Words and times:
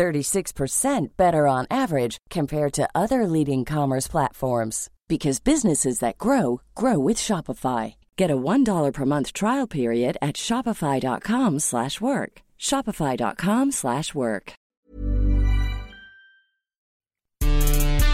36% 0.00 1.08
better 1.18 1.46
on 1.46 1.66
average 1.70 2.16
compared 2.30 2.72
to 2.72 2.88
other 2.94 3.26
leading 3.26 3.66
commerce 3.66 4.08
platforms 4.08 4.88
because 5.08 5.40
businesses 5.40 5.98
that 5.98 6.16
grow 6.16 6.62
grow 6.74 6.98
with 6.98 7.18
Shopify. 7.18 7.96
Get 8.16 8.30
a 8.30 8.36
$1 8.36 8.92
per 8.94 9.04
month 9.04 9.34
trial 9.34 9.66
period 9.66 10.16
at 10.22 10.36
shopify.com/work. 10.36 12.32
shopify.com/work. 12.58 14.52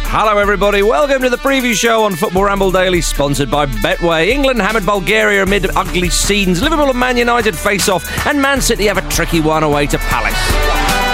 Hello, 0.09 0.39
everybody. 0.39 0.83
Welcome 0.83 1.23
to 1.23 1.31
the 1.31 1.43
preview 1.49 1.75
show 1.75 2.05
on 2.05 2.15
Football 2.15 2.45
Ramble 2.45 2.73
Daily, 2.73 3.03
sponsored 3.03 3.51
by 3.51 3.67
Betway. 3.67 4.29
England 4.29 4.63
hammered 4.63 4.87
Bulgaria 4.87 5.43
amid 5.43 5.67
ugly 5.77 6.11
scenes. 6.11 6.63
Liverpool 6.63 6.91
and 6.91 6.99
Man 6.99 7.17
United 7.17 7.55
face 7.57 7.89
off, 7.89 8.05
and 8.27 8.41
Man 8.41 8.61
City 8.61 8.87
have 8.87 8.99
a 8.99 9.09
tricky 9.17 9.41
one 9.41 9.63
away 9.63 9.87
to 9.87 9.99
Palace. 9.99 11.06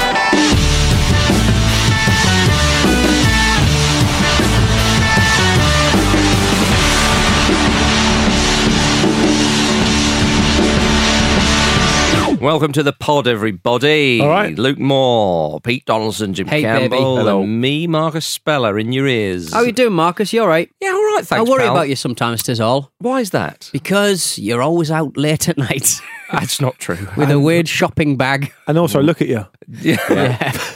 Welcome 12.42 12.72
to 12.72 12.82
the 12.82 12.92
pod, 12.92 13.28
everybody. 13.28 14.20
All 14.20 14.28
right. 14.28 14.58
Luke 14.58 14.76
Moore, 14.80 15.60
Pete 15.60 15.84
Donaldson, 15.84 16.34
Jim 16.34 16.48
Hey, 16.48 16.62
Campbell. 16.62 17.18
Hello. 17.18 17.42
and 17.42 17.60
me, 17.60 17.86
Marcus 17.86 18.26
Speller, 18.26 18.80
in 18.80 18.92
your 18.92 19.06
ears. 19.06 19.52
How 19.52 19.60
you 19.62 19.70
doing, 19.70 19.92
Marcus? 19.92 20.32
You 20.32 20.42
all 20.42 20.48
right? 20.48 20.68
Yeah, 20.80 20.88
all 20.90 21.04
right, 21.14 21.24
thanks, 21.24 21.48
I 21.48 21.48
worry 21.48 21.62
pal. 21.62 21.70
about 21.76 21.88
you 21.88 21.94
sometimes, 21.94 22.42
tis 22.42 22.58
all. 22.60 22.90
Why 22.98 23.20
is 23.20 23.30
that? 23.30 23.70
Because 23.72 24.40
you're 24.40 24.60
always 24.60 24.90
out 24.90 25.16
late 25.16 25.48
at 25.48 25.56
night 25.56 26.00
That's 26.32 26.60
not 26.60 26.80
true. 26.80 26.98
with 27.16 27.30
a 27.30 27.38
weird 27.38 27.68
shopping 27.68 28.16
bag. 28.16 28.52
And 28.66 28.76
also, 28.76 29.00
look 29.00 29.22
at 29.22 29.28
you. 29.28 29.46
Yeah. 29.80 29.98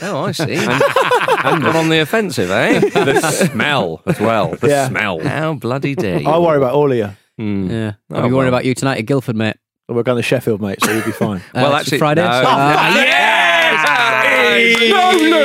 Oh, 0.03 0.23
I 0.23 0.31
see. 0.31 0.43
and, 0.55 0.71
and 0.71 1.63
gone 1.63 1.75
on 1.75 1.89
the 1.89 1.99
offensive, 1.99 2.49
eh? 2.49 2.79
the 2.79 3.19
smell 3.19 4.01
as 4.05 4.21
well. 4.21 4.55
The 4.55 4.69
Yeah. 4.69 4.87
smell. 4.87 5.19
How 5.19 5.53
bloody 5.55 5.95
dare 5.95 6.21
you? 6.21 6.29
I 6.29 6.37
worry 6.39 6.57
about 6.57 6.73
all 6.73 6.89
of 6.89 6.97
you. 6.97 7.09
Yeah. 7.37 7.93
I'll 8.09 8.19
Oh, 8.19 8.27
be 8.29 8.33
worried 8.33 8.45
well. 8.45 8.47
about 8.47 8.63
you 8.65 8.73
tonight 8.73 8.99
at 8.99 9.05
Guildford, 9.05 9.35
mate. 9.35 9.57
We're 9.89 10.03
going 10.03 10.17
to 10.17 10.23
Sheffield, 10.23 10.59
mate, 10.61 10.79
so 10.83 10.91
you'll 10.91 11.05
be 11.05 11.11
fine. 11.13 11.37
Uh, 11.55 11.61
well, 11.63 11.71
it's 11.75 11.83
actually, 11.83 11.99
Friday. 11.99 12.21
no. 12.21 12.29
so- 12.29 12.43
Ah, 12.45 12.95
yes! 12.95 13.87
No, 14.89 15.11
Luke! 15.11 15.29
No, 15.29 15.43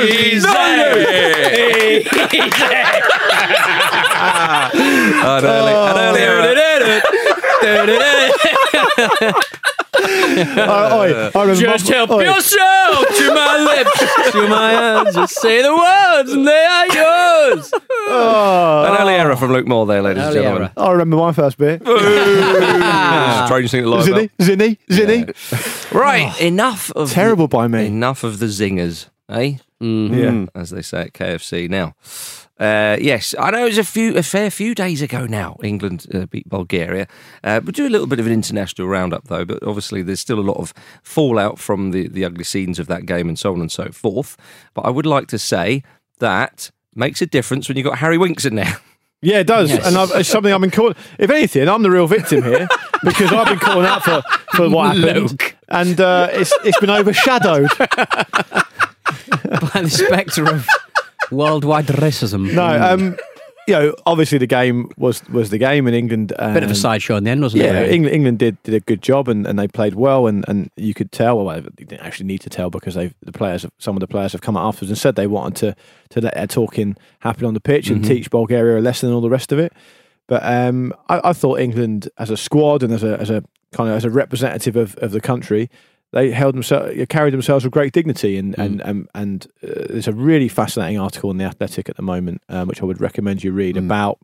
An 5.23 6.57
early, 6.57 7.01
an 7.63 7.89
early 7.89 7.93
error. 9.21 9.33
I, 9.95 11.31
I, 11.33 11.37
I 11.37 11.41
remember 11.41 11.55
Just 11.55 11.87
help 11.87 12.09
oi, 12.11 12.23
yourself 12.23 13.07
to 13.17 13.33
my 13.33 13.57
lips, 13.75 14.31
to 14.31 14.47
my 14.47 14.71
hands. 14.71 15.15
Just 15.15 15.35
say 15.35 15.61
the 15.61 15.75
words, 15.75 16.31
and 16.31 16.47
they 16.47 16.65
are 16.65 16.85
yours. 16.87 17.71
oh, 17.73 18.85
An 18.89 19.01
early 19.01 19.13
error 19.13 19.35
from 19.35 19.51
Luke 19.53 19.67
Moore 19.67 19.85
there, 19.85 20.01
ladies 20.01 20.23
and 20.23 20.35
Early 20.35 20.43
gentlemen. 20.43 20.71
I 20.77 20.91
remember 20.91 21.17
my 21.17 21.31
first 21.31 21.57
beer. 21.57 21.77
Strange 23.45 23.71
thing 23.71 23.83
to 23.83 23.89
lie 23.89 24.03
about. 24.03 24.07
Zinny, 24.07 24.29
Zinny, 24.39 24.77
Zinny. 24.89 25.91
Right, 25.93 26.27
ah. 26.29 26.37
enough 26.39 26.91
of 26.91 27.11
Terrible 27.11 27.47
by 27.47 27.67
me. 27.67 27.85
Enough 27.87 28.23
of 28.23 28.39
the 28.39 28.47
zingers, 28.47 29.07
eh? 29.29 29.57
Mm-hmm. 29.81 30.13
Yeah. 30.13 30.45
As 30.55 30.69
they 30.69 30.81
say 30.81 31.01
at 31.01 31.13
KFC. 31.13 31.69
Now, 31.69 31.93
uh, 32.59 32.97
yes, 33.01 33.33
I 33.39 33.51
know 33.51 33.63
it 33.63 33.69
was 33.69 33.77
a 33.77 33.83
few, 33.83 34.15
a 34.15 34.23
fair 34.23 34.51
few 34.51 34.75
days 34.75 35.01
ago 35.01 35.25
now. 35.25 35.57
England 35.63 36.05
uh, 36.13 36.27
beat 36.27 36.47
Bulgaria. 36.47 37.07
Uh, 37.43 37.59
we'll 37.63 37.71
do 37.71 37.87
a 37.87 37.89
little 37.89 38.07
bit 38.07 38.19
of 38.19 38.27
an 38.27 38.33
international 38.33 38.87
roundup 38.87 39.27
though, 39.27 39.43
but 39.43 39.63
obviously 39.63 40.03
there's 40.03 40.19
still 40.19 40.39
a 40.39 40.41
lot 40.41 40.57
of 40.57 40.73
fallout 41.01 41.57
from 41.57 41.91
the 41.91 42.07
the 42.07 42.23
ugly 42.23 42.43
scenes 42.43 42.79
of 42.79 42.87
that 42.87 43.05
game 43.05 43.27
and 43.27 43.39
so 43.39 43.53
on 43.53 43.59
and 43.59 43.71
so 43.71 43.89
forth. 43.91 44.37
But 44.73 44.81
I 44.81 44.91
would 44.91 45.05
like 45.05 45.27
to 45.29 45.39
say 45.39 45.83
that 46.19 46.69
makes 46.95 47.21
a 47.21 47.25
difference 47.25 47.67
when 47.67 47.77
you've 47.77 47.85
got 47.85 47.97
Harry 47.97 48.17
Winks 48.17 48.45
in 48.45 48.55
there. 48.55 48.77
Yeah, 49.25 49.39
it 49.39 49.47
does. 49.47 49.69
Yes. 49.69 49.87
And 49.87 49.95
I've, 49.95 50.11
it's 50.11 50.27
something 50.27 50.51
I've 50.51 50.59
been 50.59 50.69
calling. 50.69 50.95
If 51.17 51.29
anything, 51.29 51.69
I'm 51.69 51.81
the 51.81 51.89
real 51.89 52.07
victim 52.07 52.43
here 52.43 52.67
because 53.05 53.31
I've 53.31 53.47
been 53.47 53.57
calling 53.57 53.85
out 53.85 54.03
for, 54.03 54.21
for 54.53 54.69
what 54.69 54.97
happened. 54.97 55.41
And 55.69 56.01
uh, 56.01 56.27
it's, 56.33 56.51
it's 56.65 56.77
been 56.81 56.89
overshadowed. 56.89 57.69
By 57.79 57.87
the 59.81 59.89
spectre 59.89 60.45
of 60.45 60.67
worldwide 61.33 61.87
racism. 61.87 62.53
No, 62.53 62.63
um, 62.65 63.17
you 63.67 63.73
know, 63.73 63.95
obviously 64.05 64.37
the 64.37 64.47
game 64.47 64.89
was, 64.97 65.23
was 65.29 65.49
the 65.49 65.57
game 65.57 65.87
in 65.87 65.93
England. 65.93 66.33
Um, 66.37 66.53
Bit 66.53 66.63
of 66.63 66.71
a 66.71 66.75
sideshow 66.75 67.15
in 67.15 67.23
the 67.23 67.29
end, 67.31 67.41
wasn't 67.41 67.63
Yeah, 67.63 67.71
it? 67.71 67.81
really? 67.81 67.93
England, 67.95 68.15
England 68.15 68.39
did, 68.39 68.63
did 68.63 68.73
a 68.75 68.79
good 68.81 69.01
job 69.01 69.29
and, 69.29 69.47
and 69.47 69.57
they 69.57 69.67
played 69.69 69.95
well 69.95 70.27
and, 70.27 70.43
and 70.49 70.69
you 70.75 70.93
could 70.93 71.11
tell. 71.13 71.37
Well, 71.43 71.61
they 71.61 71.85
didn't 71.85 72.01
actually 72.05 72.25
need 72.25 72.41
to 72.41 72.49
tell 72.49 72.69
because 72.69 72.95
they 72.95 73.13
the 73.21 73.31
players, 73.31 73.65
some 73.77 73.95
of 73.95 74.01
the 74.01 74.07
players 74.07 74.33
have 74.33 74.41
come 74.41 74.57
out 74.57 74.67
afterwards 74.67 74.91
and 74.91 74.97
said 74.97 75.15
they 75.15 75.27
wanted 75.27 75.55
to 75.57 75.75
to 76.09 76.21
let 76.21 76.33
their 76.35 76.47
talking 76.47 76.97
happen 77.19 77.45
on 77.45 77.53
the 77.53 77.61
pitch 77.61 77.89
and 77.89 78.03
teach 78.03 78.29
Bulgaria 78.29 78.79
a 78.79 78.81
lesson 78.81 79.07
and 79.07 79.15
all 79.15 79.21
the 79.21 79.29
rest 79.29 79.51
of 79.53 79.59
it. 79.59 79.71
But 80.27 80.43
um, 80.43 80.93
I, 81.09 81.29
I 81.29 81.33
thought 81.33 81.59
England 81.59 82.09
as 82.17 82.29
a 82.29 82.37
squad 82.37 82.83
and 82.83 82.91
as 82.93 83.03
a 83.03 83.17
as 83.19 83.29
a 83.29 83.43
kind 83.71 83.89
of 83.89 83.95
as 83.95 84.03
a 84.05 84.09
representative 84.09 84.75
of, 84.75 84.95
of 84.97 85.11
the 85.11 85.21
country, 85.21 85.69
they 86.13 86.31
held 86.31 86.53
themselves 86.53 86.93
carried 87.09 87.33
themselves 87.33 87.65
with 87.65 87.73
great 87.73 87.91
dignity 87.91 88.37
and 88.37 88.57
and 88.57 88.81
and, 88.81 89.09
and 89.13 89.47
uh, 89.63 89.87
there's 89.89 90.07
a 90.07 90.13
really 90.13 90.47
fascinating 90.47 90.99
article 90.99 91.31
in 91.31 91.37
the 91.37 91.43
Athletic 91.43 91.89
at 91.89 91.97
the 91.97 92.03
moment, 92.03 92.41
um, 92.49 92.67
which 92.67 92.81
I 92.81 92.85
would 92.85 93.01
recommend 93.01 93.43
you 93.43 93.51
read 93.51 93.75
about 93.77 94.19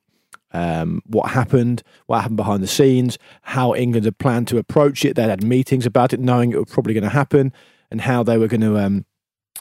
um, 0.51 1.01
what 1.05 1.31
happened, 1.31 1.83
what 2.05 2.21
happened 2.21 2.37
behind 2.37 2.63
the 2.63 2.67
scenes, 2.67 3.17
how 3.41 3.75
England 3.75 4.05
had 4.05 4.17
planned 4.17 4.47
to 4.49 4.57
approach 4.57 5.03
it. 5.03 5.15
They 5.15 5.23
had 5.23 5.43
meetings 5.43 5.85
about 5.85 6.13
it, 6.13 6.19
knowing 6.19 6.51
it 6.51 6.57
was 6.57 6.71
probably 6.71 6.93
going 6.93 7.03
to 7.03 7.09
happen, 7.09 7.51
and 7.91 8.01
how 8.01 8.23
they 8.23 8.37
were 8.37 8.47
going 8.47 8.61
to 8.61 8.77
um, 8.77 9.05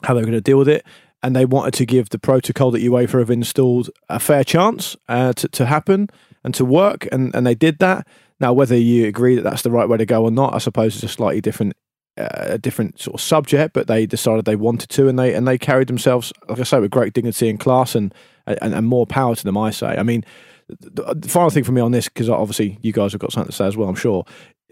how 0.03 0.15
they 0.15 0.21
were 0.21 0.27
going 0.27 0.33
to 0.33 0.41
deal 0.41 0.59
with 0.59 0.69
it. 0.69 0.84
And 1.22 1.34
they 1.34 1.47
wanted 1.47 1.75
to 1.75 1.87
give 1.87 2.10
the 2.10 2.19
protocol 2.19 2.71
that 2.71 2.83
UEFA 2.83 3.19
have 3.19 3.31
installed 3.31 3.91
a 4.09 4.21
fair 4.21 4.45
chance 4.45 4.97
uh, 5.09 5.33
to, 5.33 5.49
to 5.49 5.66
happen 5.66 6.10
and 6.45 6.55
to 6.55 6.65
work, 6.65 7.09
and, 7.10 7.34
and 7.34 7.47
they 7.47 7.56
did 7.56 7.78
that. 7.81 8.06
Now, 8.39 8.53
whether 8.53 8.77
you 8.77 9.06
agree 9.06 9.34
that 9.34 9.43
that's 9.43 9.62
the 9.62 9.71
right 9.71 9.89
way 9.89 9.97
to 9.97 10.06
go 10.06 10.22
or 10.22 10.31
not, 10.31 10.55
I 10.55 10.59
suppose 10.59 10.95
is 10.95 11.03
a 11.03 11.09
slightly 11.09 11.41
different 11.41 11.75
Uh, 12.19 12.55
a 12.55 12.59
different 12.59 13.01
sort 13.01 13.15
of 13.15 13.21
subject, 13.21 13.73
but 13.73 13.87
they 13.87 14.05
decided 14.05 14.45
they 14.45 14.56
wanted 14.56 14.89
to, 14.91 15.06
and 15.06 15.19
they 15.19 15.34
and 15.34 15.47
they 15.47 15.56
carried 15.56 15.87
themselves, 15.87 16.33
like 16.49 16.59
I 16.59 16.65
say, 16.65 16.81
with 16.81 16.91
great 16.91 17.12
dignity 17.12 17.49
and 17.49 17.61
class, 17.61 17.95
and 17.95 18.12
and, 18.47 18.75
and 18.75 18.87
more 18.87 19.06
power 19.06 19.37
to 19.37 19.45
them. 19.45 19.56
I 19.56 19.71
say. 19.71 19.97
I 19.97 20.03
mean, 20.03 20.25
the, 20.69 21.28
final 21.28 21.51
thing 21.51 21.65
for 21.65 21.73
me 21.73 21.81
on 21.81 21.93
this, 21.93 22.09
because 22.09 22.28
obviously 22.28 22.78
you 22.83 22.93
guys 22.93 23.12
have 23.12 23.21
got 23.21 23.33
something 23.33 23.51
to 23.51 23.57
say 23.57 23.67
as 23.67 23.77
well, 23.77 23.89
I'm 23.89 23.95
sure. 23.95 24.25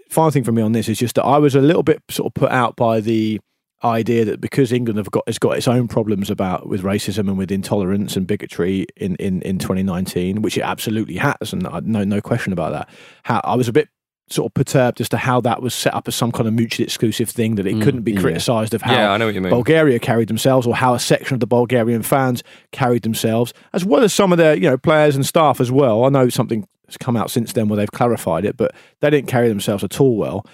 Final 0.08 0.30
thing 0.30 0.44
for 0.44 0.52
me 0.52 0.62
on 0.62 0.72
this 0.72 0.88
is 0.88 0.98
just 0.98 1.14
that 1.16 1.24
I 1.24 1.38
was 1.38 1.54
a 1.54 1.60
little 1.60 1.82
bit 1.82 2.02
sort 2.10 2.26
of 2.26 2.34
put 2.34 2.50
out 2.50 2.76
by 2.76 3.00
the 3.00 3.40
idea 3.84 4.24
that 4.24 4.40
because 4.40 4.72
England 4.72 4.98
have 4.98 5.10
got 5.10 5.22
has 5.26 5.38
got 5.38 5.56
its 5.56 5.68
own 5.68 5.86
problems 5.86 6.30
about 6.30 6.68
with 6.68 6.82
racism 6.82 7.28
and 7.28 7.38
with 7.38 7.52
intolerance 7.52 8.16
and 8.16 8.26
bigotry 8.26 8.86
in, 8.96 9.16
in, 9.16 9.42
in 9.42 9.58
2019, 9.58 10.42
which 10.42 10.56
it 10.56 10.62
absolutely 10.62 11.16
has, 11.16 11.52
and 11.52 11.62
no 11.84 12.04
no 12.04 12.20
question 12.20 12.52
about 12.52 12.72
that. 12.72 12.88
How 13.24 13.40
I 13.44 13.54
was 13.54 13.68
a 13.68 13.72
bit 13.72 13.88
sort 14.28 14.50
of 14.50 14.54
perturbed 14.54 15.00
as 15.00 15.08
to 15.08 15.16
how 15.16 15.40
that 15.40 15.62
was 15.62 15.74
set 15.74 15.94
up 15.94 16.08
as 16.08 16.14
some 16.14 16.32
kind 16.32 16.48
of 16.48 16.54
mutually 16.54 16.84
exclusive 16.84 17.30
thing 17.30 17.54
that 17.54 17.66
it 17.66 17.74
mm, 17.74 17.82
couldn't 17.82 18.02
be 18.02 18.12
yeah. 18.12 18.20
criticised 18.20 18.74
of 18.74 18.82
how 18.82 18.92
Yeah, 18.92 19.12
I 19.12 19.16
know 19.16 19.26
what 19.26 19.34
you 19.34 19.40
mean. 19.40 19.50
Bulgaria 19.50 19.98
carried 19.98 20.28
themselves 20.28 20.66
or 20.66 20.74
how 20.74 20.94
a 20.94 20.98
section 20.98 21.34
of 21.34 21.40
the 21.40 21.46
Bulgarian 21.46 22.02
fans 22.02 22.42
carried 22.72 23.02
themselves, 23.02 23.54
as 23.72 23.84
well 23.84 24.02
as 24.02 24.12
some 24.12 24.32
of 24.32 24.38
their 24.38 24.54
you 24.54 24.68
know 24.68 24.76
players 24.76 25.14
and 25.14 25.24
staff 25.24 25.60
as 25.60 25.70
well. 25.70 26.04
I 26.04 26.08
know 26.08 26.28
something 26.28 26.66
has 26.86 26.96
come 26.96 27.16
out 27.16 27.30
since 27.30 27.52
then 27.52 27.68
where 27.68 27.76
they've 27.76 27.90
clarified 27.90 28.44
it, 28.44 28.56
but 28.56 28.74
they 29.00 29.10
didn't 29.10 29.28
carry 29.28 29.48
themselves 29.48 29.84
at 29.84 30.00
all 30.00 30.16
well. 30.16 30.44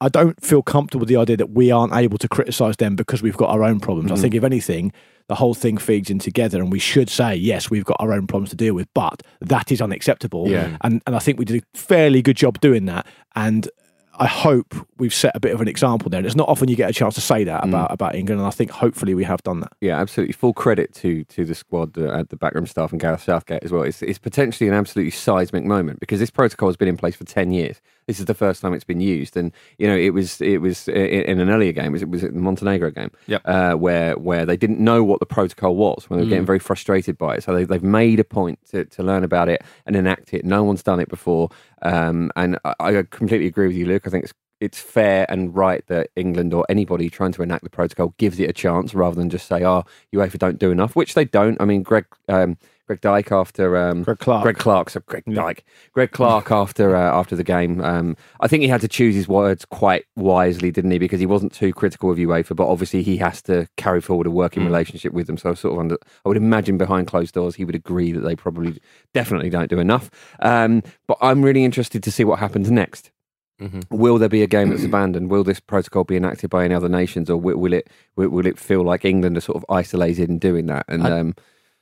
I 0.00 0.08
don't 0.08 0.42
feel 0.42 0.62
comfortable 0.62 1.00
with 1.00 1.08
the 1.08 1.16
idea 1.16 1.36
that 1.36 1.50
we 1.50 1.70
aren't 1.70 1.92
able 1.92 2.16
to 2.18 2.28
criticise 2.28 2.76
them 2.78 2.96
because 2.96 3.22
we've 3.22 3.36
got 3.36 3.50
our 3.50 3.62
own 3.62 3.80
problems. 3.80 4.10
I 4.10 4.14
mm. 4.14 4.20
think 4.20 4.34
if 4.34 4.44
anything, 4.44 4.92
the 5.30 5.36
whole 5.36 5.54
thing 5.54 5.78
feeds 5.78 6.10
in 6.10 6.18
together, 6.18 6.60
and 6.60 6.72
we 6.72 6.80
should 6.80 7.08
say 7.08 7.36
yes, 7.36 7.70
we've 7.70 7.84
got 7.84 7.96
our 8.00 8.12
own 8.12 8.26
problems 8.26 8.50
to 8.50 8.56
deal 8.56 8.74
with, 8.74 8.88
but 8.94 9.22
that 9.40 9.70
is 9.70 9.80
unacceptable. 9.80 10.48
Yeah. 10.48 10.76
and 10.80 11.00
and 11.06 11.14
I 11.14 11.20
think 11.20 11.38
we 11.38 11.44
did 11.44 11.62
a 11.62 11.78
fairly 11.78 12.20
good 12.20 12.36
job 12.36 12.60
doing 12.60 12.84
that, 12.86 13.06
and. 13.34 13.70
I 14.20 14.26
hope 14.26 14.74
we've 14.98 15.14
set 15.14 15.34
a 15.34 15.40
bit 15.40 15.52
of 15.54 15.60
an 15.62 15.66
example 15.68 16.10
there. 16.10 16.18
And 16.18 16.26
it's 16.26 16.36
not 16.36 16.48
often 16.48 16.68
you 16.68 16.76
get 16.76 16.90
a 16.90 16.92
chance 16.92 17.14
to 17.14 17.20
say 17.22 17.42
Mm. 17.42 17.46
that 17.46 17.64
about 17.64 17.90
about 17.90 18.14
England, 18.14 18.40
and 18.40 18.46
I 18.46 18.50
think 18.50 18.70
hopefully 18.70 19.14
we 19.14 19.24
have 19.24 19.42
done 19.42 19.60
that. 19.60 19.72
Yeah, 19.80 19.98
absolutely. 19.98 20.34
Full 20.34 20.52
credit 20.52 20.92
to 20.96 21.24
to 21.24 21.44
the 21.44 21.54
squad 21.54 21.96
uh, 21.98 22.12
at 22.20 22.28
the 22.28 22.36
backroom 22.36 22.66
staff 22.66 22.92
and 22.92 23.00
Gareth 23.00 23.22
Southgate 23.22 23.64
as 23.64 23.72
well. 23.72 23.82
It's, 23.82 24.02
it's 24.02 24.18
potentially 24.18 24.68
an 24.68 24.74
absolutely 24.74 25.10
seismic 25.10 25.64
moment 25.64 26.00
because 26.00 26.20
this 26.20 26.30
protocol 26.30 26.68
has 26.68 26.76
been 26.76 26.88
in 26.88 26.96
place 26.98 27.16
for 27.16 27.24
ten 27.24 27.50
years. 27.50 27.80
This 28.06 28.18
is 28.18 28.26
the 28.26 28.34
first 28.34 28.60
time 28.60 28.74
it's 28.74 28.84
been 28.84 29.00
used, 29.00 29.36
and 29.36 29.52
you 29.78 29.86
know 29.88 29.96
it 29.96 30.10
was 30.10 30.40
it 30.40 30.58
was 30.58 30.88
uh, 30.88 30.92
in, 30.92 31.22
in 31.22 31.40
an 31.40 31.48
earlier 31.48 31.72
game. 31.72 31.92
Was 31.92 32.02
it 32.02 32.08
was 32.10 32.22
it 32.22 32.34
the 32.34 32.40
Montenegro 32.40 32.90
game? 32.90 33.10
Yep. 33.26 33.42
Uh, 33.44 33.72
where 33.74 34.18
where 34.18 34.44
they 34.44 34.56
didn't 34.56 34.80
know 34.80 35.02
what 35.02 35.20
the 35.20 35.26
protocol 35.26 35.76
was 35.76 36.10
when 36.10 36.18
they 36.18 36.24
were 36.26 36.30
getting 36.30 36.44
very 36.46 36.58
frustrated 36.58 37.16
by 37.16 37.36
it. 37.36 37.42
So 37.44 37.54
they, 37.54 37.64
they've 37.64 37.82
made 37.82 38.20
a 38.20 38.24
point 38.24 38.58
to, 38.72 38.84
to 38.84 39.02
learn 39.02 39.24
about 39.24 39.48
it 39.48 39.62
and 39.86 39.96
enact 39.96 40.34
it. 40.34 40.44
No 40.44 40.62
one's 40.64 40.82
done 40.82 41.00
it 41.00 41.08
before, 41.08 41.48
um, 41.82 42.30
and 42.36 42.58
I, 42.64 42.74
I 42.80 43.02
completely 43.10 43.46
agree 43.46 43.66
with 43.66 43.76
you, 43.76 43.86
Luke. 43.86 44.06
I 44.06 44.10
think 44.10 44.24
it's 44.24 44.34
it's 44.60 44.78
fair 44.78 45.24
and 45.30 45.54
right 45.56 45.86
that 45.86 46.10
England 46.16 46.52
or 46.52 46.66
anybody 46.68 47.08
trying 47.08 47.32
to 47.32 47.42
enact 47.42 47.64
the 47.64 47.70
protocol 47.70 48.14
gives 48.18 48.38
it 48.38 48.50
a 48.50 48.52
chance 48.52 48.94
rather 48.94 49.16
than 49.16 49.30
just 49.30 49.46
say, 49.46 49.64
"Oh, 49.64 49.84
UEFA 50.14 50.38
don't 50.38 50.58
do 50.58 50.70
enough," 50.70 50.94
which 50.94 51.14
they 51.14 51.24
don't. 51.24 51.60
I 51.60 51.64
mean, 51.64 51.82
Greg 51.82 52.06
um, 52.28 52.58
Greg 52.90 53.00
Dyke 53.02 53.30
after 53.30 53.76
um, 53.76 54.02
Greg 54.02 54.18
Clark. 54.18 54.42
Greg 54.42 54.58
Clark, 54.58 54.90
so 54.90 54.98
Greg 55.06 55.22
Dyke, 55.32 55.62
Greg 55.92 56.10
Clark 56.10 56.50
after 56.50 56.96
uh, 56.96 57.16
after 57.16 57.36
the 57.36 57.44
game. 57.44 57.80
Um, 57.80 58.16
I 58.40 58.48
think 58.48 58.62
he 58.62 58.68
had 58.68 58.80
to 58.80 58.88
choose 58.88 59.14
his 59.14 59.28
words 59.28 59.64
quite 59.64 60.06
wisely, 60.16 60.72
didn't 60.72 60.90
he? 60.90 60.98
Because 60.98 61.20
he 61.20 61.26
wasn't 61.26 61.52
too 61.52 61.72
critical 61.72 62.10
of 62.10 62.18
UEFA, 62.18 62.56
but 62.56 62.66
obviously 62.66 63.04
he 63.04 63.16
has 63.18 63.42
to 63.42 63.68
carry 63.76 64.00
forward 64.00 64.26
a 64.26 64.30
working 64.32 64.64
relationship 64.64 65.12
with 65.12 65.28
them. 65.28 65.36
So 65.38 65.54
sort 65.54 65.74
of 65.74 65.78
under, 65.78 65.98
I 66.24 66.28
would 66.28 66.36
imagine 66.36 66.78
behind 66.78 67.06
closed 67.06 67.32
doors, 67.32 67.54
he 67.54 67.64
would 67.64 67.76
agree 67.76 68.10
that 68.10 68.22
they 68.22 68.34
probably 68.34 68.80
definitely 69.14 69.50
don't 69.50 69.70
do 69.70 69.78
enough. 69.78 70.10
Um, 70.40 70.82
but 71.06 71.16
I'm 71.20 71.42
really 71.42 71.62
interested 71.64 72.02
to 72.02 72.10
see 72.10 72.24
what 72.24 72.40
happens 72.40 72.72
next. 72.72 73.12
Will 73.90 74.18
there 74.18 74.28
be 74.28 74.42
a 74.42 74.48
game 74.48 74.70
that's 74.70 74.82
abandoned? 74.82 75.30
Will 75.30 75.44
this 75.44 75.60
protocol 75.60 76.02
be 76.02 76.16
enacted 76.16 76.50
by 76.50 76.64
any 76.64 76.74
other 76.74 76.88
nations, 76.88 77.30
or 77.30 77.36
will, 77.36 77.56
will 77.58 77.72
it 77.74 77.88
will, 78.16 78.30
will 78.30 78.46
it 78.46 78.58
feel 78.58 78.82
like 78.82 79.04
England 79.04 79.36
are 79.36 79.40
sort 79.42 79.56
of 79.56 79.64
isolated 79.68 80.28
in 80.28 80.38
doing 80.40 80.66
that? 80.66 80.86
And 80.88 81.06
I- 81.06 81.18
um, 81.20 81.34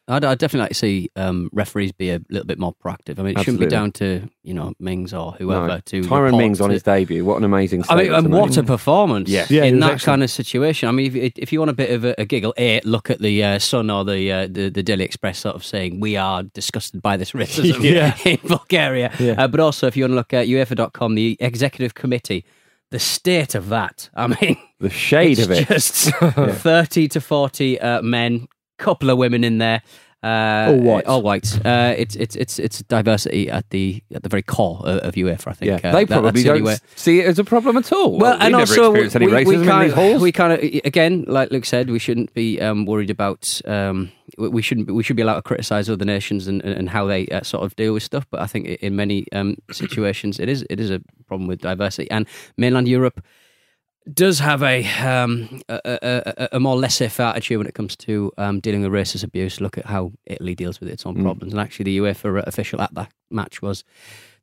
I'd, 0.09 0.25
I'd 0.25 0.39
definitely 0.39 0.65
like 0.65 0.71
to 0.71 0.75
see 0.75 1.11
um, 1.17 1.51
referees 1.53 1.93
be 1.93 2.11
a 2.11 2.21
little 2.31 2.47
bit 2.47 2.59
more 2.59 2.75
proactive. 2.75 3.19
I 3.19 3.23
mean, 3.23 3.39
it 3.39 3.45
shouldn't 3.45 3.61
be 3.61 3.67
down 3.67 3.93
to 3.93 4.29
you 4.43 4.55
know 4.55 4.73
Mings 4.81 5.13
or 5.13 5.33
whoever 5.33 5.69
no. 5.69 5.81
to 5.81 6.03
Tyrone 6.03 6.25
report 6.25 6.43
Mings 6.43 6.61
on 6.61 6.71
his 6.71 6.83
debut, 6.83 7.25
what 7.25 7.37
an 7.37 7.45
amazing! 7.45 7.85
I 7.89 7.97
mean, 7.97 8.13
and 8.13 8.25
to 8.25 8.31
what 8.31 8.57
a 8.57 8.63
performance! 8.63 9.29
Yes. 9.29 9.51
Yeah, 9.51 9.65
in 9.65 9.81
that 9.81 9.93
excellent. 9.93 10.03
kind 10.03 10.23
of 10.23 10.31
situation. 10.31 10.89
I 10.89 10.93
mean, 10.93 11.15
if, 11.15 11.33
if 11.37 11.53
you 11.53 11.59
want 11.59 11.71
a 11.71 11.75
bit 11.75 11.91
of 11.91 12.05
a, 12.05 12.15
a 12.19 12.25
giggle, 12.25 12.55
a 12.57 12.81
look 12.85 13.11
at 13.11 13.21
the 13.21 13.45
uh, 13.45 13.59
Sun 13.59 13.91
or 13.91 14.05
the, 14.05 14.33
uh, 14.33 14.47
the 14.51 14.71
the 14.71 14.83
Daily 14.83 15.05
Express, 15.05 15.39
sort 15.41 15.55
of 15.55 15.65
saying 15.65 16.01
we 16.01 16.17
are 16.17 16.43
disgusted 16.43 17.03
by 17.03 17.17
this 17.17 17.33
racism 17.33 17.83
Yeah. 17.83 18.17
in 18.25 18.39
Bulgaria. 18.47 19.13
Yeah. 19.19 19.35
Uh, 19.37 19.49
but 19.49 19.61
also, 19.61 19.87
if 19.87 19.97
you 19.97 20.05
want 20.05 20.13
to 20.13 20.17
look 20.17 20.33
at 20.33 20.47
UEFA.com, 20.47 21.15
the 21.15 21.37
executive 21.41 21.95
committee, 21.95 22.45
the 22.91 22.99
state 22.99 23.55
of 23.55 23.69
that. 23.69 24.09
I 24.15 24.29
mean, 24.29 24.57
the 24.81 24.91
shade 24.91 25.39
it's 25.39 25.43
of 25.43 25.51
it. 25.51 25.69
just 25.69 26.11
thirty 26.63 27.09
to 27.09 27.21
forty 27.21 27.79
uh, 27.81 28.01
men, 28.03 28.49
couple 28.79 29.11
of 29.11 29.19
women 29.19 29.45
in 29.45 29.59
there. 29.59 29.83
Uh, 30.21 30.67
All 30.71 30.81
whites. 30.81 31.09
All 31.09 31.23
whites. 31.23 31.57
Uh, 31.59 31.95
it's 31.97 32.17
it's 32.17 32.35
it's 32.35 32.59
it's 32.59 32.83
diversity 32.83 33.49
at 33.49 33.71
the 33.71 34.03
at 34.13 34.25
the 34.25 34.29
very 34.29 34.43
core 34.43 34.81
of, 34.85 34.99
of 35.07 35.15
UEFA. 35.15 35.47
I 35.47 35.53
think. 35.53 35.69
Yeah, 35.83 35.91
Uh, 35.91 35.93
they 35.95 36.07
probably 36.07 36.43
don't 36.43 36.81
see 36.97 37.21
it 37.21 37.27
as 37.27 37.39
a 37.39 37.45
problem 37.45 37.77
at 37.77 37.93
all. 37.93 38.19
well, 38.19 38.37
we 38.37 38.47
and 38.47 38.51
never 38.53 38.63
also 38.63 38.95
any 38.95 39.27
we, 39.29 39.45
we 39.59 39.65
kind 39.65 39.93
of 39.93 40.21
we 40.21 40.33
kind 40.33 40.53
of 40.55 40.59
again, 40.85 41.25
like 41.29 41.53
Luke 41.53 41.65
said, 41.65 41.89
we 41.89 42.01
shouldn't 42.01 42.35
be 42.35 42.61
um, 42.61 42.85
worried 42.85 43.11
about. 43.11 43.61
Um, 43.65 44.11
we 44.39 44.49
we 44.49 44.61
shouldn't. 44.63 44.89
be- 44.89 44.93
We 44.93 45.05
should 45.05 45.15
be 45.15 45.23
allowed 45.23 45.37
to 45.37 45.43
criticise 45.43 45.89
other 45.89 46.05
nations 46.05 46.49
and, 46.49 46.65
and 46.65 46.75
and 46.77 46.91
how 46.91 47.07
they 47.07 47.29
uh, 47.29 47.45
sort 47.45 47.63
of 47.65 47.77
deal 47.77 47.93
with 47.95 48.03
stuff. 48.03 48.27
But 48.29 48.41
I 48.41 48.49
think 48.49 48.67
in 48.83 48.97
many 48.97 49.25
um, 49.31 49.55
situations, 49.71 50.41
it 50.41 50.49
is 50.49 50.65
it 50.69 50.81
is 50.81 50.91
a 50.91 51.01
problem 51.29 51.47
with 51.47 51.61
diversity 51.61 52.11
and 52.11 52.27
mainland 52.57 52.89
Europe 52.89 53.23
does 54.15 54.39
have 54.39 54.63
a 54.63 54.87
um, 55.01 55.61
a, 55.69 55.81
a, 55.85 56.49
a- 56.53 56.61
more 56.61 56.77
laissez-faire 56.77 57.27
attitude 57.29 57.59
when 57.59 57.67
it 57.67 57.75
comes 57.75 57.97
to 57.97 58.33
um, 58.39 58.61
dealing 58.61 58.83
with 58.83 58.91
racist 58.93 59.25
abuse. 59.25 59.61
Look 59.61 59.79
at 59.79 59.87
how 59.87 60.13
Italy 60.27 60.55
deals 60.55 60.81
with 60.81 60.89
its 60.89 61.05
Mm. 61.05 61.09
own 61.17 61.23
problems, 61.23 61.53
and 61.53 61.61
actually, 61.61 61.85
the 61.85 61.99
UEFA 61.99 62.47
official 62.47 62.81
at 62.81 62.95
that 62.95 63.11
match 63.31 63.61
was 63.63 63.85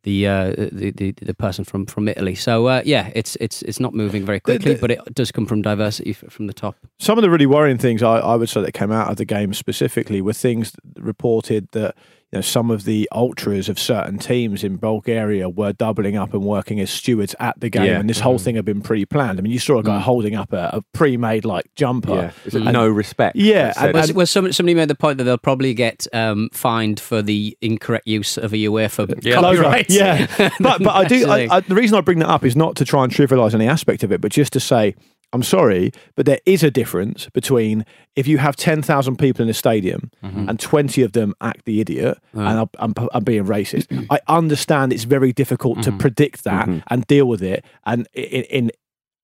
the 0.03 0.27
uh, 0.27 0.53
the, 0.71 0.91
the 0.91 1.11
the 1.13 1.33
person 1.33 1.65
from, 1.65 1.85
from 1.87 2.07
Italy. 2.07 2.35
So 2.35 2.67
uh, 2.67 2.81
yeah, 2.85 3.11
it's 3.15 3.35
it's 3.37 3.61
it's 3.63 3.79
not 3.79 3.93
moving 3.93 4.23
very 4.25 4.39
quickly, 4.39 4.73
the- 4.75 4.79
but 4.79 4.91
it 4.91 4.99
does 5.15 5.31
come 5.31 5.45
from 5.45 5.61
diversity 5.61 6.13
from 6.13 6.47
the 6.47 6.53
top. 6.53 6.75
Some 6.99 7.17
of 7.17 7.21
the 7.23 7.29
really 7.29 7.47
worrying 7.47 7.77
things 7.79 8.03
I, 8.03 8.17
I 8.19 8.35
would 8.35 8.49
say 8.49 8.61
that 8.61 8.73
came 8.73 8.91
out 8.91 9.09
of 9.09 9.17
the 9.17 9.25
game 9.25 9.53
specifically 9.53 10.21
were 10.21 10.33
things 10.33 10.73
reported 10.99 11.69
that 11.71 11.95
you 12.31 12.37
know 12.37 12.41
some 12.41 12.71
of 12.71 12.83
the 12.85 13.07
ultras 13.11 13.69
of 13.69 13.77
certain 13.79 14.17
teams 14.17 14.63
in 14.63 14.77
Bulgaria 14.77 15.47
were 15.47 15.71
doubling 15.73 16.17
up 16.17 16.33
and 16.33 16.43
working 16.43 16.79
as 16.79 16.89
stewards 16.89 17.35
at 17.39 17.59
the 17.59 17.69
game, 17.69 17.85
Yeah. 17.85 17.99
and 17.99 18.09
this 18.09 18.19
whole 18.19 18.37
thing 18.39 18.55
had 18.55 18.65
been 18.65 18.81
pre-planned. 18.81 19.37
I 19.39 19.41
mean, 19.41 19.53
you 19.53 19.59
saw 19.59 19.77
a 19.79 19.83
guy 19.83 19.99
holding 19.99 20.35
up 20.35 20.51
a, 20.51 20.69
a 20.73 20.81
pre-made 20.93 21.45
like 21.45 21.65
jumper. 21.75 22.13
yeah, 22.15 22.31
is 22.45 22.55
it 22.55 22.63
Mm. 22.63 22.71
no 22.73 22.87
respect? 22.87 23.35
Yeah, 23.35 23.65
That's 23.73 23.77
it. 23.77 23.83
and- 23.85 23.93
Well, 23.93 24.07
well 24.15 24.25
somebody 24.25 24.73
made 24.73 24.87
the 24.87 24.95
point 24.95 25.17
that 25.19 25.23
they'll 25.25 25.37
probably 25.37 25.73
get 25.73 26.07
um, 26.13 26.49
fined 26.51 26.99
for 26.99 27.21
the 27.21 27.57
incorrect 27.61 28.07
use 28.07 28.37
of 28.37 28.53
a 28.53 28.57
UEFA 28.57 29.19
Yeah. 29.23 29.35
Copyright. 29.35 29.89
Yeah, 29.89 30.27
but 30.59 30.81
but 30.83 30.95
I 30.95 31.05
do. 31.05 31.29
I, 31.29 31.47
I, 31.49 31.59
the 31.61 31.75
reason 31.75 31.97
I 31.97 32.01
bring 32.01 32.19
that 32.19 32.29
up 32.29 32.43
is 32.43 32.55
not 32.55 32.75
to 32.77 32.85
try 32.85 33.03
and 33.03 33.13
trivialise 33.13 33.53
any 33.53 33.67
aspect 33.67 34.03
of 34.03 34.11
it, 34.11 34.19
but 34.21 34.31
just 34.31 34.51
to 34.53 34.59
say 34.59 34.95
I'm 35.35 35.43
sorry, 35.43 35.91
but 36.15 36.25
there 36.25 36.39
is 36.45 36.63
a 36.63 36.71
difference 36.71 37.27
between 37.33 37.85
if 38.15 38.25
you 38.25 38.37
have 38.37 38.55
ten 38.55 38.81
thousand 38.81 39.17
people 39.17 39.43
in 39.43 39.49
a 39.49 39.53
stadium 39.53 40.09
mm-hmm. 40.23 40.47
and 40.47 40.59
twenty 40.59 41.03
of 41.03 41.11
them 41.11 41.35
act 41.41 41.65
the 41.65 41.81
idiot 41.81 42.17
and 42.33 42.69
I'm, 42.79 43.23
being 43.23 43.45
racist. 43.45 44.07
I 44.09 44.19
understand 44.27 44.93
it's 44.93 45.03
very 45.03 45.33
difficult 45.33 45.83
to 45.83 45.89
mm-hmm. 45.89 45.99
predict 45.99 46.45
that 46.45 46.67
mm-hmm. 46.67 46.79
and 46.87 47.05
deal 47.05 47.27
with 47.27 47.43
it, 47.43 47.63
and 47.85 48.07
in. 48.13 48.43
in 48.43 48.71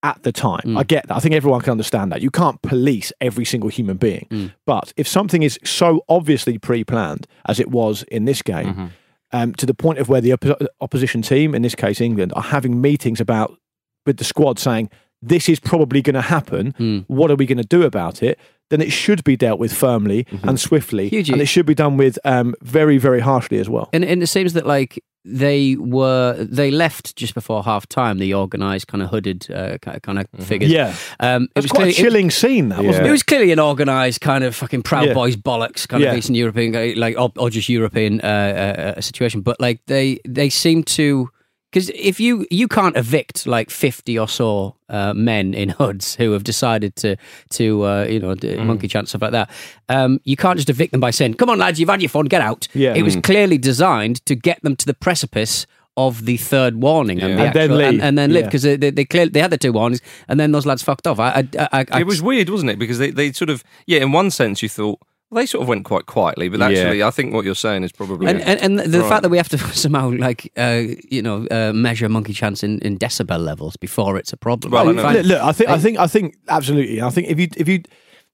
at 0.04 0.24
the 0.24 0.32
time. 0.32 0.64
Mm. 0.66 0.80
I 0.80 0.84
get 0.84 1.08
that. 1.08 1.16
I 1.16 1.20
think 1.20 1.36
everyone 1.36 1.62
can 1.62 1.70
understand 1.70 2.12
that. 2.12 2.24
You 2.24 2.32
can't 2.32 2.60
police 2.64 3.14
every 3.22 3.46
single 3.46 3.70
human 3.70 3.98
being. 3.98 4.28
Mm. 4.32 4.52
But 4.66 4.94
if 4.98 5.08
something 5.08 5.44
is 5.44 5.60
so 5.64 6.04
obviously 6.10 6.58
pre 6.58 6.84
planned 6.84 7.28
as 7.46 7.60
it 7.60 7.70
was 7.70 8.02
in 8.04 8.26
this 8.26 8.42
game, 8.42 8.94
um, 9.32 9.54
to 9.54 9.66
the 9.68 9.76
point 9.76 10.00
of 10.00 10.10
where 10.10 10.20
the 10.20 10.32
oppo- 10.32 10.66
opposition 10.80 11.22
team, 11.22 11.54
in 11.54 11.62
this 11.62 11.76
case 11.76 12.02
England, 12.02 12.34
are 12.36 12.42
having 12.42 12.82
meetings 12.82 13.22
about 13.22 13.58
with 14.06 14.18
the 14.18 14.24
squad 14.24 14.60
saying, 14.60 14.90
this 15.22 15.48
is 15.50 15.60
probably 15.60 16.02
going 16.02 16.16
to 16.16 16.22
happen. 16.22 17.06
What 17.08 17.32
are 17.32 17.36
we 17.36 17.46
going 17.46 17.58
to 17.60 17.64
do 17.68 17.84
about 17.84 18.24
it? 18.24 18.40
Then 18.70 18.82
it 18.82 18.92
should 18.92 19.24
be 19.26 19.36
dealt 19.36 19.60
with 19.60 19.74
firmly 19.74 20.26
and 20.44 20.58
swiftly. 20.60 21.10
Hugely. 21.10 21.34
And 21.34 21.42
it 21.42 21.48
should 21.48 21.66
be 21.66 21.76
done 21.76 21.98
with 21.98 22.18
um, 22.24 22.56
very, 22.62 22.98
very 22.98 23.20
harshly 23.20 23.60
as 23.60 23.68
well. 23.70 23.90
And, 23.92 24.06
and 24.06 24.24
it 24.24 24.28
seems 24.28 24.54
that 24.54 24.66
like 24.66 25.04
they 25.26 25.76
were 25.76 26.36
they 26.40 26.72
left 26.72 27.16
just 27.18 27.34
before 27.36 27.64
half 27.64 27.86
time. 27.88 28.18
The 28.18 28.34
organised 28.34 28.88
kind 28.88 29.04
of 29.04 29.10
hooded 29.10 29.52
uh, 29.52 29.78
kind 29.80 30.18
of 30.20 30.26
figures. 30.46 30.72
Yeah. 30.72 30.96
um, 31.20 31.44
it 31.44 31.50
It 31.50 31.56
was 31.58 31.64
was 31.66 31.72
quite 31.72 31.74
a 31.74 31.76
clearly- 31.76 31.92
it- 31.92 31.96
chilling 31.96 32.32
scene, 32.32 32.70
that, 32.70 32.84
wasn't 32.84 33.06
It 33.06 33.10
it? 33.10 33.12
was 33.12 33.24
clearly 33.24 33.52
an 33.52 33.60
organised 33.60 34.22
kind 34.22 34.44
of 34.46 34.56
fucking 34.56 34.84
Proud 34.84 35.08
Yeah. 35.08 35.14
Boys 35.14 35.36
bollocks 35.36 35.86
kind 35.88 36.02
Yeah. 36.02 36.12
of 36.14 36.18
Eastern 36.18 36.36
European, 36.36 36.98
like 36.98 37.20
or, 37.20 37.32
or 37.38 37.50
just 37.50 37.68
European 37.70 38.22
uh, 38.22 38.94
uh, 38.98 39.02
situation. 39.02 39.42
But 39.42 39.60
like 39.60 39.82
they 39.88 40.20
they 40.26 40.50
seem 40.50 40.84
to 40.84 41.30
because 41.72 41.90
if 41.96 42.20
you 42.20 42.46
you 42.52 42.68
can't 42.68 42.96
evict 42.98 43.48
like 43.48 43.70
fifty 43.70 44.20
or 44.20 44.28
so 44.28 44.76
uh, 44.90 45.14
men 45.14 45.54
in 45.54 45.70
hoods 45.80 46.16
who 46.16 46.32
have 46.34 46.44
decided 46.44 46.96
to 46.98 47.16
to 47.52 47.84
uh, 47.86 48.04
you 48.10 48.20
know 48.20 48.36
Mm. 48.36 48.66
monkey 48.66 48.88
chant 48.88 49.08
stuff 49.10 49.22
like 49.22 49.32
that, 49.32 49.50
um, 49.90 50.20
you 50.24 50.36
can't 50.36 50.58
just 50.58 50.70
evict 50.70 50.92
them 50.92 51.00
by 51.02 51.12
saying, 51.12 51.36
"Come 51.36 51.50
on, 51.50 51.58
lads, 51.60 51.80
you've 51.80 51.90
had 51.90 52.02
your 52.02 52.10
fun, 52.10 52.26
get 52.26 52.42
out." 52.42 52.68
Yeah. 52.74 52.94
it 52.96 53.04
was 53.04 53.16
clearly 53.18 53.58
designed 53.58 54.26
to 54.26 54.36
get 54.36 54.62
them 54.64 54.76
to 54.76 54.86
the 54.86 54.94
precipice. 54.94 55.66
Of 55.98 56.24
the 56.26 56.38
third 56.38 56.76
warning 56.82 57.22
and, 57.22 57.38
the 57.38 57.44
And 57.44 57.54
then 57.54 57.64
actual- 57.72 57.82
and, 57.82 57.92
leave. 57.98 58.02
and 58.04 58.18
then 58.18 58.32
live 58.32 58.44
Yeah. 58.44 58.48
because 58.48 58.62
they, 58.64 58.78
they, 58.78 58.92
they 58.92 59.04
clearly 59.04 59.30
they 59.32 59.42
had 59.42 59.52
the 59.52 59.58
two 59.58 59.74
warnings 59.74 60.00
and 60.30 60.40
then 60.40 60.54
those 60.54 60.66
lads 60.66 60.82
fucked 60.82 61.06
off. 61.06 61.20
I, 61.20 61.46
I, 61.60 61.86
I, 61.92 62.00
it 62.00 62.08
was 62.08 62.22
weird, 62.22 62.48
wasn't 62.50 62.72
it? 62.72 62.80
Because 62.80 62.98
they, 62.98 63.12
they 63.12 63.34
sort 63.34 63.50
of, 63.50 63.62
yeah, 63.88 64.00
in 64.00 64.14
one 64.14 64.32
sense, 64.32 64.64
you 64.64 64.70
thought, 64.70 65.00
they 65.34 65.46
sort 65.46 65.62
of 65.62 65.68
went 65.68 65.86
quite 65.86 66.06
quietly, 66.08 66.50
but 66.50 66.60
Yeah. 66.60 66.68
actually, 66.68 67.04
I 67.04 67.12
think 67.12 67.34
what 67.34 67.46
you're 67.46 67.56
saying 67.56 67.84
is 67.84 67.92
probably. 67.92 68.28
And, 68.28 68.42
and, 68.42 68.60
and 68.80 68.92
the 68.94 69.00
Right. 69.00 69.10
fact 69.10 69.22
that 69.24 69.30
we 69.30 69.38
have 69.38 69.50
to 69.50 69.58
somehow 69.74 70.12
like 70.12 70.52
uh, 70.58 70.84
you 71.10 71.22
know 71.22 71.48
uh, 71.50 71.72
measure 71.74 72.10
monkey 72.10 72.34
chance 72.34 72.64
in, 72.64 72.80
in 72.80 72.98
decibel 72.98 73.40
levels 73.40 73.78
before 73.78 74.18
it's 74.18 74.34
a 74.34 74.38
problem. 74.38 74.72
Well, 74.74 74.90
I 74.90 74.92
Like, 74.92 74.96
know. 74.96 75.12
Look, 75.22 75.26
look, 75.26 75.42
I 75.42 75.52
think, 75.52 75.70
I 75.70 75.78
think, 75.80 76.00
I 76.00 76.08
think, 76.08 76.36
absolutely. 76.50 77.02
I 77.02 77.10
think 77.10 77.28
if 77.30 77.40
you 77.40 77.48
if 77.58 77.68
you 77.68 77.84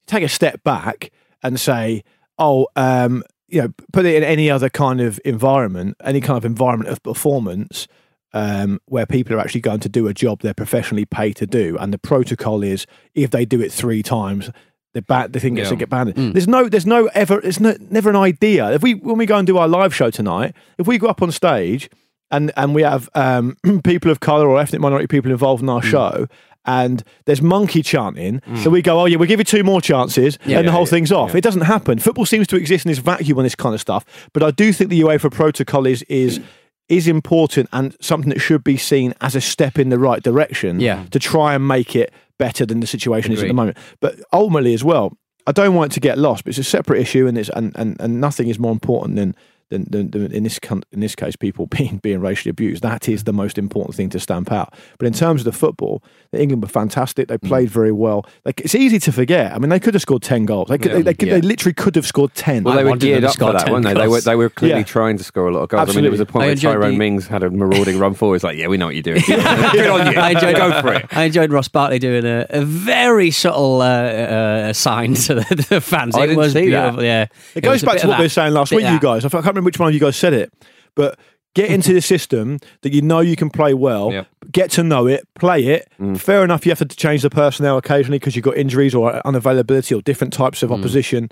take 0.06 0.24
a 0.24 0.28
step 0.28 0.62
back 0.64 1.10
and 1.42 1.60
say, 1.60 2.02
oh, 2.38 2.66
um, 2.76 3.22
you 3.48 3.62
know, 3.62 3.72
put 3.92 4.04
it 4.04 4.14
in 4.16 4.22
any 4.24 4.50
other 4.50 4.68
kind 4.68 5.00
of 5.00 5.20
environment, 5.24 5.96
any 6.04 6.20
kind 6.20 6.36
of 6.36 6.44
environment 6.44 6.90
of 6.90 7.02
performance. 7.02 7.86
Um, 8.34 8.78
where 8.84 9.06
people 9.06 9.34
are 9.34 9.40
actually 9.40 9.62
going 9.62 9.80
to 9.80 9.88
do 9.88 10.06
a 10.06 10.12
job 10.12 10.42
they're 10.42 10.52
professionally 10.52 11.06
paid 11.06 11.34
to 11.36 11.46
do, 11.46 11.78
and 11.80 11.94
the 11.94 11.98
protocol 11.98 12.62
is 12.62 12.84
if 13.14 13.30
they 13.30 13.46
do 13.46 13.58
it 13.62 13.72
three 13.72 14.02
times, 14.02 14.50
the 14.98 15.02
ba- 15.02 15.28
the 15.30 15.40
thing 15.40 15.54
gets 15.54 15.68
to 15.70 15.76
get 15.76 15.88
banned. 15.88 16.14
Mm. 16.14 16.32
There's 16.32 16.48
no, 16.48 16.68
there's 16.68 16.86
no 16.86 17.06
ever, 17.14 17.40
it's 17.40 17.60
no, 17.60 17.76
never 17.90 18.10
an 18.10 18.16
idea. 18.16 18.70
If 18.72 18.82
we 18.82 18.94
when 18.94 19.18
we 19.18 19.26
go 19.26 19.36
and 19.36 19.46
do 19.46 19.58
our 19.58 19.68
live 19.68 19.94
show 19.94 20.10
tonight, 20.10 20.54
if 20.78 20.86
we 20.86 20.98
go 20.98 21.06
up 21.08 21.22
on 21.22 21.30
stage 21.32 21.88
and 22.30 22.52
and 22.56 22.74
we 22.74 22.82
have 22.82 23.08
um, 23.14 23.56
people 23.84 24.10
of 24.10 24.20
color 24.20 24.48
or 24.48 24.60
ethnic 24.60 24.80
minority 24.80 25.06
people 25.06 25.30
involved 25.30 25.62
in 25.62 25.68
our 25.68 25.80
mm. 25.80 25.90
show. 25.90 26.26
And 26.64 27.02
there's 27.24 27.40
monkey 27.40 27.82
chanting, 27.82 28.40
mm. 28.40 28.58
so 28.62 28.68
we 28.68 28.82
go, 28.82 29.00
oh 29.00 29.06
yeah, 29.06 29.16
we'll 29.16 29.28
give 29.28 29.40
you 29.40 29.44
two 29.44 29.64
more 29.64 29.80
chances, 29.80 30.38
Yeah. 30.44 30.58
and 30.58 30.68
the 30.68 30.70
Yeah, 30.70 30.76
whole 30.76 30.82
yeah, 30.82 30.90
thing's 30.90 31.12
off. 31.12 31.34
It 31.34 31.40
doesn't 31.40 31.62
happen. 31.62 31.98
Football 31.98 32.26
seems 32.26 32.46
to 32.48 32.56
exist 32.56 32.84
in 32.84 32.90
this 32.90 32.98
vacuum 32.98 33.38
on 33.38 33.44
this 33.44 33.54
kind 33.54 33.74
of 33.74 33.80
stuff, 33.80 34.04
but 34.34 34.42
I 34.42 34.50
do 34.50 34.70
think 34.74 34.90
the 34.90 35.00
UEFA 35.00 35.32
protocol 35.32 35.86
is 35.86 36.02
is 36.10 36.40
is 36.88 37.06
important 37.06 37.68
and 37.72 37.96
something 38.00 38.30
that 38.30 38.40
should 38.40 38.64
be 38.64 38.76
seen 38.76 39.14
as 39.20 39.34
a 39.36 39.40
step 39.40 39.78
in 39.78 39.88
the 39.90 39.98
right 39.98 40.22
direction 40.22 40.80
Yeah. 40.80 41.04
to 41.10 41.18
try 41.18 41.54
and 41.54 41.66
make 41.68 41.94
it 41.94 42.12
better 42.38 42.64
than 42.64 42.80
the 42.80 42.86
situation 42.86 43.32
is 43.32 43.42
at 43.42 43.48
the 43.48 43.54
moment. 43.54 43.76
But 44.00 44.16
ultimately, 44.32 44.72
as 44.74 44.84
well, 44.84 45.16
I 45.46 45.52
don't 45.52 45.74
want 45.74 45.92
it 45.92 45.94
to 45.94 46.00
get 46.00 46.18
lost. 46.18 46.44
But 46.44 46.50
it's 46.50 46.58
a 46.58 46.64
separate 46.64 47.00
issue, 47.00 47.26
and 47.26 47.36
it's 47.38 47.48
and, 47.50 47.72
and, 47.76 47.96
and 48.00 48.20
nothing 48.20 48.48
is 48.48 48.58
more 48.58 48.72
important 48.72 49.16
than. 49.16 49.34
Than, 49.70 49.84
than, 49.90 50.10
than 50.12 50.32
in 50.32 50.44
this 50.44 50.58
in 50.92 51.00
this 51.00 51.14
case, 51.14 51.36
people 51.36 51.66
being 51.76 51.98
being 51.98 52.20
racially 52.22 52.48
abused. 52.48 52.82
That 52.82 53.06
is 53.06 53.24
the 53.24 53.34
most 53.34 53.58
important 53.58 53.94
thing 53.96 54.08
to 54.10 54.18
stamp 54.18 54.50
out. 54.50 54.72
But 54.98 55.06
in 55.06 55.12
terms 55.12 55.42
of 55.42 55.44
the 55.44 55.52
football, 55.52 56.02
England 56.32 56.62
were 56.62 56.68
fantastic. 56.70 57.28
They 57.28 57.36
Mm. 57.36 57.48
played 57.48 57.68
very 57.70 57.92
well. 57.92 58.24
Like 58.46 58.62
it's 58.62 58.74
easy 58.74 58.98
to 59.00 59.12
forget. 59.12 59.52
I 59.52 59.58
mean, 59.58 59.68
they 59.68 59.78
could 59.78 59.92
have 59.92 60.00
scored 60.00 60.22
ten 60.22 60.46
goals. 60.46 60.68
They 60.68 60.78
could, 60.78 60.90
Yeah. 60.92 60.96
they, 60.96 61.02
they, 61.02 61.14
could, 61.14 61.28
Yeah. 61.28 61.34
they 61.34 61.40
literally 61.42 61.74
could 61.74 61.96
have 61.96 62.06
scored 62.06 62.32
ten. 62.34 62.64
Well, 62.64 62.78
I 62.78 62.82
they 62.82 62.90
were 62.90 62.96
geared 62.96 63.24
up 63.24 63.36
for 63.36 63.52
that, 63.52 63.68
weren't 63.70 63.84
they? 63.84 63.92
They 63.92 64.08
were, 64.08 64.20
they 64.22 64.36
were 64.36 64.48
clearly 64.48 64.80
Yeah. 64.80 64.84
trying 64.84 65.18
to 65.18 65.24
score 65.24 65.48
a 65.48 65.52
lot 65.52 65.60
of 65.64 65.68
goals. 65.68 65.90
I 65.90 65.92
mean, 65.92 66.02
there 66.02 66.10
was 66.10 66.20
a 66.20 66.24
point 66.26 66.44
I 66.44 66.46
where 66.46 66.52
enjoyed 66.52 66.72
Tyrone 66.72 66.92
the- 66.92 66.96
Mings 66.98 67.26
had 67.26 67.42
a 67.42 67.50
marauding 67.50 67.98
run 67.98 68.14
forward. 68.14 68.36
It's 68.36 68.44
like, 68.44 68.56
yeah, 68.56 68.68
we 68.68 68.78
know 68.78 68.86
what 68.86 68.94
you're 68.94 69.02
doing. 69.02 69.20
Good 69.26 69.38
on 69.38 70.12
you. 70.12 70.18
I 70.18 70.30
enjoyed, 70.30 70.56
Go 70.56 70.80
for 70.80 70.94
it. 70.94 71.04
I 71.12 71.24
enjoyed 71.24 71.52
Ross 71.52 71.68
Barkley 71.68 71.98
doing 71.98 72.24
a, 72.24 72.46
a 72.48 72.64
very 72.64 73.30
subtle 73.30 73.82
uh, 73.82 73.84
uh, 73.86 74.72
sign 74.72 75.12
to 75.14 75.34
the, 75.34 75.66
the 75.68 75.80
fans. 75.82 76.14
I 76.16 76.20
it 76.24 76.26
didn't 76.28 76.38
was 76.38 76.52
see 76.54 76.70
that. 76.70 76.80
beautiful. 76.94 77.04
Yeah, 77.04 77.26
It 77.54 77.60
goes 77.60 77.82
back 77.84 77.98
to 77.98 78.08
what 78.08 78.18
we 78.18 78.24
were 78.24 78.28
saying 78.30 78.54
last 78.54 78.72
week, 78.72 78.86
you 78.88 78.98
guys. 78.98 79.26
I 79.26 79.28
can't 79.28 79.57
remember 79.58 79.68
which 79.68 79.78
one 79.78 79.88
of 79.88 79.94
you 79.94 80.00
guys 80.00 80.16
said 80.16 80.32
it, 80.32 80.52
but 80.94 81.18
get 81.54 81.70
into 81.70 81.92
the 81.92 82.00
system 82.14 82.58
that 82.82 82.92
you 82.92 83.02
know 83.02 83.20
you 83.20 83.36
can 83.36 83.50
play 83.50 83.74
well, 83.74 84.12
Yep. 84.12 84.26
get 84.52 84.70
to 84.72 84.82
know 84.82 85.06
it, 85.06 85.26
play 85.38 85.64
it. 85.64 85.88
Fair 86.16 86.44
enough, 86.44 86.64
you 86.64 86.70
have 86.70 86.78
to 86.78 86.96
change 86.96 87.22
the 87.22 87.30
personnel 87.30 87.76
occasionally 87.76 88.18
because 88.18 88.36
you've 88.36 88.44
got 88.44 88.56
injuries 88.56 88.94
or 88.94 89.20
unavailability 89.24 89.96
or 89.96 90.02
different 90.02 90.32
types 90.32 90.62
of 90.62 90.70
opposition. 90.72 91.28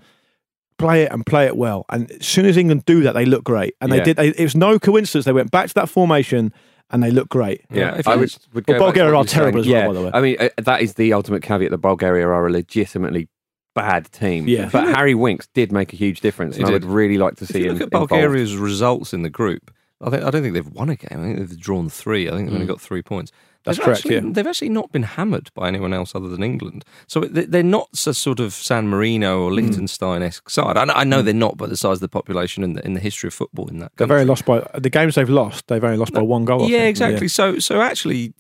Play 0.78 1.04
it 1.04 1.12
and 1.12 1.25
play 1.25 1.47
it 1.47 1.56
well. 1.56 1.87
And 1.88 2.11
as 2.11 2.26
soon 2.26 2.45
as 2.45 2.59
England 2.59 2.85
do 2.85 3.02
that, 3.02 3.12
they 3.12 3.25
look 3.25 3.45
great. 3.45 3.75
And 3.80 3.90
they 3.90 4.00
did. 4.00 4.18
They, 4.18 4.28
it 4.28 4.42
was 4.42 4.54
no 4.54 4.78
coincidence. 4.78 5.25
They 5.25 5.33
went 5.33 5.50
back 5.50 5.68
to 5.68 5.75
that 5.75 5.88
formation 5.88 6.52
and 6.90 7.02
they 7.02 7.11
look 7.11 7.28
great. 7.30 7.62
Yeah, 7.71 7.97
if 7.97 8.06
I 8.06 8.16
would, 8.16 8.35
would 8.52 8.66
go 8.66 8.75
back 8.75 8.80
Bulgaria 8.80 9.11
are 9.11 9.14
you're 9.14 9.26
saying. 9.26 9.40
terrible 9.40 9.61
as 9.61 9.66
well, 9.66 9.76
yeah. 9.80 9.87
by 9.87 9.92
the 9.95 10.02
way. 10.02 10.11
I 10.12 10.21
mean, 10.21 10.37
uh, 10.38 10.49
that 10.62 10.83
is 10.83 10.95
the 10.95 11.12
ultimate 11.14 11.42
caveat 11.42 11.71
that 11.71 11.78
Bulgaria 11.78 12.26
are 12.26 12.47
a 12.47 12.50
legitimately 12.52 13.28
bad 13.76 14.11
team. 14.11 14.49
Yeah. 14.49 14.68
But 14.73 14.88
Harry 14.97 15.14
Winks 15.14 15.47
did 15.54 15.71
make 15.71 15.92
a 15.92 15.97
huge 15.97 16.21
difference, 16.21 16.56
and 16.56 16.66
I 16.66 16.73
would 16.73 16.85
really 16.85 17.18
like 17.18 17.37
to 17.37 17.45
If 17.45 17.50
see 17.50 17.61
you 17.61 17.66
him 17.66 17.73
look 17.75 17.83
at 17.83 17.87
involved. 17.87 18.09
Bulgaria's 18.11 18.56
results 18.56 19.14
in 19.14 19.23
the 19.23 19.30
group, 19.30 19.71
I 20.00 20.11
think 20.11 20.25
I 20.25 20.30
don't 20.30 20.42
think 20.42 20.54
they've 20.54 20.66
won 20.66 20.90
a 20.90 20.97
game. 20.97 21.21
I 21.21 21.23
think 21.23 21.38
they've 21.38 21.61
drawn 21.61 21.88
three. 21.88 22.28
I 22.28 22.33
think 22.33 22.47
they've 22.47 22.54
only 22.54 22.66
mm. 22.66 22.71
got 22.71 22.80
three 22.80 23.02
points. 23.02 23.30
That's 23.64 23.78
They've 23.78 23.85
correct, 23.85 24.00
Actually, 24.00 24.14
yeah. 24.14 24.33
They've 24.33 24.47
actually 24.47 24.68
not 24.68 24.92
been 24.92 25.02
hammered 25.02 25.50
by 25.54 25.66
anyone 25.66 25.92
else 25.92 26.14
other 26.14 26.28
than 26.28 26.45
England. 26.45 26.85
So 27.09 27.21
they- 27.21 27.47
they're 27.47 27.64
not 27.64 27.88
a 28.06 28.14
sort 28.14 28.38
of 28.38 28.52
San 28.52 28.87
Marino 28.87 29.40
or 29.42 29.50
mm. 29.50 29.56
Liechtenstein 29.56 30.23
esque 30.23 30.49
side. 30.49 30.76
I 30.76 31.02
know, 31.02 31.21
they're 31.21 31.35
not, 31.35 31.56
but 31.56 31.68
the 31.68 31.76
size 31.76 31.97
of 31.97 32.00
the 32.00 32.09
population 32.09 32.62
and 32.62 32.76
the, 32.76 32.87
in 32.87 32.95
the 32.95 33.00
history 33.00 33.26
of 33.26 33.35
football 33.35 33.66
in 33.68 33.80
that 33.80 33.90
They've 33.97 34.06
country. 34.06 34.21
only 34.21 34.28
lost 34.28 34.45
by 34.45 34.61
the 34.75 34.88
games 34.88 35.16
they've 35.16 35.28
lost. 35.28 35.66
They've 35.66 35.83
only 35.83 35.97
lost 35.97 36.12
by 36.12 36.23
one 36.23 36.45
goal. 36.45 36.68
Yeah, 36.68 36.78
think. 36.78 36.90
exactly. 36.90 37.26
So, 37.26 37.59
so 37.59 37.80
actually, 37.80 38.35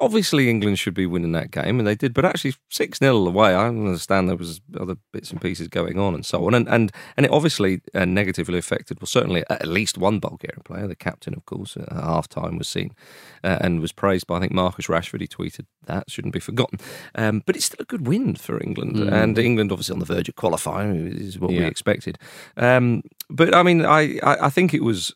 obviously, 0.00 0.48
England 0.48 0.78
should 0.78 0.94
be 0.94 1.06
winning 1.06 1.32
that 1.32 1.50
game, 1.50 1.78
and 1.78 1.86
they 1.86 1.94
did. 1.94 2.14
But 2.14 2.24
actually, 2.24 2.54
six 2.70 2.98
0 2.98 3.26
away. 3.26 3.54
I 3.54 3.68
understand 3.68 4.28
there 4.28 4.36
was 4.36 4.60
other 4.78 4.96
bits 5.12 5.30
and 5.30 5.40
pieces 5.40 5.68
going 5.68 5.98
on, 5.98 6.14
and 6.14 6.24
so 6.24 6.46
on, 6.46 6.54
and 6.54 6.68
and 6.68 6.90
and 7.16 7.26
it 7.26 7.32
obviously 7.32 7.80
uh, 7.94 8.04
negatively 8.04 8.58
affected. 8.58 9.00
Well, 9.00 9.06
certainly 9.06 9.44
at 9.48 9.66
least 9.66 9.98
one 9.98 10.18
Bulgarian 10.18 10.62
player, 10.64 10.86
the 10.86 10.96
captain, 10.96 11.34
of 11.34 11.44
course, 11.44 11.76
at 11.76 11.92
half 11.92 12.28
time 12.28 12.58
was 12.58 12.68
seen 12.68 12.94
uh, 13.44 13.58
and 13.60 13.80
was 13.80 13.92
praised 13.92 14.26
by 14.26 14.36
I 14.36 14.40
think 14.40 14.52
Marcus 14.52 14.86
Rashford. 14.86 15.20
He 15.20 15.28
tweeted 15.28 15.66
that 15.86 16.10
shouldn't 16.10 16.34
be 16.34 16.40
forgotten. 16.40 16.78
Um, 17.14 17.42
but 17.46 17.56
it's 17.56 17.66
still 17.66 17.82
a 17.82 17.84
good 17.84 18.06
win 18.06 18.34
for 18.34 18.60
England, 18.62 18.98
and 18.98 19.38
England 19.38 19.70
obviously 19.70 19.92
on 19.92 20.00
the 20.00 20.04
verge 20.04 20.28
of 20.28 20.36
qualifying 20.36 21.06
is 21.08 21.38
what 21.38 21.50
we 21.50 21.64
expected. 21.64 22.18
Um, 22.56 23.02
but 23.28 23.54
I 23.54 23.62
mean, 23.62 23.84
I, 23.84 24.18
I 24.22 24.46
I 24.46 24.50
think 24.50 24.74
it 24.74 24.82
was 24.82 25.14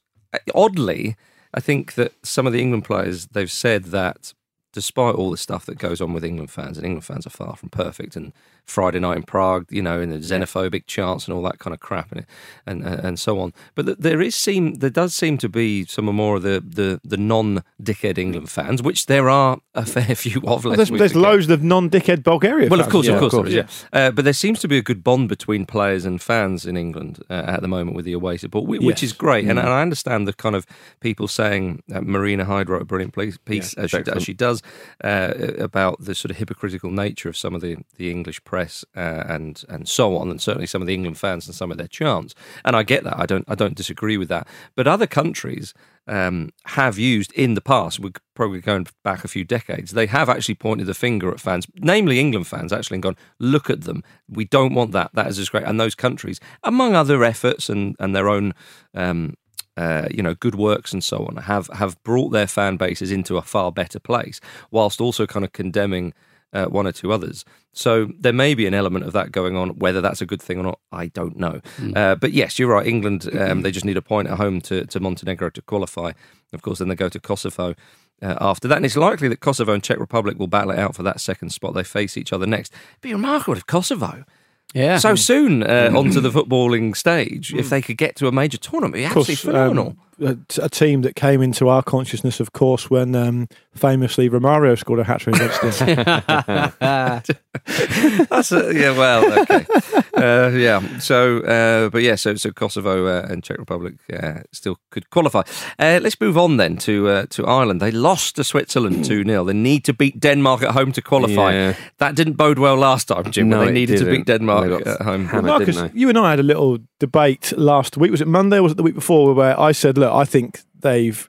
oddly. 0.54 1.16
I 1.56 1.60
think 1.60 1.94
that 1.94 2.12
some 2.24 2.48
of 2.48 2.52
the 2.52 2.60
England 2.60 2.84
players 2.84 3.28
they've 3.28 3.50
said 3.50 3.84
that 3.86 4.34
despite 4.74 5.14
all 5.14 5.30
the 5.30 5.36
stuff 5.36 5.64
that 5.66 5.78
goes 5.78 6.00
on 6.00 6.12
with 6.12 6.24
England 6.24 6.50
fans, 6.50 6.76
and 6.76 6.84
England 6.84 7.04
fans 7.04 7.26
are 7.26 7.30
far 7.30 7.56
from 7.56 7.70
perfect, 7.70 8.16
and 8.16 8.32
Friday 8.64 8.98
night 8.98 9.16
in 9.16 9.22
Prague, 9.24 9.66
you 9.70 9.82
know, 9.82 10.00
and 10.00 10.10
the 10.12 10.18
xenophobic 10.18 10.86
chants 10.86 11.26
and 11.26 11.34
all 11.34 11.42
that 11.42 11.58
kind 11.58 11.74
of 11.74 11.80
crap, 11.80 12.12
and 12.12 12.24
and 12.66 12.82
and 12.84 13.18
so 13.18 13.38
on. 13.38 13.52
But 13.74 14.00
there 14.00 14.20
is 14.22 14.34
seem 14.34 14.74
there 14.76 14.90
does 14.90 15.14
seem 15.14 15.38
to 15.38 15.48
be 15.48 15.84
some 15.84 16.06
more 16.06 16.36
of 16.36 16.42
the 16.42 16.62
the, 16.66 17.00
the 17.04 17.16
non 17.16 17.62
dickhead 17.82 18.18
England 18.18 18.50
fans, 18.50 18.82
which 18.82 19.06
there 19.06 19.28
are 19.28 19.58
a 19.74 19.84
fair 19.94 20.14
few 20.14 20.40
of. 20.46 20.64
Well, 20.64 20.76
there's 20.76 20.90
there's 20.90 21.14
loads 21.14 21.48
of 21.50 21.62
non-dickhead 21.62 22.22
Bulgaria. 22.22 22.68
Well, 22.68 22.80
of 22.80 22.88
course, 22.88 23.06
Yeah, 23.06 23.12
of 23.12 23.16
of 23.16 23.20
course, 23.30 23.34
course, 23.34 23.50
there 23.50 23.64
is, 23.64 23.84
yeah. 23.92 24.06
Uh, 24.06 24.10
but 24.10 24.24
there 24.24 24.32
seems 24.32 24.60
to 24.60 24.68
be 24.68 24.78
a 24.78 24.82
good 24.82 25.02
bond 25.04 25.28
between 25.28 25.66
players 25.66 26.04
and 26.04 26.20
fans 26.22 26.64
in 26.66 26.76
England 26.76 27.22
uh, 27.28 27.34
at 27.54 27.60
the 27.60 27.68
moment 27.68 27.96
with 27.96 28.04
the 28.04 28.12
away 28.12 28.36
support, 28.36 28.66
which 28.66 28.82
Yes. 28.82 29.02
is 29.02 29.12
great. 29.12 29.44
And, 29.48 29.58
and 29.58 29.68
I 29.68 29.82
understand 29.82 30.26
the 30.28 30.32
kind 30.32 30.54
of 30.56 30.66
people 31.00 31.28
saying 31.28 31.82
uh, 31.94 32.00
Marina 32.00 32.44
Hyde 32.44 32.68
wrote 32.70 32.82
a 32.82 32.84
brilliant 32.84 33.14
piece, 33.44 33.74
as, 33.74 33.90
she, 33.90 33.98
as 33.98 34.22
she 34.22 34.32
does, 34.32 34.62
uh, 35.02 35.32
about 35.58 36.00
the 36.04 36.14
sort 36.14 36.30
of 36.30 36.36
hypocritical 36.38 36.90
nature 36.90 37.28
of 37.28 37.36
some 37.36 37.54
of 37.54 37.60
the, 37.60 37.76
the 37.96 38.10
English 38.10 38.42
press 38.54 38.84
uh, 38.96 39.24
and 39.26 39.64
and 39.68 39.88
so 39.88 40.16
on, 40.16 40.30
and 40.30 40.40
certainly 40.40 40.66
some 40.66 40.82
of 40.82 40.86
the 40.86 40.94
England 40.94 41.18
fans 41.18 41.46
and 41.46 41.54
some 41.56 41.72
of 41.72 41.78
their 41.78 41.88
chants. 41.88 42.34
And 42.64 42.76
I 42.76 42.82
get 42.84 43.02
that. 43.04 43.18
I 43.18 43.26
don't 43.26 43.44
I 43.48 43.56
don't 43.56 43.74
disagree 43.74 44.16
with 44.16 44.28
that. 44.28 44.46
But 44.76 44.86
other 44.86 45.08
countries 45.08 45.74
um, 46.06 46.50
have 46.66 46.96
used 46.98 47.32
in 47.32 47.54
the 47.54 47.60
past, 47.60 47.98
we're 47.98 48.12
probably 48.34 48.60
going 48.60 48.86
back 49.02 49.24
a 49.24 49.28
few 49.28 49.44
decades, 49.44 49.90
they 49.90 50.06
have 50.06 50.28
actually 50.28 50.54
pointed 50.54 50.86
the 50.86 50.94
finger 50.94 51.30
at 51.32 51.40
fans, 51.40 51.66
namely 51.76 52.20
England 52.20 52.46
fans, 52.46 52.72
actually, 52.72 52.96
and 52.96 53.02
gone, 53.02 53.16
look 53.38 53.70
at 53.70 53.82
them. 53.82 54.02
We 54.28 54.44
don't 54.44 54.74
want 54.74 54.92
that. 54.92 55.10
That 55.14 55.28
is 55.28 55.36
just 55.36 55.50
great. 55.50 55.64
And 55.64 55.80
those 55.80 55.94
countries, 55.94 56.38
among 56.62 56.94
other 56.94 57.24
efforts 57.24 57.68
and, 57.68 57.96
and 57.98 58.14
their 58.14 58.28
own. 58.28 58.54
Um, 58.94 59.34
uh, 59.76 60.06
you 60.08 60.22
know, 60.22 60.36
good 60.36 60.54
works 60.54 60.92
and 60.92 61.02
so 61.02 61.26
on 61.26 61.34
have 61.34 61.66
have 61.72 62.00
brought 62.04 62.28
their 62.28 62.46
fan 62.46 62.76
bases 62.76 63.10
into 63.10 63.36
a 63.36 63.42
far 63.42 63.72
better 63.72 63.98
place, 63.98 64.40
whilst 64.70 65.00
also 65.00 65.26
kind 65.26 65.44
of 65.44 65.52
condemning 65.52 66.12
uh, 66.54 66.66
one 66.66 66.86
or 66.86 66.92
two 66.92 67.12
others. 67.12 67.44
So 67.72 68.08
there 68.18 68.32
may 68.32 68.54
be 68.54 68.66
an 68.66 68.74
element 68.74 69.04
of 69.04 69.12
that 69.12 69.32
going 69.32 69.56
on. 69.56 69.70
Whether 69.78 70.00
that's 70.00 70.22
a 70.22 70.26
good 70.26 70.40
thing 70.40 70.58
or 70.58 70.62
not, 70.62 70.78
I 70.92 71.08
don't 71.08 71.36
know. 71.36 71.60
Uh, 71.94 72.14
but 72.14 72.32
yes, 72.32 72.58
you're 72.58 72.68
right. 72.70 72.86
England, 72.86 73.28
um, 73.38 73.62
they 73.62 73.70
just 73.72 73.84
need 73.84 73.96
a 73.96 74.02
point 74.02 74.28
at 74.28 74.38
home 74.38 74.60
to, 74.62 74.86
to 74.86 75.00
Montenegro 75.00 75.50
to 75.50 75.62
qualify. 75.62 76.12
Of 76.52 76.62
course, 76.62 76.78
then 76.78 76.88
they 76.88 76.94
go 76.94 77.08
to 77.08 77.20
Kosovo. 77.20 77.74
Uh, 78.22 78.36
after 78.40 78.68
that, 78.68 78.76
and 78.76 78.86
it's 78.86 78.96
likely 78.96 79.26
that 79.28 79.40
Kosovo 79.40 79.72
and 79.72 79.82
Czech 79.82 79.98
Republic 79.98 80.38
will 80.38 80.46
battle 80.46 80.70
it 80.70 80.78
out 80.78 80.94
for 80.94 81.02
that 81.02 81.20
second 81.20 81.50
spot. 81.50 81.74
They 81.74 81.82
face 81.82 82.16
each 82.16 82.32
other 82.32 82.46
next. 82.46 82.72
It'd 82.72 83.00
be 83.02 83.12
remarkable 83.12 83.56
if 83.56 83.66
Kosovo, 83.66 84.24
Yeah. 84.72 84.98
so 84.98 85.16
soon 85.16 85.64
uh, 85.64 85.90
onto 85.94 86.20
the 86.20 86.30
footballing 86.30 86.96
stage, 86.96 87.52
if 87.52 87.68
they 87.70 87.82
could 87.82 87.96
get 87.98 88.14
to 88.16 88.28
a 88.28 88.32
major 88.32 88.56
tournament, 88.56 88.94
it'd 88.94 89.02
be 89.02 89.06
absolutely 89.06 89.34
course, 89.34 89.40
phenomenal. 89.44 89.86
um, 89.88 89.96
a, 90.20 90.36
a 90.62 90.68
team 90.68 91.02
that 91.02 91.14
came 91.14 91.42
into 91.42 91.68
our 91.68 91.82
consciousness, 91.82 92.40
of 92.40 92.52
course, 92.52 92.90
when 92.90 93.14
um, 93.14 93.48
famously 93.74 94.28
Romario 94.28 94.78
scored 94.78 95.00
a 95.00 95.04
hat 95.04 95.20
trick 95.20 95.36
against 95.36 95.64
us. 95.64 95.78
That's 98.28 98.52
a, 98.52 98.72
yeah, 98.74 98.96
well, 98.96 99.40
okay, 99.40 99.66
uh, 100.14 100.50
yeah. 100.54 100.98
So, 100.98 101.38
uh, 101.40 101.88
but 101.88 102.02
yeah, 102.02 102.14
so 102.16 102.34
so 102.34 102.50
Kosovo 102.50 103.06
uh, 103.06 103.26
and 103.28 103.42
Czech 103.42 103.58
Republic 103.58 103.94
uh, 104.12 104.40
still 104.52 104.78
could 104.90 105.08
qualify. 105.10 105.42
Uh, 105.78 106.00
let's 106.02 106.20
move 106.20 106.36
on 106.36 106.56
then 106.56 106.76
to 106.78 107.08
uh, 107.08 107.26
to 107.30 107.46
Ireland. 107.46 107.80
They 107.80 107.90
lost 107.90 108.36
to 108.36 108.44
Switzerland 108.44 109.04
two 109.04 109.24
0 109.24 109.44
They 109.44 109.52
need 109.52 109.84
to 109.84 109.92
beat 109.92 110.20
Denmark 110.20 110.62
at 110.62 110.72
home 110.72 110.92
to 110.92 111.02
qualify. 111.02 111.52
Yeah. 111.52 111.74
That 111.98 112.16
didn't 112.16 112.34
bode 112.34 112.58
well 112.58 112.76
last 112.76 113.08
time, 113.08 113.30
Jim. 113.30 113.48
No, 113.48 113.64
they 113.64 113.72
needed 113.72 113.98
to 113.98 114.04
didn't. 114.04 114.20
beat 114.20 114.26
Denmark 114.26 114.86
at 114.86 115.02
home. 115.02 115.26
hammered. 115.26 115.46
Marcus, 115.46 115.78
you 115.94 116.08
and 116.08 116.18
I 116.18 116.30
had 116.30 116.40
a 116.40 116.44
little 116.44 116.78
debate 116.98 117.52
last 117.56 117.96
week. 117.96 118.10
Was 118.10 118.20
it 118.20 118.28
Monday 118.28 118.58
or 118.58 118.62
was 118.62 118.72
it 118.72 118.76
the 118.76 118.82
week 118.82 118.94
before? 118.94 119.34
Where 119.34 119.58
I 119.58 119.72
said, 119.72 119.96
"Look, 120.04 120.12
I 120.22 120.24
think 120.24 120.60
they've 120.80 121.28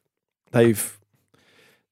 they've 0.52 1.00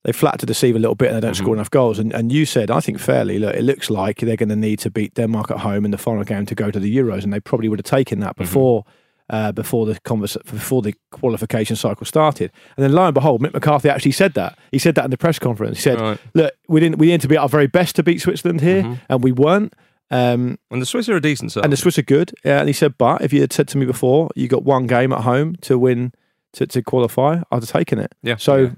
they 0.03 0.11
flat 0.11 0.37
to 0.39 0.45
deceive 0.45 0.75
a 0.75 0.79
little 0.79 0.95
bit 0.95 1.07
and 1.07 1.15
they 1.17 1.21
don't 1.21 1.31
Mm-hmm. 1.35 1.43
score 1.43 1.55
enough 1.55 1.69
goals." 1.71 1.99
And 1.99 2.13
and 2.13 2.31
you 2.31 2.45
said, 2.45 2.69
"I 2.69 2.79
think 2.81 2.99
fairly. 2.99 3.39
Look, 3.39 3.55
it 3.55 3.63
looks 3.63 3.89
like 3.89 4.19
they're 4.19 4.35
going 4.35 4.49
to 4.49 4.55
need 4.67 4.79
to 4.79 4.89
beat 4.89 5.13
Denmark 5.13 5.51
at 5.51 5.59
home 5.59 5.85
in 5.85 5.91
the 5.91 5.97
final 5.97 6.23
game 6.23 6.45
to 6.45 6.55
go 6.55 6.71
to 6.71 6.79
the 6.79 6.95
Euros, 6.97 7.23
and 7.23 7.31
they 7.33 7.39
probably 7.39 7.69
would 7.69 7.79
have 7.79 7.97
taken 7.99 8.19
Mm-hmm. 8.19 8.25
that 8.27 8.35
before." 8.35 8.83
Uh, 9.29 9.53
before 9.53 9.85
the 9.85 9.97
convers- 10.01 10.37
before 10.51 10.81
the 10.81 10.93
qualification 11.11 11.77
cycle 11.77 12.05
started, 12.05 12.51
and 12.75 12.83
then 12.83 12.91
lo 12.91 13.05
and 13.05 13.13
behold, 13.13 13.41
Mick 13.41 13.53
McCarthy 13.53 13.89
actually 13.89 14.11
said 14.11 14.33
that. 14.33 14.59
He 14.71 14.77
said 14.77 14.95
that 14.95 15.05
in 15.05 15.11
the 15.11 15.17
press 15.17 15.39
conference. 15.39 15.77
He 15.77 15.81
said, 15.81 15.99
Right. 16.01 16.19
"Look, 16.33 16.51
we 16.67 16.81
didn't 16.81 16.97
we 16.99 17.05
needed 17.07 17.21
to 17.21 17.27
be 17.29 17.37
our 17.37 17.47
very 17.47 17.67
best 17.67 17.95
to 17.95 18.03
beat 18.03 18.19
Switzerland 18.21 18.59
here, 18.61 18.83
Mm-hmm. 18.83 18.93
and 19.09 19.23
we 19.23 19.31
weren't." 19.31 19.73
Um, 20.11 20.57
And 20.69 20.81
the 20.81 20.85
Swiss 20.85 21.07
are 21.09 21.15
a 21.15 21.21
decent 21.21 21.51
side. 21.53 21.63
and 21.63 21.71
the 21.73 21.77
Swiss 21.77 21.97
are 21.97 22.03
good. 22.15 22.33
Yeah, 22.43 22.59
and 22.59 22.67
he 22.67 22.73
said, 22.73 22.97
but 22.97 23.21
if 23.21 23.31
you 23.33 23.39
had 23.41 23.53
said 23.53 23.67
to 23.69 23.77
me 23.77 23.85
before, 23.85 24.29
you 24.35 24.49
got 24.49 24.63
one 24.65 24.87
game 24.87 25.13
at 25.13 25.21
home 25.21 25.55
to 25.61 25.79
win 25.79 26.11
to, 26.53 26.67
to 26.67 26.81
qualify, 26.81 27.41
I'd 27.51 27.63
have 27.63 27.69
taken 27.69 27.99
it. 27.99 28.13
Yeah. 28.23 28.37
So 28.37 28.55
Yeah. 28.57 28.69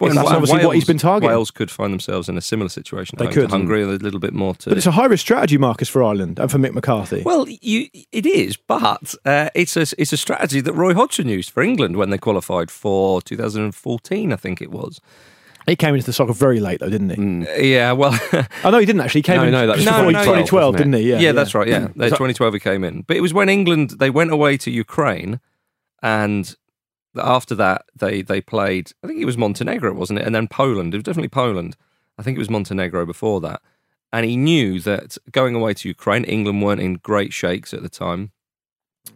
Well, 0.00 0.14
that's 0.14 0.30
obviously 0.30 0.64
what 0.64 0.74
he's 0.76 0.86
been 0.86 0.96
targeting. 0.96 1.28
Wales 1.28 1.50
could 1.50 1.70
find 1.70 1.92
themselves 1.92 2.26
in 2.30 2.38
a 2.38 2.40
similar 2.40 2.70
situation. 2.70 3.18
They 3.18 3.26
could. 3.26 3.50
Hungary 3.50 3.82
a 3.82 3.86
little 3.86 4.18
bit 4.18 4.32
more 4.32 4.54
to. 4.54 4.70
But 4.70 4.78
it's 4.78 4.86
a 4.86 4.92
high 4.92 5.04
risk 5.04 5.20
strategy, 5.20 5.58
Marcus, 5.58 5.90
for 5.90 6.02
Ireland 6.02 6.38
and 6.38 6.50
for 6.50 6.56
Mick 6.56 6.72
McCarthy. 6.72 7.22
Well, 7.22 7.46
you, 7.48 7.88
it 8.10 8.24
is, 8.24 8.56
but 8.56 9.14
uh, 9.26 9.50
it's 9.54 9.76
a 9.76 9.82
it's 9.98 10.14
a 10.14 10.16
strategy 10.16 10.62
that 10.62 10.72
Roy 10.72 10.94
Hodgson 10.94 11.28
used 11.28 11.50
for 11.50 11.62
England 11.62 11.96
when 11.98 12.08
they 12.08 12.16
qualified 12.16 12.70
for 12.70 13.20
2014, 13.20 14.32
I 14.32 14.36
think 14.36 14.62
it 14.62 14.70
was. 14.70 15.02
he 15.66 15.76
came 15.76 15.94
into 15.94 16.06
the 16.06 16.14
soccer 16.14 16.32
very 16.32 16.60
late, 16.60 16.80
though, 16.80 16.88
didn't 16.88 17.10
he? 17.10 17.16
Mm. 17.16 17.62
Yeah, 17.70 17.92
well, 17.92 18.18
Oh 18.64 18.70
no, 18.70 18.78
he 18.78 18.86
didn't 18.86 19.02
actually. 19.02 19.18
He 19.18 19.22
came 19.24 19.36
No, 19.36 19.44
in 19.44 19.52
no, 19.52 19.66
that 19.66 19.76
was 19.76 19.84
before 19.84 19.98
2012, 20.12 20.46
2012, 20.46 20.76
didn't 20.78 20.92
he? 20.94 21.10
yeah, 21.10 21.18
Yeah, 21.18 21.32
that's 21.32 21.54
right. 21.54 21.68
Yeah, 21.68 21.88
So- 21.88 22.08
2012 22.16 22.54
he 22.54 22.60
came 22.60 22.84
in, 22.84 23.02
but 23.02 23.18
it 23.18 23.20
was 23.20 23.34
when 23.34 23.50
England 23.50 23.90
they 23.98 24.08
went 24.08 24.30
away 24.30 24.56
to 24.56 24.70
Ukraine, 24.70 25.40
and 26.02 26.54
after 27.16 27.54
that, 27.56 27.86
they 27.94 28.22
they 28.22 28.40
played. 28.40 28.92
I 29.02 29.06
think 29.06 29.20
it 29.20 29.26
was 29.26 29.38
Montenegro, 29.38 29.92
wasn't 29.94 30.20
it? 30.20 30.26
And 30.26 30.34
then 30.34 30.48
Poland. 30.48 30.94
It 30.94 30.98
was 30.98 31.04
definitely 31.04 31.28
Poland. 31.28 31.76
I 32.18 32.22
think 32.22 32.36
it 32.36 32.40
was 32.40 32.50
Montenegro 32.50 33.06
before 33.06 33.40
that. 33.42 33.60
And 34.12 34.24
he 34.24 34.36
knew 34.36 34.78
that 34.80 35.18
going 35.32 35.54
away 35.56 35.74
to 35.74 35.88
Ukraine, 35.88 36.24
England 36.24 36.62
weren't 36.62 36.80
in 36.80 36.94
great 36.94 37.32
shakes 37.32 37.74
at 37.74 37.82
the 37.82 37.88
time. 37.88 38.30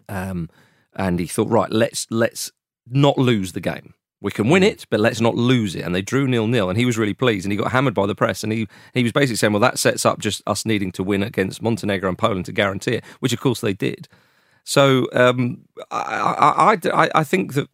Um, 0.08 0.50
and 0.96 1.20
he 1.20 1.26
thought, 1.26 1.48
right, 1.48 1.70
let's 1.70 2.06
let's 2.10 2.50
not 2.90 3.16
lose 3.16 3.52
the 3.52 3.60
game. 3.60 3.94
We 4.20 4.32
can 4.32 4.48
win 4.48 4.64
it, 4.64 4.84
but 4.90 4.98
let's 4.98 5.20
not 5.20 5.36
lose 5.36 5.76
it. 5.76 5.82
And 5.82 5.94
they 5.94 6.02
drew 6.02 6.26
nil 6.26 6.48
nil, 6.48 6.68
and 6.68 6.76
he 6.76 6.84
was 6.84 6.98
really 6.98 7.14
pleased. 7.14 7.44
And 7.44 7.52
he 7.52 7.58
got 7.58 7.70
hammered 7.70 7.94
by 7.94 8.06
the 8.06 8.16
press, 8.16 8.42
and 8.42 8.52
he 8.52 8.66
he 8.92 9.04
was 9.04 9.12
basically 9.12 9.36
saying, 9.36 9.52
well, 9.52 9.60
that 9.60 9.78
sets 9.78 10.04
up 10.04 10.18
just 10.18 10.42
us 10.46 10.66
needing 10.66 10.90
to 10.92 11.04
win 11.04 11.22
against 11.22 11.62
Montenegro 11.62 12.08
and 12.08 12.18
Poland 12.18 12.46
to 12.46 12.52
guarantee 12.52 12.94
it, 12.94 13.04
which 13.20 13.32
of 13.32 13.40
course 13.40 13.60
they 13.60 13.72
did. 13.72 14.08
So 14.64 15.06
um, 15.12 15.62
I, 15.90 16.76
I, 16.84 16.88
I, 17.04 17.10
I 17.14 17.24
think 17.24 17.54
that 17.54 17.68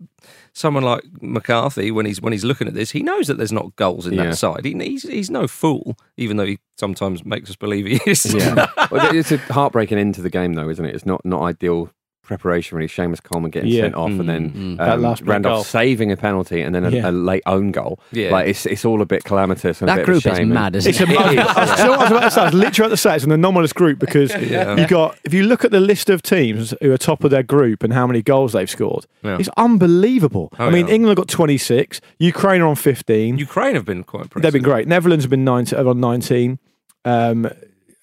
someone 0.53 0.85
like 0.85 1.03
McCarthy, 1.21 1.91
when 1.91 2.07
he's 2.07 2.21
when 2.21 2.33
he's 2.33 2.45
looking 2.45 2.69
at 2.69 2.75
this, 2.75 2.91
he 2.93 3.03
knows 3.03 3.27
that 3.27 3.37
there's 3.39 3.53
not 3.53 3.75
goals 3.77 4.07
in 4.07 4.15
Yeah. 4.15 4.27
that 4.27 4.37
side. 4.37 4.65
He, 4.65 4.73
he's 4.75 5.03
he's 5.03 5.31
no 5.31 5.49
fool, 5.49 5.97
even 6.17 6.37
though 6.37 6.47
he 6.47 6.59
sometimes 6.79 7.25
makes 7.25 7.51
us 7.51 7.57
believe 7.57 7.87
he 7.87 8.01
is. 8.11 8.25
Yeah, 8.33 8.67
well, 8.91 9.15
it's 9.15 9.33
a 9.33 9.39
heartbreaking 9.39 9.99
end 9.99 10.15
to 10.17 10.23
the 10.23 10.31
game, 10.31 10.55
though, 10.55 10.69
isn't 10.69 10.85
it? 10.85 10.95
It's 10.95 11.07
not 11.07 11.25
not 11.25 11.43
ideal 11.43 11.91
preparation 12.25 12.77
really. 12.77 12.89
Seamus 12.89 13.23
Coleman 13.23 13.51
getting 13.51 13.71
Yeah. 13.71 13.83
sent 13.83 13.95
off, 13.95 14.11
and 14.11 14.29
then 14.29 14.51
Mm, 14.51 14.71
um, 14.73 14.77
That 14.77 15.01
last 15.01 15.23
minute 15.23 15.33
Randolph 15.33 15.57
goal. 15.59 15.65
saving 15.65 16.11
a 16.11 16.17
penalty, 16.17 16.61
and 16.63 16.75
then 16.75 16.85
a, 16.85 16.91
Yeah. 16.91 17.11
a 17.11 17.13
late 17.13 17.43
own 17.47 17.71
goal. 17.71 17.99
Yeah. 18.13 18.31
like 18.33 18.49
it's 18.49 18.67
it's 18.67 18.85
all 18.85 19.01
a 19.03 19.07
bit 19.07 19.25
calamitous. 19.25 19.81
And 19.81 19.89
a 19.91 19.93
That 19.93 19.97
bit 19.99 20.07
group 20.07 20.25
a 20.25 20.31
is 20.31 20.37
shame, 20.37 20.43
and- 20.47 20.55
mad, 20.55 20.77
isn't 20.77 20.91
It's 20.91 21.01
a, 21.01 21.05
it? 21.05 21.19
I 21.19 21.25
was, 21.35 21.81
I 21.81 21.89
was 21.89 22.11
about 22.11 22.21
to 22.23 22.31
say, 22.31 22.41
I 22.41 22.45
was 22.47 22.55
literally 22.55 22.87
about 22.87 22.91
to 22.91 22.97
say 22.97 23.15
it's 23.17 23.25
an 23.25 23.33
anomalous 23.33 23.73
group 23.73 23.99
because 23.99 24.31
Yeah. 24.51 24.77
you 24.77 24.87
got 24.87 25.17
if 25.25 25.33
you 25.35 25.45
look 25.45 25.65
at 25.65 25.71
the 25.71 25.81
list 25.81 26.11
of 26.11 26.23
teams 26.23 26.75
who 26.81 26.91
are 26.93 26.99
top 26.99 27.25
of 27.25 27.31
their 27.31 27.43
group 27.43 27.83
and 27.85 27.93
how 27.93 28.07
many 28.07 28.23
goals 28.23 28.53
they've 28.53 28.71
scored, 28.71 29.07
Yeah. 29.23 29.37
it's 29.39 29.49
unbelievable. 29.57 30.51
Oh, 30.59 30.67
I 30.67 30.71
mean, 30.71 30.89
yeah. 30.89 30.95
England 30.95 31.17
got 31.17 31.29
26, 31.29 32.01
Ukraine 32.19 32.61
are 32.63 32.67
on 32.69 32.77
15. 32.77 33.39
Ukraine 33.39 33.75
have 33.75 33.85
been 33.85 34.03
quite 34.05 34.23
impressive. 34.25 34.43
They've 34.43 34.53
been 34.63 34.63
great. 34.71 34.89
Netherlands 34.89 35.25
have 35.25 35.31
been 35.31 35.45
19, 35.45 35.79
on 35.87 36.01
19. 36.01 36.59
Um, 37.05 37.49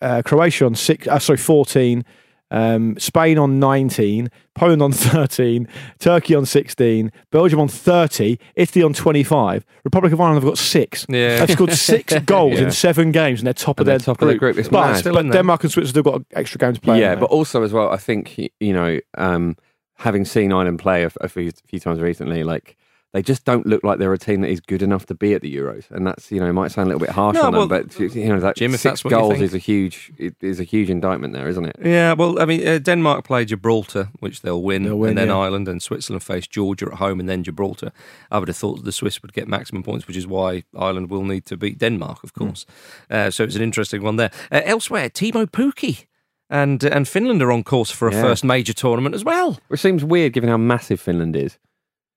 uh, 0.01 0.22
Croatia 0.24 0.66
on 0.66 0.75
six. 0.75 1.08
Uh, 1.08 1.20
sorry, 1.20 1.38
14. 1.38 2.04
Um, 2.51 3.00
Spain 3.00 3.38
on 3.39 3.60
19. 3.60 4.29
Poland 4.53 4.81
on 4.81 4.91
13. 4.93 5.67
Turkey 6.00 6.36
on 6.36 6.46
16. 6.46 7.12
Belgium 7.31 7.60
on 7.62 7.67
30. 7.70 8.38
Italy 8.55 8.84
on 8.84 8.93
25. 8.93 9.65
Republic 9.86 10.12
of 10.13 10.20
Ireland 10.22 10.43
have 10.43 10.50
got 10.51 10.58
six. 10.58 11.05
Yeah. 11.10 11.39
They've 11.39 11.51
scored 11.51 11.72
six 11.74 12.13
goals 12.25 12.60
Yeah. 12.60 12.65
in 12.65 12.72
seven 12.72 13.12
games, 13.12 13.39
and 13.39 13.48
they're 13.48 13.53
top 13.53 13.79
of 13.79 13.86
they're 13.86 13.98
their 13.98 14.05
top 14.05 14.22
of 14.22 14.27
their 14.27 14.38
group. 14.38 14.58
But. 14.70 14.96
Still 14.98 15.13
but. 15.13 15.31
Denmark 15.31 15.63
and 15.63 15.72
Switzerland 15.72 15.96
have 16.05 16.13
got 16.13 16.38
extra 16.38 16.60
games 16.60 16.77
to 16.77 16.81
play. 16.81 17.00
yeah, 17.00 17.15
but 17.15 17.29
also 17.29 17.63
as 17.63 17.72
well, 17.74 17.89
I 17.89 17.98
think 17.98 18.38
you 18.60 18.74
know, 18.74 19.00
um, 19.17 19.55
having 20.00 20.25
seen 20.25 20.51
Ireland 20.51 20.79
play 20.79 21.03
a, 21.05 21.12
a 21.22 21.29
few, 21.29 21.51
few 21.65 21.79
times 21.79 22.00
recently, 22.01 22.43
like 22.43 22.75
they 23.13 23.22
just 23.22 23.44
don't 23.44 23.65
look 23.65 23.84
like 23.84 24.00
they're 24.00 24.13
a 24.13 24.18
team 24.18 24.39
that 24.41 24.50
is 24.50 24.62
good 24.62 24.82
enough 24.82 25.06
to 25.08 25.13
be 25.13 25.34
at 25.34 25.41
the 25.41 25.53
Euros, 25.53 25.89
and 25.91 26.08
that's 26.08 26.32
you 26.32 26.39
know 26.39 26.48
it 26.48 26.53
might 26.53 26.72
sound 26.72 26.88
a 26.88 26.89
little 26.94 27.06
bit 27.06 27.13
harsh 27.13 27.36
No, 27.36 27.44
on 27.44 27.51
well, 27.53 27.68
them, 27.68 27.88
but 27.88 28.00
you 28.00 28.30
know 28.30 28.39
that 28.39 28.56
Jim, 28.56 28.72
six 28.72 28.84
that's 28.84 29.03
goals 29.03 29.41
is 29.41 29.53
a 29.53 29.58
huge 29.58 30.12
is 30.39 30.60
a 30.60 30.63
huge 30.63 30.89
indictment 30.89 31.34
there, 31.34 31.48
isn't 31.50 31.65
it? 31.65 31.75
Yeah, 31.84 32.13
well, 32.13 32.41
I 32.41 32.46
mean, 32.46 32.65
uh, 32.65 32.80
Denmark 32.80 33.25
play 33.25 33.44
Gibraltar, 33.46 34.10
which 34.20 34.41
they'll 34.41 34.62
win, 34.62 34.84
They'll 34.84 34.98
win, 34.98 35.10
and 35.10 35.18
then 35.18 35.27
yeah. 35.27 35.38
Ireland 35.38 35.68
and 35.68 35.82
Switzerland 35.82 36.24
face 36.24 36.48
Georgia 36.48 36.88
at 36.88 37.00
home, 37.00 37.20
and 37.20 37.27
then 37.27 37.44
Gibraltar. 37.44 37.91
I 38.32 38.39
would 38.39 38.48
have 38.48 38.58
thought 38.58 38.84
the 38.86 38.91
Swiss 38.91 39.22
would 39.22 39.34
get 39.34 39.48
maximum 39.48 39.84
points, 39.84 40.08
which 40.08 40.18
is 40.18 40.25
why 40.27 40.63
Ireland 40.77 41.10
will 41.10 41.24
need 41.25 41.46
to 41.48 41.58
beat 41.58 41.80
Denmark, 41.80 42.24
of 42.24 42.34
course. 42.34 42.65
Uh, 43.10 43.30
so 43.30 43.44
it's 43.44 43.56
an 43.58 43.62
interesting 43.62 44.03
one 44.03 44.15
there. 44.15 44.32
Uh, 44.51 44.62
elsewhere, 44.63 45.10
Teemu 45.10 45.48
Pukki 45.51 46.06
and 46.50 46.84
and 46.84 47.08
Finland 47.08 47.41
are 47.41 47.51
on 47.51 47.63
course 47.63 47.91
for 47.91 48.08
a 48.08 48.13
Yeah. 48.13 48.22
first 48.22 48.44
major 48.44 48.74
tournament 48.74 49.15
as 49.15 49.24
well. 49.25 49.58
Which 49.68 49.82
seems 49.82 50.03
weird 50.03 50.34
given 50.34 50.50
how 50.50 50.58
massive 50.58 51.00
Finland 51.01 51.36
is. 51.36 51.58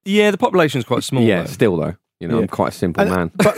Yeah, 0.05 0.31
the 0.31 0.37
population 0.37 0.79
is 0.79 0.85
quite 0.85 1.03
small. 1.03 1.23
yeah, 1.23 1.41
though. 1.41 1.47
still 1.47 1.77
though, 1.77 1.95
you 2.19 2.27
know, 2.27 2.35
Yeah. 2.37 2.41
I'm 2.43 2.47
quite 2.47 2.69
a 2.69 2.75
simple 2.77 3.01
And- 3.01 3.11
man. 3.11 3.31
but 3.35 3.57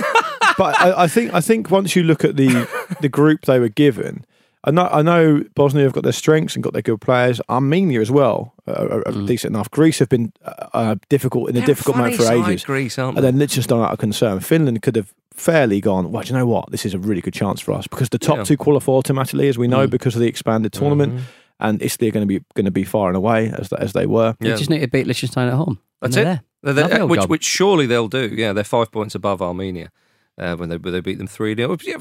but 0.58 0.80
I, 0.82 1.04
I 1.04 1.08
think 1.08 1.34
I 1.34 1.42
think 1.42 1.70
once 1.70 1.96
you 1.96 2.04
look 2.04 2.24
at 2.24 2.36
the 2.36 2.68
the 3.02 3.10
group 3.10 3.42
they 3.46 3.60
were 3.60 3.70
given, 3.70 4.26
I 4.64 4.72
know 4.72 4.88
I 4.92 5.02
know 5.02 5.44
Bosnia 5.56 5.84
have 5.84 5.94
got 5.94 6.04
their 6.04 6.14
strengths 6.14 6.56
and 6.56 6.64
got 6.64 6.74
their 6.74 6.82
good 6.82 7.00
players. 7.02 7.40
Armenia 7.50 8.02
as 8.02 8.10
well, 8.10 8.54
are, 8.66 9.04
are 9.08 9.12
decent 9.26 9.54
enough. 9.54 9.70
Greece 9.70 10.00
have 10.00 10.10
been 10.10 10.32
uh, 10.44 10.68
uh, 10.74 10.96
difficult 11.10 11.50
in 11.50 11.56
a 11.56 11.60
They're 11.60 11.68
difficult 11.68 11.98
funny 11.98 12.12
moment 12.12 12.22
for 12.22 12.28
side, 12.28 12.50
ages, 12.52 12.66
Greece, 12.66 12.98
aren't 12.98 13.18
and 13.18 13.24
they? 13.26 13.32
then 13.32 13.40
Liechtenstein 13.40 13.82
out 13.82 13.92
of 13.92 14.00
concern. 14.00 14.40
Finland 14.40 14.82
could 14.82 14.96
have 14.96 15.14
fairly 15.34 15.80
gone. 15.80 16.12
Well, 16.12 16.24
do 16.24 16.30
you 16.34 16.40
know 16.40 16.48
what? 16.48 16.72
This 16.72 16.84
is 16.86 16.96
a 16.96 17.00
really 17.00 17.22
good 17.22 17.34
chance 17.36 17.62
for 17.62 17.74
us 17.74 17.86
because 17.86 18.10
the 18.10 18.18
top 18.18 18.38
Yeah. 18.38 18.44
two 18.46 18.58
qualify 18.58 18.94
automatically, 18.94 19.48
as 19.50 19.58
we 19.60 19.68
know, 19.68 19.86
Mm. 19.86 19.92
because 19.92 20.16
of 20.16 20.22
the 20.22 20.28
expanded 20.28 20.74
tournament. 20.74 21.22
And 21.60 21.82
Italy 21.82 22.08
are 22.10 22.12
going 22.12 22.28
to 22.28 22.40
be 22.40 22.46
going 22.56 22.66
to 22.66 22.72
be 22.72 22.84
far 22.84 23.08
and 23.08 23.18
away 23.18 23.50
as 23.50 23.74
as 23.74 23.94
they 23.94 24.06
were. 24.06 24.36
They 24.40 24.50
Yeah. 24.50 24.56
just 24.58 24.70
need 24.70 24.80
to 24.82 24.88
beat 24.88 25.08
Liechtenstein 25.08 25.48
at 25.48 25.54
home. 25.56 25.80
That's 26.02 26.16
it. 26.16 26.24
they're 26.24 26.42
there. 26.64 26.74
They're- 26.74 26.88
they're- 27.00 27.06
which, 27.08 27.22
job. 27.22 27.30
which 27.30 27.44
surely 27.46 27.86
they'll 27.88 28.08
do. 28.08 28.28
Yeah, 28.36 28.54
they're 28.54 28.64
five 28.64 28.92
points 28.92 29.16
above 29.16 29.42
Armenia 29.42 29.90
uh, 30.38 30.56
when 30.56 30.70
they 30.70 30.78
when 30.78 30.94
they 30.94 31.02
beat 31.02 31.18
them 31.18 31.28
three 31.28 31.56
0 31.56 31.78
yeah, 31.84 31.98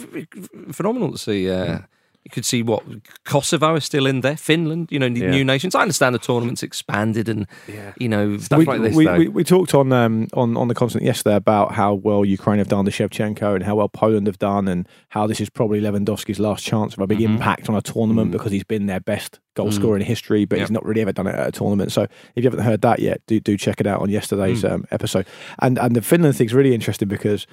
Phenomenal 0.73 1.13
to 1.13 1.19
see. 1.19 1.49
Uh, 1.51 1.79
You 2.27 2.31
could 2.31 2.45
see 2.45 2.61
what 2.65 2.83
Kosovo 3.25 3.77
is 3.77 3.85
still 3.85 4.05
in 4.05 4.21
there, 4.21 4.37
Finland, 4.37 4.89
you 4.91 4.99
know, 4.99 5.07
Yeah. 5.07 5.31
new 5.31 5.45
nations. 5.45 5.77
I 5.77 5.83
understand 5.83 6.13
the 6.13 6.19
tournament's 6.19 6.65
expanded 6.65 7.29
and 7.29 7.47
Yeah. 7.69 7.93
you 8.01 8.09
know 8.09 8.37
Stuff 8.39 8.59
we, 8.59 8.65
like 8.65 8.81
this, 8.83 8.97
we, 8.97 9.07
we, 9.07 9.29
we 9.29 9.45
talked 9.45 9.75
on 9.77 9.93
um, 9.93 10.27
on 10.35 10.57
on 10.57 10.67
the 10.67 10.75
continent 10.75 11.07
yesterday 11.07 11.37
about 11.37 11.71
how 11.75 11.95
well 11.95 12.25
Ukraine 12.25 12.59
have 12.59 12.67
done 12.67 12.85
to 12.85 12.91
Shevchenko 12.91 13.55
and 13.55 13.63
how 13.63 13.77
well 13.77 13.89
Poland 13.89 14.27
have 14.27 14.41
done, 14.41 14.67
and 14.67 14.89
how 15.11 15.29
this 15.29 15.41
is 15.41 15.49
probably 15.49 15.81
Lewandowski's 15.81 16.41
last 16.41 16.65
chance 16.65 16.95
of 16.95 16.99
a 17.01 17.07
big 17.07 17.19
Mhm. 17.21 17.27
impact 17.37 17.69
on 17.69 17.77
a 17.77 17.81
tournament 17.81 18.31
Mm. 18.31 18.33
because 18.33 18.51
he's 18.51 18.65
been 18.65 18.87
their 18.87 18.99
best 18.99 19.39
goal 19.55 19.69
Mm. 19.69 19.75
scorer 19.75 19.97
in 19.97 20.03
history, 20.03 20.45
but 20.47 20.59
Yep. 20.59 20.67
he's 20.67 20.73
not 20.73 20.85
really 20.85 21.03
ever 21.03 21.13
done 21.13 21.29
it 21.29 21.37
at 21.37 21.47
a 21.47 21.53
tournament. 21.53 21.93
So 21.93 22.03
if 22.03 22.11
you 22.43 22.43
haven't 22.51 22.65
heard 22.65 22.83
that 22.83 22.99
yet, 22.99 23.21
do 23.29 23.39
do 23.39 23.57
check 23.57 23.81
it 23.81 23.87
out 23.87 24.01
on 24.03 24.11
yesterday's 24.11 24.65
Mm. 24.65 24.73
um, 24.73 24.85
episode. 24.91 25.27
And 25.61 25.79
and 25.79 25.95
the 25.95 26.03
Finland 26.03 26.35
thing's 26.37 26.53
really 26.55 26.75
interesting 26.75 27.07
because 27.07 27.47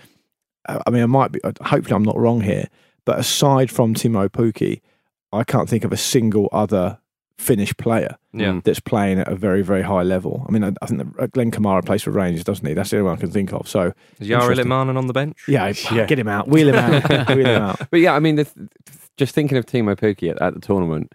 I 0.66 0.90
mean 0.90 1.04
I 1.04 1.08
might 1.20 1.32
be 1.32 1.40
hopefully 1.44 1.94
I'm 1.96 2.04
not 2.12 2.18
wrong 2.18 2.42
here, 2.42 2.66
but 3.06 3.20
aside 3.20 3.70
from 3.72 3.94
Teemu 3.94 4.30
Pukki, 4.30 4.82
I 5.32 5.44
can't 5.44 5.68
think 5.70 5.84
of 5.84 5.92
a 5.92 5.98
single 5.98 6.50
other 6.52 7.00
Finnish 7.38 7.76
player 7.78 8.16
yeah. 8.32 8.52
Mm. 8.52 8.64
that's 8.64 8.80
playing 8.80 9.20
at 9.20 9.28
a 9.28 9.36
very, 9.36 9.64
very 9.64 9.82
high 9.82 10.04
level. 10.04 10.46
I 10.48 10.52
mean, 10.52 10.64
I, 10.64 10.72
I 10.82 10.86
think 10.86 11.00
that 11.02 11.24
uh, 11.24 11.28
Glenn 11.28 11.52
Kamara 11.52 11.84
plays 11.84 12.04
for 12.04 12.12
Rangers, 12.12 12.44
doesn't 12.44 12.66
he? 12.66 12.74
That's 12.74 12.92
the 12.92 12.98
only 12.98 13.08
one 13.10 13.18
I 13.18 13.20
can 13.20 13.32
think 13.32 13.52
of. 13.52 13.68
So, 13.68 13.92
Is 14.20 14.28
Jari 14.30 14.42
Interesting. 14.42 14.68
Litmanen 14.68 14.98
on 14.98 15.08
the 15.08 15.14
bench? 15.14 15.44
yeah, 15.48 15.74
Yeah. 15.92 16.06
get 16.06 16.20
him 16.20 16.28
out, 16.28 16.48
wheel 16.48 16.70
him 16.70 16.76
out, 16.76 17.10
wheel 17.36 17.48
him 17.48 17.62
out. 17.62 17.82
But 17.90 18.00
yeah, 18.00 18.14
I 18.14 18.20
mean, 18.20 18.36
the, 18.36 18.48
just 19.18 19.34
thinking 19.34 19.58
of 19.58 19.66
Teemu 19.66 19.96
Pukki 19.98 20.30
at, 20.30 20.42
at 20.42 20.54
the 20.54 20.60
tournament, 20.60 21.12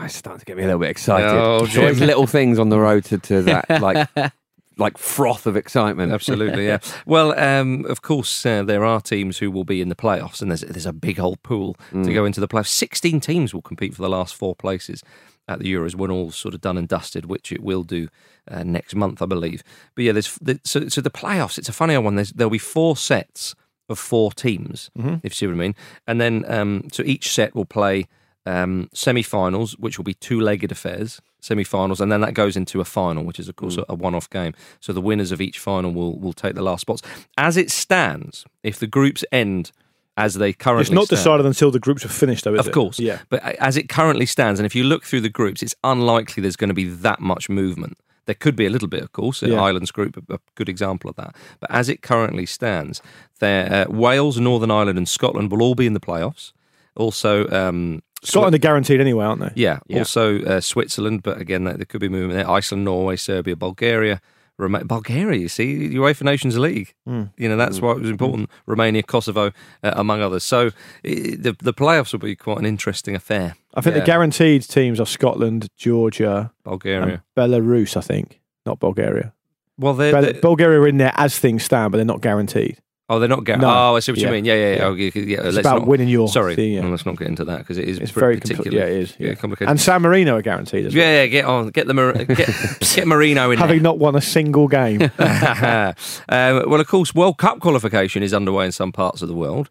it's 0.00 0.16
starting 0.16 0.40
to 0.40 0.44
get 0.46 0.56
me 0.56 0.62
a 0.64 0.66
little 0.66 0.80
bit 0.80 0.90
excited. 0.90 1.28
Oh, 1.28 1.64
It's 1.64 1.76
always 1.76 2.00
little 2.00 2.26
things 2.26 2.58
on 2.58 2.68
the 2.70 2.78
road 2.78 3.04
to, 3.06 3.18
to 3.18 3.42
that 3.42 3.68
like 3.80 4.08
like 4.78 4.96
froth 4.98 5.46
of 5.46 5.56
excitement. 5.56 6.12
Absolutely, 6.12 6.66
yeah. 6.66 6.78
Well, 7.06 7.38
um, 7.38 7.84
of 7.86 8.00
course, 8.02 8.46
uh, 8.46 8.62
there 8.62 8.84
are 8.84 9.00
teams 9.00 9.38
who 9.38 9.50
will 9.50 9.64
be 9.64 9.80
in 9.80 9.88
the 9.88 9.96
playoffs, 9.96 10.40
and 10.40 10.50
there's 10.50 10.62
there's 10.62 10.86
a 10.86 10.92
big 10.92 11.18
old 11.20 11.42
pool 11.42 11.74
to 11.90 11.96
Mm. 11.96 12.14
go 12.14 12.24
into 12.24 12.40
the 12.40 12.48
playoffs. 12.48 12.68
Sixteen 12.68 13.20
teams 13.20 13.52
will 13.52 13.62
compete 13.62 13.94
for 13.94 14.02
the 14.02 14.08
last 14.08 14.34
four 14.34 14.54
places 14.54 15.02
at 15.48 15.58
the 15.60 15.72
Euros 15.72 15.94
when 15.94 16.10
all 16.10 16.30
sort 16.30 16.54
of 16.54 16.60
done 16.60 16.76
and 16.78 16.86
dusted, 16.88 17.24
which 17.26 17.50
it 17.52 17.62
will 17.62 17.82
do 17.82 18.08
uh, 18.50 18.62
next 18.62 18.94
month, 18.94 19.22
I 19.22 19.26
believe. 19.26 19.62
But 19.94 20.04
yeah, 20.04 20.12
there's 20.12 20.34
the, 20.40 20.60
so 20.64 20.88
so 20.88 21.00
the 21.00 21.10
playoffs. 21.10 21.58
It's 21.58 21.68
a 21.70 21.72
funny 21.72 21.96
one. 21.98 22.16
There's, 22.16 22.32
there'll 22.32 22.50
be 22.50 22.58
four 22.58 22.96
sets 22.96 23.54
of 23.88 23.98
four 23.98 24.30
teams, 24.32 24.90
Mhm. 24.98 25.20
if 25.24 25.32
you 25.32 25.36
see 25.36 25.46
what 25.46 25.54
I 25.54 25.56
mean, 25.56 25.74
and 26.06 26.20
then 26.20 26.44
um, 26.46 26.88
so 26.92 27.02
each 27.04 27.32
set 27.32 27.54
will 27.54 27.64
play 27.64 28.06
um, 28.46 28.88
semi-finals, 28.92 29.72
which 29.78 29.98
will 29.98 30.04
be 30.04 30.14
two-legged 30.14 30.72
affairs, 30.72 31.20
semi-finals, 31.40 32.00
and 32.00 32.10
then 32.10 32.20
that 32.22 32.34
goes 32.34 32.56
into 32.56 32.80
a 32.80 32.84
final, 32.84 33.24
which 33.24 33.38
is 33.38 33.48
of 33.48 33.56
course 33.56 33.76
a, 33.76 33.84
a 33.88 33.94
one-off 33.94 34.28
game. 34.30 34.54
So 34.80 34.92
the 34.92 35.00
winners 35.00 35.32
of 35.32 35.40
each 35.40 35.58
final 35.58 35.92
will 35.92 36.18
will 36.18 36.32
take 36.32 36.54
the 36.54 36.62
last 36.62 36.80
spots. 36.82 37.02
As 37.36 37.56
it 37.56 37.70
stands, 37.70 38.44
if 38.62 38.78
the 38.78 38.86
groups 38.86 39.24
end 39.32 39.72
as 40.16 40.34
they 40.34 40.52
currently 40.52 40.82
It's 40.82 40.90
not 40.90 41.04
stand- 41.06 41.18
decided 41.18 41.46
until 41.46 41.70
the 41.70 41.78
groups 41.78 42.04
are 42.04 42.08
finished, 42.08 42.42
though, 42.44 42.54
is 42.54 42.60
of 42.60 42.68
it? 42.68 42.72
course, 42.74 42.98
Yeah. 42.98 43.20
But 43.28 43.40
as 43.60 43.76
it 43.76 43.88
currently 43.88 44.26
stands, 44.26 44.58
and 44.58 44.66
if 44.66 44.74
you 44.74 44.82
look 44.82 45.04
through 45.04 45.20
the 45.20 45.28
groups, 45.28 45.62
it's 45.62 45.76
unlikely 45.84 46.40
there's 46.40 46.56
going 46.56 46.68
to 46.68 46.74
be 46.74 46.88
that 46.88 47.20
much 47.20 47.48
movement. 47.48 47.96
There 48.26 48.34
could 48.34 48.56
be 48.56 48.66
a 48.66 48.70
little 48.70 48.88
bit, 48.88 49.02
of 49.02 49.12
course. 49.12 49.42
Yeah. 49.42 49.60
Ireland's 49.62 49.92
group, 49.92 50.16
a 50.28 50.34
a 50.34 50.38
good 50.56 50.68
example 50.68 51.08
of 51.08 51.14
that. 51.16 51.36
But 51.60 51.70
as 51.70 51.88
it 51.88 52.02
currently 52.02 52.46
stands, 52.46 53.00
there, 53.38 53.86
uh, 53.88 53.92
Wales, 53.92 54.38
Northern 54.40 54.70
Ireland, 54.72 54.98
and 54.98 55.08
Scotland 55.08 55.50
will 55.52 55.62
all 55.62 55.74
be 55.76 55.86
in 55.86 55.94
the 55.94 56.00
playoffs. 56.00 56.52
Also, 56.96 57.48
um, 57.50 58.02
Scotland 58.24 58.54
are 58.54 58.58
guaranteed 58.58 59.00
anyway, 59.00 59.24
aren't 59.24 59.40
they? 59.40 59.52
yeah. 59.54 59.78
Yeah. 59.86 60.00
Also, 60.00 60.42
uh, 60.44 60.60
Switzerland, 60.60 61.22
but 61.22 61.40
again, 61.40 61.64
there 61.64 61.74
there 61.74 61.86
could 61.86 62.00
be 62.00 62.08
movement 62.08 62.34
there. 62.34 62.50
Iceland, 62.50 62.84
Norway, 62.84 63.16
Serbia, 63.16 63.56
Bulgaria. 63.56 64.20
Roma- 64.60 64.84
Bulgaria, 64.84 65.38
you 65.38 65.48
see, 65.48 65.88
UEFA 65.90 66.22
Nations 66.24 66.58
League. 66.58 66.92
Mm. 67.08 67.30
You 67.36 67.48
know, 67.48 67.56
that's 67.56 67.80
why 67.80 67.92
it 67.92 68.00
was 68.00 68.10
important. 68.10 68.50
Romania, 68.66 69.04
Kosovo, 69.04 69.46
uh, 69.84 69.92
among 69.94 70.20
others. 70.20 70.42
So 70.42 70.70
i 71.04 71.36
the, 71.44 71.54
the 71.60 71.72
playoffs 71.72 72.10
will 72.12 72.18
be 72.18 72.34
quite 72.34 72.58
an 72.58 72.66
interesting 72.66 73.14
affair. 73.14 73.54
I 73.74 73.80
think 73.82 73.94
Yeah. 73.94 74.00
the 74.00 74.06
guaranteed 74.06 74.62
teams 74.62 74.98
are 74.98 75.06
Scotland, 75.06 75.68
Georgia, 75.76 76.50
Bulgaria. 76.64 77.22
Belarus, 77.36 77.96
I 77.96 78.00
think, 78.00 78.40
not 78.66 78.80
Bulgaria. 78.80 79.32
well, 79.78 79.94
they're, 79.94 80.10
Bel- 80.10 80.22
they're- 80.22 80.40
Bulgaria 80.40 80.80
are 80.80 80.88
in 80.88 80.96
there 80.98 81.12
as 81.16 81.38
things 81.38 81.62
stand, 81.62 81.92
but 81.92 81.98
they're 81.98 82.04
not 82.14 82.20
guaranteed. 82.20 82.78
Oh, 83.10 83.18
they're 83.18 83.28
not 83.28 83.44
getting. 83.44 83.62
No. 83.62 83.68
Oh, 83.70 83.96
I 83.96 84.00
see 84.00 84.12
what 84.12 84.18
Yeah. 84.18 84.26
you 84.28 84.32
mean. 84.34 84.44
Yeah, 84.44 84.54
yeah, 84.54 84.60
yeah. 84.70 84.76
Yeah. 84.76 84.84
Oh, 84.84 84.92
yeah, 84.94 85.10
yeah, 85.14 85.36
It's 85.38 85.44
let's 85.56 85.58
about 85.66 85.78
not- 85.78 85.86
winning 85.88 86.08
your 86.08 86.28
Sorry, 86.28 86.54
thing, 86.54 86.72
yeah. 86.74 86.86
let's 86.86 87.06
not 87.06 87.16
get 87.16 87.26
into 87.28 87.42
that 87.44 87.58
because 87.60 87.78
it 87.78 87.88
is 87.88 87.98
It's 87.98 88.10
very 88.10 88.36
particularly. 88.38 88.70
compli- 88.76 88.80
yeah, 88.80 88.84
it 88.86 89.02
is. 89.02 89.14
Yeah, 89.18 89.28
Yeah. 89.28 89.34
complicated. 89.36 89.70
And 89.70 89.80
San 89.80 90.02
Marino 90.02 90.36
are 90.36 90.42
guaranteed 90.42 90.84
as 90.86 90.94
well. 90.94 91.02
yeah, 91.04 91.22
yeah, 91.22 91.26
get 91.26 91.44
on, 91.46 91.68
get 91.70 91.86
the 91.86 91.94
Mar- 91.94 92.12
get, 92.12 92.26
get 92.94 93.06
Marino 93.06 93.50
in 93.50 93.58
Having 93.58 93.76
there. 93.76 93.82
not 93.82 93.98
won 93.98 94.14
a 94.14 94.20
single 94.20 94.68
game. 94.68 95.00
um, 95.02 95.10
well, 96.28 96.80
of 96.80 96.86
course, 96.86 97.14
World 97.14 97.38
Cup 97.38 97.60
qualification 97.60 98.22
is 98.22 98.34
underway 98.34 98.66
in 98.66 98.72
some 98.72 98.92
parts 98.92 99.22
of 99.22 99.28
the 99.28 99.34
world. 99.34 99.70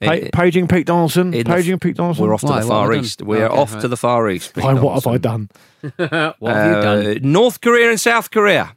Pa- 0.00 0.16
paging 0.32 0.68
Pete 0.68 0.86
Donaldson. 0.86 1.34
in 1.34 1.42
the- 1.42 1.52
Paging 1.52 1.78
Pete 1.80 1.96
Donaldson. 1.96 2.24
we're 2.24 2.32
off 2.32 2.40
to 2.42 2.46
Why? 2.46 2.60
the 2.60 2.66
Far 2.68 2.92
East. 2.94 3.20
We 3.20 3.38
are 3.40 3.50
Okay, 3.50 3.58
off 3.60 3.72
right. 3.74 3.80
to 3.82 3.88
the 3.88 3.96
Far 3.96 4.30
East. 4.30 4.54
Pete 4.54 4.64
Why, 4.64 4.72
what 4.74 4.94
have 4.94 5.06
I 5.12 5.18
done? 5.18 5.50
what 5.80 5.92
have 6.10 6.34
you 6.38 6.82
done? 6.82 7.06
Uh, 7.06 7.14
North 7.22 7.60
Korea 7.60 7.90
and 7.90 8.00
South 8.00 8.30
Korea. 8.30 8.76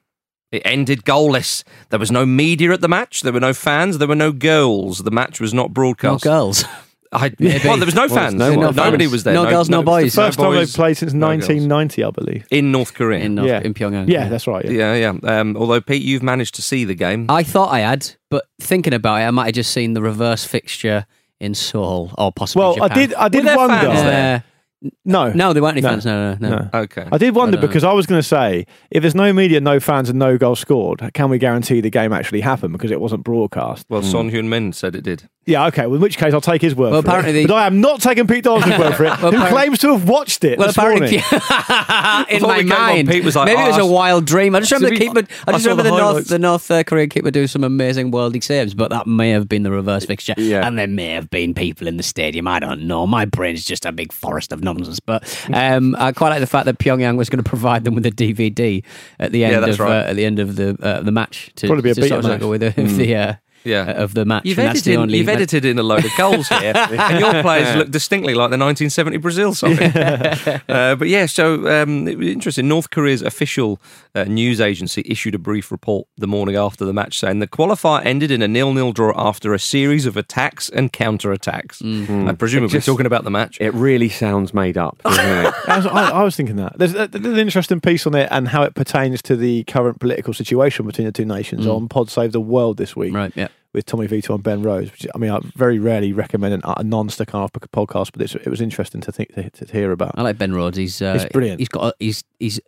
It 0.52 0.62
ended 0.66 1.04
goalless. 1.06 1.64
There 1.90 2.00
was 2.00 2.12
no 2.12 2.26
media 2.26 2.72
at 2.72 2.82
the 2.82 2.88
match. 2.90 3.22
There 3.22 3.32
were 3.34 3.40
no 3.40 3.54
fans. 3.54 3.98
There 4.00 4.08
were 4.08 4.16
no 4.16 4.32
girls. 4.32 5.00
The 5.00 5.12
match 5.12 5.40
was 5.40 5.54
not 5.54 5.74
broadcast. 5.74 6.26
No 6.26 6.32
girls. 6.32 6.66
I, 7.14 7.30
well, 7.42 7.76
there 7.76 7.86
was 7.86 7.94
no 7.96 8.08
fans. 8.08 8.36
there's 8.40 8.56
no 8.56 8.72
Nobody 8.72 9.04
fans. 9.04 9.12
was 9.12 9.24
there. 9.26 9.34
No 9.34 9.50
girls, 9.50 9.70
no 9.70 9.84
boys. 9.84 10.14
The 10.16 10.22
First 10.22 10.40
no 10.40 10.46
time 10.46 10.56
they've 10.56 10.74
played 10.74 10.96
since 10.96 11.12
no 11.12 11.28
girls. 11.28 11.42
1990, 11.50 12.04
I 12.06 12.10
believe. 12.12 12.48
in 12.52 12.72
North 12.72 12.94
Korea. 12.94 13.20
in, 13.20 13.36
North, 13.36 13.50
Yeah. 13.50 13.60
in 13.60 13.74
Pyongyang. 13.74 14.08
Yeah, 14.08 14.30
that's 14.30 14.48
right. 14.48 14.64
Yeah. 14.64 14.94
yeah, 14.94 15.12
yeah. 15.22 15.40
Um, 15.40 15.58
although 15.58 15.82
Pete, 15.82 16.04
you've 16.04 16.24
managed 16.24 16.56
to 16.56 16.62
see 16.62 16.86
the 16.86 16.96
game. 16.96 17.26
I 17.28 17.44
thought 17.44 17.70
I 17.74 17.80
had, 17.80 18.12
but 18.30 18.46
thinking 18.62 18.94
about 18.94 19.16
it, 19.18 19.26
I 19.26 19.32
might 19.32 19.48
have 19.48 19.56
just 19.56 19.74
seen 19.74 19.94
the 19.94 20.02
reverse 20.02 20.46
fixture 20.46 21.06
in 21.42 21.54
Seoul 21.54 22.14
or 22.18 22.32
possibly 22.32 22.62
Well, 22.64 22.82
I 22.84 22.88
did. 22.88 23.14
I 23.16 23.28
did 23.28 23.44
there 23.46 23.58
wonder. 23.58 24.44
Fans 24.82 24.94
there? 24.94 25.02
No, 25.06 25.32
no, 25.34 25.54
there 25.54 25.62
weren't 25.62 25.74
any 25.78 25.82
No. 25.82 25.90
fans. 25.90 26.06
No, 26.06 26.34
no, 26.40 26.50
no. 26.50 26.70
no. 26.74 26.80
okay. 26.82 27.08
I 27.12 27.18
did 27.18 27.36
wonder 27.36 27.58
But, 27.58 27.64
uh, 27.64 27.68
because 27.68 27.84
I 27.84 27.94
was 27.94 28.06
going 28.08 28.20
to 28.20 28.28
say, 28.28 28.66
if 28.90 29.02
there's 29.02 29.16
no 29.16 29.32
media, 29.34 29.62
no 29.62 29.80
fans, 29.80 30.10
and 30.10 30.18
no 30.18 30.38
goal 30.38 30.56
scored, 30.56 31.02
can 31.14 31.30
we 31.30 31.38
guarantee 31.38 31.82
the 31.82 31.90
game 31.90 32.12
actually 32.14 32.42
happened 32.42 32.74
because 32.74 32.92
it 32.92 33.00
wasn't 33.00 33.24
broadcast? 33.24 33.86
Well, 33.90 34.02
Son 34.02 34.32
Heung 34.32 34.46
Min 34.46 34.74
said 34.74 34.96
it 34.96 35.04
did. 35.04 35.30
Yeah, 35.48 35.66
okay. 35.68 35.88
Well, 35.88 35.96
in 35.96 36.02
which 36.02 36.18
case, 36.20 36.34
I'll 36.36 36.42
take 36.42 36.62
his 36.62 36.76
word 36.76 36.92
Well, 36.92 37.02
for 37.02 37.08
apparently 37.10 37.32
it. 37.40 37.44
the- 37.44 37.48
But 37.48 37.56
I 37.56 37.66
am 37.68 37.82
not 37.82 38.00
taking 38.00 38.28
Pete 38.28 38.44
Donaldson's 38.44 38.78
word 38.78 38.94
for 38.96 39.06
it, 39.06 39.10
Well, 39.10 39.18
who 39.18 39.28
apparently- 39.38 39.52
claims 39.52 39.80
to 39.80 39.92
have 39.94 40.08
watched 40.08 40.44
it 40.44 40.58
Well, 40.60 40.68
this 40.68 40.78
apparently, 40.78 41.18
morning. 41.18 41.22
in 42.30 42.42
my 42.44 42.58
we 42.58 42.64
came 42.64 42.72
on, 42.72 42.80
mind, 42.96 43.08
Pete 43.10 43.24
was 43.24 43.36
like, 43.36 43.48
maybe 43.48 43.60
"Oh, 43.62 43.66
it 43.66 43.68
was 43.70 43.78
a 43.80 43.86
wild 43.86 44.26
dream. 44.26 44.56
I 44.56 44.60
just 44.60 44.72
remember 44.72 44.96
the 44.96 45.00
keeper. 45.04 45.20
I 45.48 45.50
I 45.50 45.52
just 45.54 45.64
saw 45.64 45.72
remember 45.72 45.84
the 45.90 45.96
the 45.96 45.98
North, 46.14 46.28
the 46.28 46.40
North 46.40 46.70
uh, 46.72 46.84
Korean 46.84 47.10
keeper 47.10 47.32
do 47.32 47.48
some 47.48 47.64
amazing 47.64 48.12
worldy 48.12 48.44
saves, 48.44 48.74
but 48.76 48.90
that 48.92 49.08
may 49.08 49.32
have 49.32 49.50
been 49.50 49.64
the 49.64 49.72
reverse 49.72 50.06
fixture, 50.06 50.36
Yeah. 50.38 50.66
and 50.66 50.78
there 50.78 50.88
may 50.88 51.10
have 51.10 51.30
been 51.32 51.54
people 51.56 51.88
in 51.88 51.98
the 51.98 52.04
stadium. 52.04 52.48
I 52.48 52.60
don't 52.60 52.84
know. 52.84 53.08
My 53.08 53.26
brain's 53.26 53.66
just 53.66 53.86
a 53.86 53.92
big 53.92 54.12
forest 54.14 54.52
of 54.54 54.64
nonsense. 54.78 55.00
But 55.00 55.24
um, 55.54 55.96
I 55.98 56.12
quite 56.12 56.30
like 56.30 56.40
the 56.40 56.48
fact 56.48 56.66
that 56.66 56.80
Pyongyang 56.80 57.18
was 57.18 57.30
going 57.30 57.44
to 57.44 57.50
provide 57.50 57.84
them 57.84 57.96
with 57.96 58.06
a 58.06 58.12
DVD 58.12 58.84
at 59.20 59.32
the 59.32 59.44
end 59.46 59.64
that's 59.64 59.74
of 59.74 59.80
right. 59.80 60.06
uh, 60.06 60.10
at 60.10 60.16
the 60.16 60.26
end 60.26 60.40
of 60.40 60.56
the 60.56 60.78
uh, 60.82 61.02
the 61.02 61.12
match 61.12 61.52
to, 61.56 61.68
Probably 61.68 61.84
be 61.84 61.90
a 61.92 61.96
to 61.96 62.02
beta 62.02 62.14
sort 62.16 62.26
of 62.26 62.32
match. 62.32 62.40
go 62.40 62.50
with 62.50 62.62
the, 62.62 62.68
of 62.82 62.96
the 62.98 63.16
uh, 63.16 63.34
Yeah. 63.64 63.82
uh, 63.82 64.04
of 64.04 64.14
the 64.14 64.26
match. 64.26 64.46
You've 64.46 64.58
and 64.60 64.68
the 64.68 64.70
edited, 64.72 64.96
only 64.98 65.18
you've 65.18 65.28
ma- 65.28 65.34
edited 65.34 65.66
in 65.66 65.78
a 65.80 65.84
load 65.84 66.04
of 66.06 66.12
goals 66.18 66.48
here, 66.50 66.74
and 66.76 67.20
your 67.20 67.42
players 67.42 67.76
look 67.76 67.92
distinctly 67.92 68.34
like 68.34 68.50
the 68.50 68.58
1970 68.58 69.18
Brazil 69.18 69.54
side. 69.54 69.82
uh, 70.70 70.96
but 70.96 71.08
yeah, 71.08 71.26
so 71.26 71.82
um, 71.84 72.08
it 72.08 72.18
was 72.18 72.28
interesting. 72.28 72.68
North 72.68 72.90
Korea's 72.90 73.22
official 73.22 73.80
uh, 74.16 74.24
news 74.26 74.60
agency 74.62 75.04
issued 75.06 75.36
a 75.36 75.40
brief 75.40 75.72
report 75.72 76.08
the 76.18 76.28
morning 76.28 76.56
after 76.56 76.86
the 76.86 76.94
match 76.94 77.20
saying 77.20 77.40
the 77.40 77.48
qualifier 77.48 78.04
ended 78.06 78.32
in 78.32 78.42
a 78.42 78.48
nil-nil 78.48 78.92
draw 78.94 79.14
after 79.16 79.54
a 79.54 79.60
series 79.60 80.06
of 80.06 80.18
attacks 80.18 80.70
and 80.70 80.92
counter-attacks. 80.92 81.82
I 81.84 82.34
presume 82.34 82.64
we're 82.64 82.70
Just- 82.70 82.86
talking 82.86 83.06
about 83.06 83.24
the 83.24 83.32
match. 83.32 83.58
It 83.62 83.74
really 83.74 84.10
sounds 84.10 84.54
made 84.54 84.78
up, 84.78 85.02
doesn't 85.04 85.26
it? 85.46 85.54
I 85.68 85.78
was, 85.78 85.86
I, 85.86 86.10
I 86.12 86.24
was 86.24 86.36
thinking 86.36 86.56
that. 86.58 86.78
There's, 86.78 86.96
uh, 86.96 87.08
there's 87.08 87.26
an 87.26 87.38
interesting 87.40 87.80
piece 87.82 88.06
on 88.08 88.16
it 88.16 88.28
and 88.32 88.48
how 88.48 88.64
it 88.64 88.76
pertains 88.76 89.22
to 89.24 89.36
the 89.36 89.64
current 89.66 90.00
political 90.00 90.34
situation 90.34 90.86
between 90.86 91.06
the 91.06 91.12
two 91.12 91.26
nations 91.26 91.68
on 91.68 91.88
Pod 91.88 92.10
Save 92.10 92.32
the 92.32 92.42
World 92.42 92.78
this 92.78 92.96
week 92.96 93.14
Right, 93.14 93.32
yeah. 93.36 93.48
With 93.74 93.86
Tommy 93.86 94.06
Vietor 94.08 94.34
and 94.34 94.44
Ben 94.44 94.62
Rhodes. 94.62 94.92
Which, 94.92 95.08
I 95.16 95.18
mean, 95.18 95.32
I 95.32 95.40
very 95.56 95.80
rarely 95.80 96.12
recommend 96.12 96.54
an, 96.56 96.62
a 96.66 96.84
non-Stakhanov 96.84 97.52
podcast, 97.52 98.12
but 98.12 98.22
it's, 98.22 98.36
it 98.36 98.48
was 98.48 98.60
interesting 98.60 99.00
to 99.02 99.12
think 99.12 99.34
to, 99.36 99.50
to 99.50 99.72
hear 99.72 99.92
about. 99.94 100.12
I 100.18 100.24
like 100.24 100.38
Ben 100.38 100.54
Rhodes. 100.54 100.78
He's 100.78 101.02
uh, 101.02 101.14
It's 101.20 101.32
brilliant. 101.32 101.60
He's 101.60 101.70
got 101.70 101.86
a, 101.86 101.94
he's 102.00 102.24
he's 102.38 102.60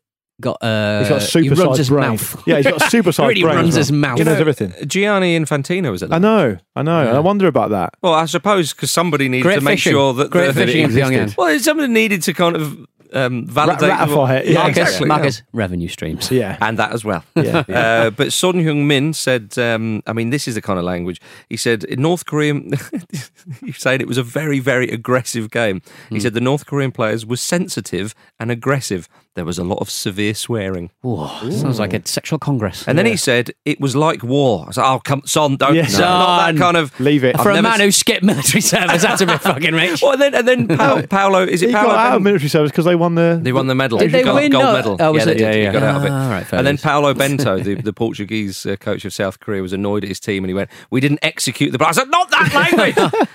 got 0.42 0.64
uh, 0.64 1.00
He's 1.00 1.10
got 1.10 1.36
a 1.36 1.40
he 1.42 1.50
runs 1.50 1.58
super-sized 1.58 1.78
his 1.78 1.90
brain. 1.90 2.10
mouth. 2.12 2.44
Yeah, 2.48 2.56
he's 2.58 2.66
got 2.68 2.82
a 2.86 2.90
super-sized 2.90 3.28
Really 3.30 3.42
brain. 3.44 3.56
runs 3.58 3.70
well. 3.74 3.78
his 3.78 3.92
mouth. 3.92 4.18
He 4.18 4.24
knows 4.24 4.40
everything. 4.40 4.74
Gianni 4.88 5.38
Infantino 5.38 5.92
was 5.92 6.04
at 6.04 6.12
I 6.14 6.18
know, 6.20 6.58
I 6.76 6.82
know. 6.84 7.04
Yeah. 7.04 7.18
I 7.18 7.20
wonder 7.20 7.48
about 7.48 7.70
that. 7.72 7.96
Well, 8.02 8.14
I 8.14 8.26
suppose 8.26 8.74
because 8.74 8.90
somebody 8.92 9.28
needed 9.30 9.44
Great 9.44 9.56
to 9.56 9.62
make 9.62 9.80
fishing. 9.80 9.92
sure 9.92 10.14
that 10.14 10.32
Great 10.32 10.48
the, 10.48 10.54
fishing 10.54 10.80
in 10.80 10.86
existed. 10.86 11.14
Pyongyang. 11.30 11.38
Well, 11.38 11.60
somebody 11.60 11.92
needed 11.92 12.22
to 12.24 12.34
kind 12.34 12.56
of 12.56 12.78
um, 13.14 13.46
validate 13.46 13.90
ratify 13.90 14.36
it, 14.36 14.48
yeah, 14.48 14.54
Marcus, 14.56 14.78
exactly, 14.78 15.08
Marcus, 15.08 15.44
revenue 15.54 15.88
streams. 15.88 16.32
Yeah, 16.32 16.58
and 16.62 16.78
that 16.80 16.92
as 16.92 17.04
well. 17.06 17.24
Yeah. 17.36 17.64
Uh, 17.68 18.10
but 18.10 18.32
Son 18.32 18.56
Heung 18.56 18.86
Min 18.86 19.14
said, 19.14 19.58
um, 19.58 20.02
I 20.08 20.14
mean, 20.14 20.30
this 20.30 20.48
is 20.48 20.56
the 20.56 20.62
kind 20.62 20.80
of 20.80 20.86
language. 20.86 21.20
He 21.50 21.58
said, 21.58 21.84
in 21.84 22.02
North 22.02 22.26
Korean, 22.26 22.72
he's 23.60 23.78
saying 23.78 24.00
it 24.00 24.08
was 24.08 24.18
a 24.18 24.24
very, 24.24 24.60
very 24.60 24.90
aggressive 24.90 25.52
game. 25.52 25.82
He 26.10 26.20
said 26.20 26.34
the 26.34 26.42
North 26.42 26.66
Korean 26.66 26.92
players 26.92 27.26
were 27.26 27.38
sensitive 27.38 28.16
and 28.40 28.50
aggressive. 28.50 29.10
There 29.36 29.46
was 29.46 29.58
a 29.58 29.64
lot 29.64 29.80
of 29.80 29.90
severe 29.90 30.36
swearing. 30.36 30.92
Whoa, 31.02 31.50
sounds 31.50 31.80
like 31.80 31.92
a 31.94 32.08
sexual 32.08 32.38
congress. 32.38 32.88
And 32.88 33.00
then 33.00 33.08
he 33.08 33.18
said, 33.18 33.52
it 33.66 33.82
was 33.82 33.96
like 33.96 34.22
war. 34.22 34.66
I 34.66 34.68
was 34.68 34.78
like, 34.78 34.86
oh, 34.88 35.00
come, 35.00 35.24
Son, 35.26 35.56
don't, 35.56 35.74
Yeah. 35.74 35.88
no, 35.94 35.98
not 35.98 36.52
that 36.54 36.60
kind 36.60 36.78
of. 36.78 37.00
leave 37.00 37.24
it. 37.24 37.36
For 37.42 37.50
a 37.50 37.56
never 37.56 37.64
man 37.70 37.74
s- 37.74 37.82
who 37.82 37.92
skipped 37.92 38.22
military 38.24 38.62
service, 38.62 39.02
that's 39.02 39.22
a 39.22 39.26
bit 39.26 39.42
fucking 39.42 39.74
rich. 39.74 40.02
Well, 40.04 40.12
and 40.14 40.22
then, 40.22 40.36
and 40.36 40.48
then 40.48 40.68
Paolo, 40.78 41.08
Paolo 41.08 41.44
is 41.44 41.64
it 41.64 41.70
He 41.70 41.74
Paolo? 41.74 41.88
got 41.90 41.98
out 41.98 42.08
of 42.08 42.20
Ben- 42.20 42.24
military 42.26 42.50
service 42.50 42.70
because 42.72 42.86
they 42.86 42.96
won 42.96 43.16
the. 43.16 43.40
They 43.42 43.52
won 43.54 43.66
the 43.66 43.74
medal. 43.74 43.98
Did 43.98 44.12
they 44.12 44.22
got 44.22 44.36
win? 44.36 44.52
gold 44.52 44.66
No. 44.66 44.74
medal. 44.74 44.98
Oh, 45.00 45.12
was 45.14 45.26
yeah, 45.26 45.32
it? 45.32 45.38
they 45.38 45.40
did. 45.40 45.64
Yeah, 45.64 45.72
He 45.72 45.74
got 45.74 45.82
yeah. 45.82 45.90
out 45.90 45.96
of 45.98 46.04
it. 46.06 46.10
Ah, 46.12 46.30
right, 46.30 46.46
fair 46.46 46.60
and 46.60 46.68
then 46.68 46.76
dues. 46.76 46.84
Paolo 46.84 47.14
Bento, 47.16 47.60
the, 47.60 47.74
the 47.74 47.94
Portuguese 47.94 48.66
uh, 48.68 48.76
coach 48.76 49.04
of 49.04 49.14
South 49.14 49.40
Korea, 49.40 49.64
was 49.64 49.74
annoyed 49.74 50.04
at 50.04 50.10
his 50.10 50.20
team, 50.20 50.44
and 50.44 50.50
he 50.50 50.54
went, 50.54 50.70
"We 50.92 51.02
didn't 51.02 51.20
execute 51.24 51.72
the." 51.76 51.84
I 51.84 51.92
said, 51.92 52.10
"Not 52.12 52.30
that 52.30 52.54
language." 52.54 53.34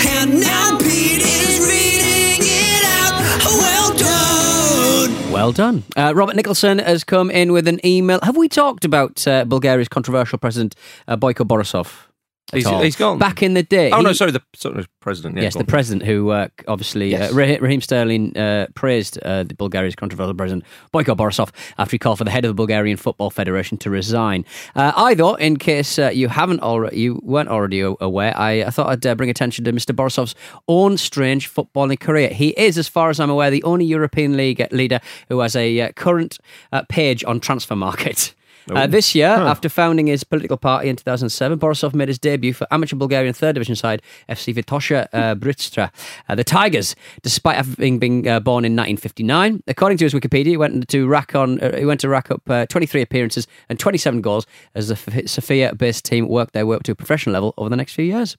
And 0.00 0.40
now 0.40 0.78
Pete 0.78 1.22
is 1.22 1.60
reading 1.60 2.40
it 2.42 2.84
out. 2.84 3.12
Well 3.44 3.96
done. 3.98 5.32
Well 5.32 5.52
done. 5.52 5.82
Uh, 5.96 6.12
Robert 6.14 6.36
Nicholson 6.36 6.78
has 6.78 7.04
come 7.04 7.30
in 7.30 7.52
with 7.52 7.68
an 7.68 7.80
email. 7.84 8.18
Have 8.22 8.36
we 8.36 8.48
talked 8.48 8.84
about 8.84 9.26
uh, 9.26 9.44
Bulgaria's 9.44 9.88
controversial 9.88 10.38
president, 10.38 10.74
uh, 11.06 11.16
Boyko 11.16 11.46
Borisov? 11.46 12.07
At 12.50 12.54
He's- 12.60 12.66
all? 12.66 12.80
he's 12.82 12.96
gone. 12.96 13.18
Back 13.18 13.42
in 13.42 13.52
the 13.52 13.62
day. 13.62 13.90
Oh 13.90 14.00
no, 14.00 14.14
sorry, 14.14 14.30
the 14.30 14.40
sorry, 14.54 14.86
president. 15.00 15.36
Yeah, 15.36 15.42
yes, 15.42 15.52
the 15.52 15.60
on. 15.60 15.66
president 15.66 16.06
who 16.06 16.30
uh, 16.30 16.48
obviously 16.66 17.10
Yes. 17.10 17.30
uh, 17.30 17.34
Raheem 17.34 17.82
Sterling 17.82 18.34
uh, 18.38 18.68
praised 18.74 19.18
uh, 19.22 19.42
the 19.42 19.54
Bulgaria's 19.54 19.94
controversial 19.94 20.32
president 20.34 20.64
Boyko 20.94 21.14
Borisov 21.14 21.50
after 21.76 21.92
he 21.92 21.98
called 21.98 22.16
for 22.16 22.24
the 22.24 22.30
head 22.30 22.46
of 22.46 22.50
the 22.50 22.54
Bulgarian 22.54 22.96
Football 22.96 23.28
Federation 23.30 23.76
to 23.78 23.90
resign. 23.90 24.46
Uh, 24.74 24.92
I 24.96 25.14
thought, 25.14 25.40
in 25.40 25.58
case 25.58 25.98
uh, 25.98 26.08
you 26.08 26.28
haven't 26.28 26.60
already, 26.60 26.98
you 26.98 27.20
weren't 27.22 27.50
already 27.50 27.80
aware, 27.80 28.34
I, 28.38 28.62
I 28.62 28.70
thought 28.70 28.88
I'd 28.88 29.06
uh, 29.06 29.14
bring 29.14 29.28
attention 29.28 29.64
to 29.66 29.72
Mr. 29.74 29.94
Borisov's 29.94 30.34
own 30.68 30.96
strange 30.96 31.52
footballing 31.52 32.00
career. 32.00 32.30
He 32.30 32.48
is, 32.56 32.78
as 32.78 32.88
far 32.88 33.10
as 33.10 33.20
I'm 33.20 33.28
aware, 33.30 33.50
the 33.50 33.62
only 33.64 33.84
European 33.84 34.38
league 34.38 34.66
leader 34.72 35.00
who 35.28 35.40
has 35.40 35.54
a 35.54 35.80
uh, 35.82 35.92
current 35.92 36.38
uh, 36.72 36.82
page 36.88 37.22
on 37.24 37.40
Transfermarkt. 37.40 38.32
Uh, 38.70 38.86
this 38.86 39.14
year, 39.14 39.28
after 39.28 39.68
founding 39.68 40.06
his 40.06 40.24
political 40.24 40.56
party 40.56 40.88
in 40.88 40.96
2007, 40.96 41.58
Borisov 41.58 41.94
made 41.94 42.08
his 42.08 42.18
debut 42.18 42.52
for 42.52 42.66
amateur 42.70 42.96
Bulgarian 42.96 43.32
third 43.34 43.54
division 43.54 43.76
side 43.76 44.02
FC 44.28 44.54
Vitosha 44.54 45.06
uh, 45.12 45.34
Bistritsa. 45.34 45.90
Uh, 46.28 46.34
the 46.34 46.44
Tigers, 46.44 46.94
despite 47.22 47.56
having 47.56 47.98
been 47.98 48.26
uh, 48.26 48.40
born 48.40 48.64
in 48.64 48.72
1959, 48.72 49.62
according 49.66 49.98
to 49.98 50.04
his 50.04 50.14
Wikipedia, 50.14 50.46
he 50.46 50.56
went 50.56 50.88
to 50.88 51.06
rack 51.08 51.34
on. 51.34 51.60
Uh, 51.60 51.76
he 51.76 51.84
went 51.84 52.00
to 52.00 52.08
rack 52.08 52.30
up 52.30 52.42
uh, 52.50 52.66
23 52.66 53.02
appearances 53.02 53.46
and 53.68 53.78
27 53.78 54.20
goals 54.20 54.46
as 54.74 54.88
the 54.88 54.94
F- 54.94 55.28
Sofia-based 55.28 56.04
team 56.04 56.28
worked 56.28 56.52
their 56.52 56.66
way 56.66 56.76
up 56.76 56.82
to 56.84 56.92
a 56.92 56.94
professional 56.94 57.32
level 57.32 57.54
over 57.56 57.68
the 57.70 57.76
next 57.76 57.94
few 57.94 58.04
years. 58.04 58.36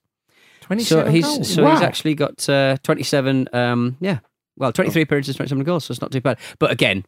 So 0.62 0.66
27 0.76 1.12
he's 1.12 1.26
goals. 1.26 1.54
so 1.54 1.70
he's 1.72 1.82
actually 1.82 2.14
got 2.16 2.48
uh, 2.48 2.78
27. 2.84 3.50
Um, 3.54 3.98
yeah, 4.00 4.20
well, 4.58 4.72
23 4.72 5.02
appearances, 5.02 5.36
27 5.36 5.64
goals. 5.64 5.86
So 5.86 5.92
it's 5.94 6.02
not 6.02 6.12
too 6.12 6.22
bad. 6.22 6.38
But 6.60 6.72
again. 6.72 7.06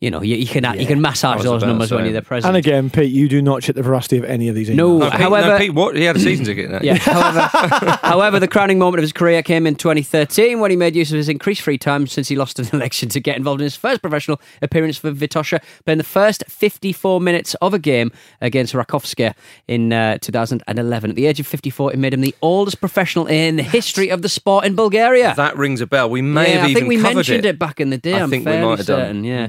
You 0.00 0.10
know, 0.10 0.22
you, 0.22 0.36
you 0.36 0.46
can 0.46 0.64
you 0.80 0.86
can 0.86 1.00
massage 1.00 1.38
those 1.42 1.46
about 1.46 1.60
to 1.60 1.66
numbers 1.66 1.90
when 1.90 2.00
say. 2.00 2.04
you're 2.06 2.14
the 2.14 2.22
president. 2.22 2.56
And 2.56 2.66
again, 2.66 2.88
Pete, 2.90 3.12
you 3.12 3.28
do 3.28 3.42
not 3.42 3.62
check 3.62 3.74
the 3.76 3.82
veracity 3.82 4.16
of 4.16 4.24
any 4.24 4.48
of 4.48 4.54
these 4.54 4.70
emails. 4.70 4.76
No. 4.76 4.98
No, 4.98 5.10
Pete, 5.10 5.20
However- 5.20 5.46
no, 5.48 5.58
Pete, 5.58 5.74
what? 5.74 5.94
He 5.96 6.04
had 6.04 6.16
a 6.16 6.20
season 6.20 6.44
ticket. 6.46 6.70
Now. 6.70 6.80
Yeah. 6.82 6.94
However, 6.96 7.40
however, 8.02 8.40
the 8.40 8.48
crowning 8.48 8.78
moment 8.78 8.98
of 8.98 9.02
his 9.02 9.12
career 9.12 9.42
came 9.42 9.66
in 9.66 9.74
2013 9.74 10.58
when 10.60 10.70
he 10.70 10.76
made 10.76 10.96
use 10.96 11.10
of 11.12 11.16
his 11.16 11.28
increased 11.28 11.60
free 11.62 11.76
time 11.78 12.06
since 12.06 12.28
he 12.28 12.36
lost 12.36 12.58
an 12.58 12.68
election 12.72 13.08
to 13.10 13.20
get 13.20 13.36
involved 13.36 13.60
in 13.60 13.64
his 13.64 13.76
first 13.76 14.00
professional 14.00 14.40
appearance 14.62 14.96
for 14.96 15.12
Vitosha, 15.12 15.62
playing 15.84 15.98
the 15.98 16.04
first 16.04 16.44
54 16.48 17.20
minutes 17.20 17.54
of 17.56 17.74
a 17.74 17.78
game 17.78 18.10
against 18.40 18.72
Rakovska 18.74 19.34
in 19.68 19.92
uh, 19.92 20.16
2011. 20.18 21.10
At 21.10 21.16
the 21.16 21.26
age 21.26 21.40
of 21.40 21.46
54, 21.46 21.92
it 21.92 21.98
made 21.98 22.14
him 22.14 22.20
the 22.22 22.34
oldest 22.42 22.80
professional 22.80 23.26
in 23.26 23.56
the 23.56 23.62
history 23.62 24.08
of 24.08 24.22
the 24.22 24.28
sport 24.28 24.64
in 24.64 24.74
Bulgaria. 24.74 25.34
That 25.36 25.56
rings 25.56 25.80
a 25.80 25.86
bell. 25.86 26.08
We 26.08 26.22
may 26.22 26.48
yeah, 26.54 26.58
have 26.60 26.64
I 26.66 26.70
even 26.70 26.80
think 26.80 26.88
we 26.88 26.96
covered 27.02 27.14
mentioned 27.16 27.44
it. 27.44 27.50
it. 27.50 27.58
back 27.58 27.80
in 27.80 27.90
the 27.90 27.98
day. 27.98 28.14
I 28.14 28.22
I'm 28.22 28.30
think 28.30 28.46
we 28.46 28.52
might 28.56 28.78
have 28.78 28.86
done. 28.86 29.00
certain, 29.00 29.24
Yeah. 29.24 29.48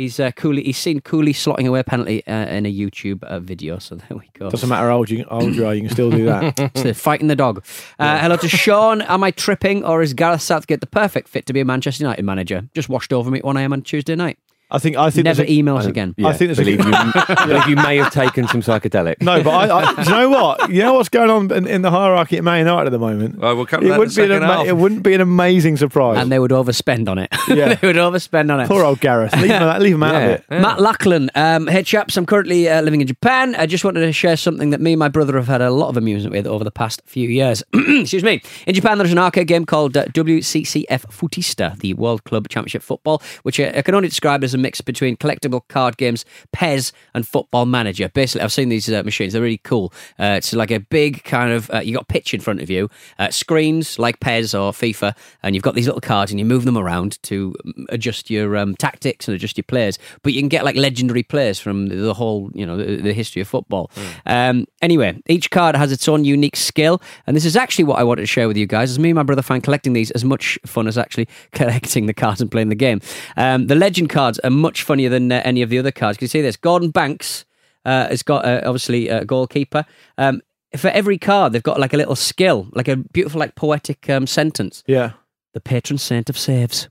He's 0.00 0.18
uh. 0.18 0.32
He's 0.42 0.78
seen 0.78 1.02
Cooley 1.02 1.34
slotting 1.34 1.66
away 1.66 1.80
a 1.80 1.84
penalty 1.84 2.26
uh, 2.26 2.46
in 2.46 2.64
a 2.64 2.74
YouTube 2.74 3.22
uh, 3.24 3.38
video. 3.38 3.78
So 3.78 3.94
there 4.08 4.16
we 4.16 4.30
go. 4.32 4.48
Doesn't 4.48 4.70
matter 4.70 4.88
how 4.88 4.96
old 4.96 5.10
you, 5.10 5.26
how 5.28 5.40
old 5.40 5.54
you 5.54 5.66
are, 5.66 5.74
you 5.74 5.82
can 5.82 5.90
still 5.90 6.10
do 6.10 6.24
that. 6.24 6.72
So 6.80 6.94
fighting 6.94 7.26
the 7.26 7.36
dog. 7.36 7.62
Uh, 7.98 8.18
hello 8.18 8.36
to 8.38 8.48
Sean. 8.48 9.02
Am 9.02 9.22
I 9.22 9.30
tripping, 9.30 9.84
or 9.84 10.00
is 10.00 10.14
Gareth 10.14 10.40
Southgate 10.40 10.80
the 10.80 10.86
perfect 10.86 11.28
fit 11.28 11.44
to 11.46 11.52
be 11.52 11.60
a 11.60 11.66
Manchester 11.66 12.04
United 12.04 12.24
manager? 12.24 12.66
Just 12.74 12.88
washed 12.88 13.12
over 13.12 13.30
me 13.30 13.40
at 13.40 13.44
one 13.44 13.58
a.m. 13.58 13.74
on 13.74 13.82
Tuesday 13.82 14.16
night. 14.16 14.38
I 14.70 14.78
think 14.78 14.96
I 14.96 15.10
think 15.10 15.24
Never 15.24 15.38
there's 15.38 15.48
a- 15.48 15.52
email 15.52 15.76
us 15.76 15.86
again. 15.86 16.14
I 16.24 16.32
think 16.32 16.48
there's 16.54 16.58
a- 16.58 16.62
believe 16.62 16.84
you, 16.84 17.36
believe 17.46 17.66
you 17.68 17.76
may 17.76 17.96
have 17.96 18.12
taken 18.12 18.46
some 18.48 18.60
psychedelic. 18.62 19.20
No, 19.20 19.42
but 19.42 19.50
I, 19.50 19.78
I, 19.80 19.94
do 20.04 20.10
you 20.10 20.16
know 20.16 20.30
what? 20.30 20.70
You 20.70 20.82
know 20.82 20.94
what's 20.94 21.08
going 21.08 21.30
on 21.30 21.50
in, 21.52 21.66
in 21.66 21.82
the 21.82 21.90
hierarchy 21.90 22.36
at 22.38 22.44
Man 22.44 22.58
United 22.60 22.86
at 22.86 22.92
the 22.92 22.98
moment. 22.98 23.38
Well, 23.38 23.56
we'll 23.56 23.66
come 23.66 23.80
to 23.80 23.86
it 23.86 23.88
that 23.90 23.94
in 23.94 23.98
wouldn't 23.98 24.14
the 24.16 24.26
be 24.26 24.32
an 24.34 24.42
ama- 24.42 24.54
half. 24.58 24.66
it 24.66 24.76
wouldn't 24.76 25.02
be 25.02 25.14
an 25.14 25.20
amazing 25.20 25.76
surprise. 25.76 26.18
And 26.18 26.30
they 26.30 26.38
would 26.38 26.50
overspend 26.52 27.08
on 27.08 27.18
it. 27.18 27.28
Yeah. 27.48 27.74
they 27.80 27.86
would 27.86 27.96
overspend 27.96 28.52
on 28.52 28.60
it. 28.60 28.68
Poor 28.68 28.84
old 28.84 29.00
Gareth. 29.00 29.32
Leave 29.36 29.50
him, 29.50 29.62
out- 29.62 29.80
leave 29.82 29.94
him 29.94 30.02
out 30.02 30.14
of 30.14 30.22
Yeah. 30.22 30.28
it. 30.58 30.60
Matt 30.62 30.80
Lachlan, 30.80 31.30
um, 31.34 31.66
hey 31.66 31.82
chaps, 31.82 32.16
I'm 32.16 32.26
currently 32.26 32.68
uh, 32.68 32.80
living 32.82 33.00
in 33.00 33.06
Japan. 33.06 33.54
I 33.56 33.66
just 33.66 33.84
wanted 33.84 34.00
to 34.00 34.12
share 34.12 34.36
something 34.36 34.70
that 34.70 34.80
me 34.80 34.92
and 34.92 34.98
my 34.98 35.08
brother 35.08 35.36
have 35.36 35.48
had 35.48 35.60
a 35.60 35.70
lot 35.70 35.88
of 35.88 35.96
amusement 35.96 36.32
with 36.34 36.46
over 36.46 36.64
the 36.64 36.70
past 36.70 37.02
few 37.06 37.28
years. 37.28 37.62
Excuse 37.74 38.22
me. 38.24 38.40
In 38.66 38.74
Japan, 38.74 38.98
there's 38.98 39.12
an 39.12 39.18
arcade 39.18 39.46
game 39.48 39.66
called 39.66 39.96
uh, 39.96 40.04
WCCF 40.06 40.86
Footista, 41.10 41.78
the 41.78 41.94
World 41.94 42.24
Club 42.24 42.48
Championship 42.48 42.82
Football, 42.82 43.22
which 43.42 43.58
uh, 43.60 43.72
I 43.74 43.82
can 43.82 43.94
only 43.94 44.08
describe 44.08 44.44
as 44.44 44.54
a 44.54 44.58
mix 44.60 44.80
between 44.80 45.16
collectible 45.16 45.62
card 45.68 45.96
games, 45.96 46.24
Pez, 46.54 46.92
and 47.14 47.26
Football 47.26 47.66
Manager. 47.66 48.08
Basically, 48.08 48.42
I've 48.42 48.52
seen 48.52 48.68
these 48.68 48.90
uh, 48.90 49.02
machines; 49.02 49.32
they're 49.32 49.42
really 49.42 49.58
cool. 49.58 49.92
Uh, 50.18 50.34
it's 50.36 50.52
like 50.52 50.70
a 50.70 50.80
big 50.80 51.24
kind 51.24 51.52
of 51.52 51.70
uh, 51.72 51.80
you 51.80 51.92
got 51.92 52.02
a 52.02 52.06
pitch 52.06 52.34
in 52.34 52.40
front 52.40 52.60
of 52.60 52.70
you, 52.70 52.88
uh, 53.18 53.30
screens 53.30 53.98
like 53.98 54.20
Pez 54.20 54.54
or 54.54 54.72
FIFA, 54.72 55.14
and 55.42 55.54
you've 55.54 55.64
got 55.64 55.74
these 55.74 55.86
little 55.86 56.00
cards, 56.00 56.30
and 56.30 56.38
you 56.38 56.46
move 56.46 56.64
them 56.64 56.76
around 56.76 57.22
to 57.24 57.54
um, 57.64 57.86
adjust 57.88 58.30
your 58.30 58.56
um, 58.56 58.74
tactics 58.76 59.28
and 59.28 59.34
adjust 59.34 59.56
your 59.56 59.64
players. 59.64 59.98
But 60.22 60.32
you 60.32 60.40
can 60.40 60.48
get 60.48 60.64
like 60.64 60.76
legendary 60.76 61.22
players 61.22 61.58
from 61.58 61.88
the 61.88 62.14
whole, 62.14 62.50
you 62.54 62.66
know, 62.66 62.76
the, 62.76 62.96
the 62.96 63.12
history 63.12 63.42
of 63.42 63.48
football. 63.48 63.90
Um, 64.26 64.66
anyway, 64.82 65.20
each 65.28 65.50
card 65.50 65.76
has 65.76 65.92
its 65.92 66.08
own 66.08 66.24
unique 66.24 66.56
skill, 66.56 67.00
and 67.26 67.36
this 67.36 67.44
is 67.44 67.56
actually 67.56 67.84
what 67.84 67.98
I 67.98 68.04
wanted 68.04 68.22
to 68.22 68.26
share 68.26 68.48
with 68.48 68.56
you 68.56 68.66
guys. 68.66 68.90
As 68.90 68.98
me 68.98 69.10
and 69.10 69.16
my 69.16 69.22
brother 69.22 69.42
find 69.42 69.62
collecting 69.62 69.92
these 69.92 70.10
as 70.12 70.24
much 70.24 70.58
fun 70.66 70.86
as 70.86 70.98
actually 70.98 71.28
collecting 71.52 72.06
the 72.06 72.14
cards 72.14 72.40
and 72.40 72.50
playing 72.50 72.68
the 72.68 72.74
game. 72.74 73.00
Um, 73.36 73.66
the 73.66 73.74
legend 73.74 74.10
cards 74.10 74.38
are 74.40 74.49
much 74.50 74.82
funnier 74.82 75.08
than 75.08 75.30
uh, 75.30 75.42
any 75.44 75.62
of 75.62 75.70
the 75.70 75.78
other 75.78 75.92
cards. 75.92 76.18
Can 76.18 76.24
you 76.24 76.28
see 76.28 76.42
this? 76.42 76.56
Gordon 76.56 76.90
Banks 76.90 77.44
uh, 77.84 78.08
has 78.08 78.22
got 78.22 78.44
uh, 78.44 78.62
obviously 78.64 79.08
a 79.08 79.24
goalkeeper. 79.24 79.84
Um, 80.18 80.42
for 80.76 80.88
every 80.88 81.18
card, 81.18 81.52
they've 81.52 81.62
got 81.62 81.80
like 81.80 81.92
a 81.92 81.96
little 81.96 82.16
skill, 82.16 82.68
like 82.72 82.88
a 82.88 82.96
beautiful, 82.96 83.40
like 83.40 83.54
poetic 83.54 84.08
um, 84.08 84.26
sentence. 84.26 84.84
Yeah. 84.86 85.12
The 85.52 85.60
patron 85.60 85.98
saint 85.98 86.30
of 86.30 86.38
saves. 86.38 86.88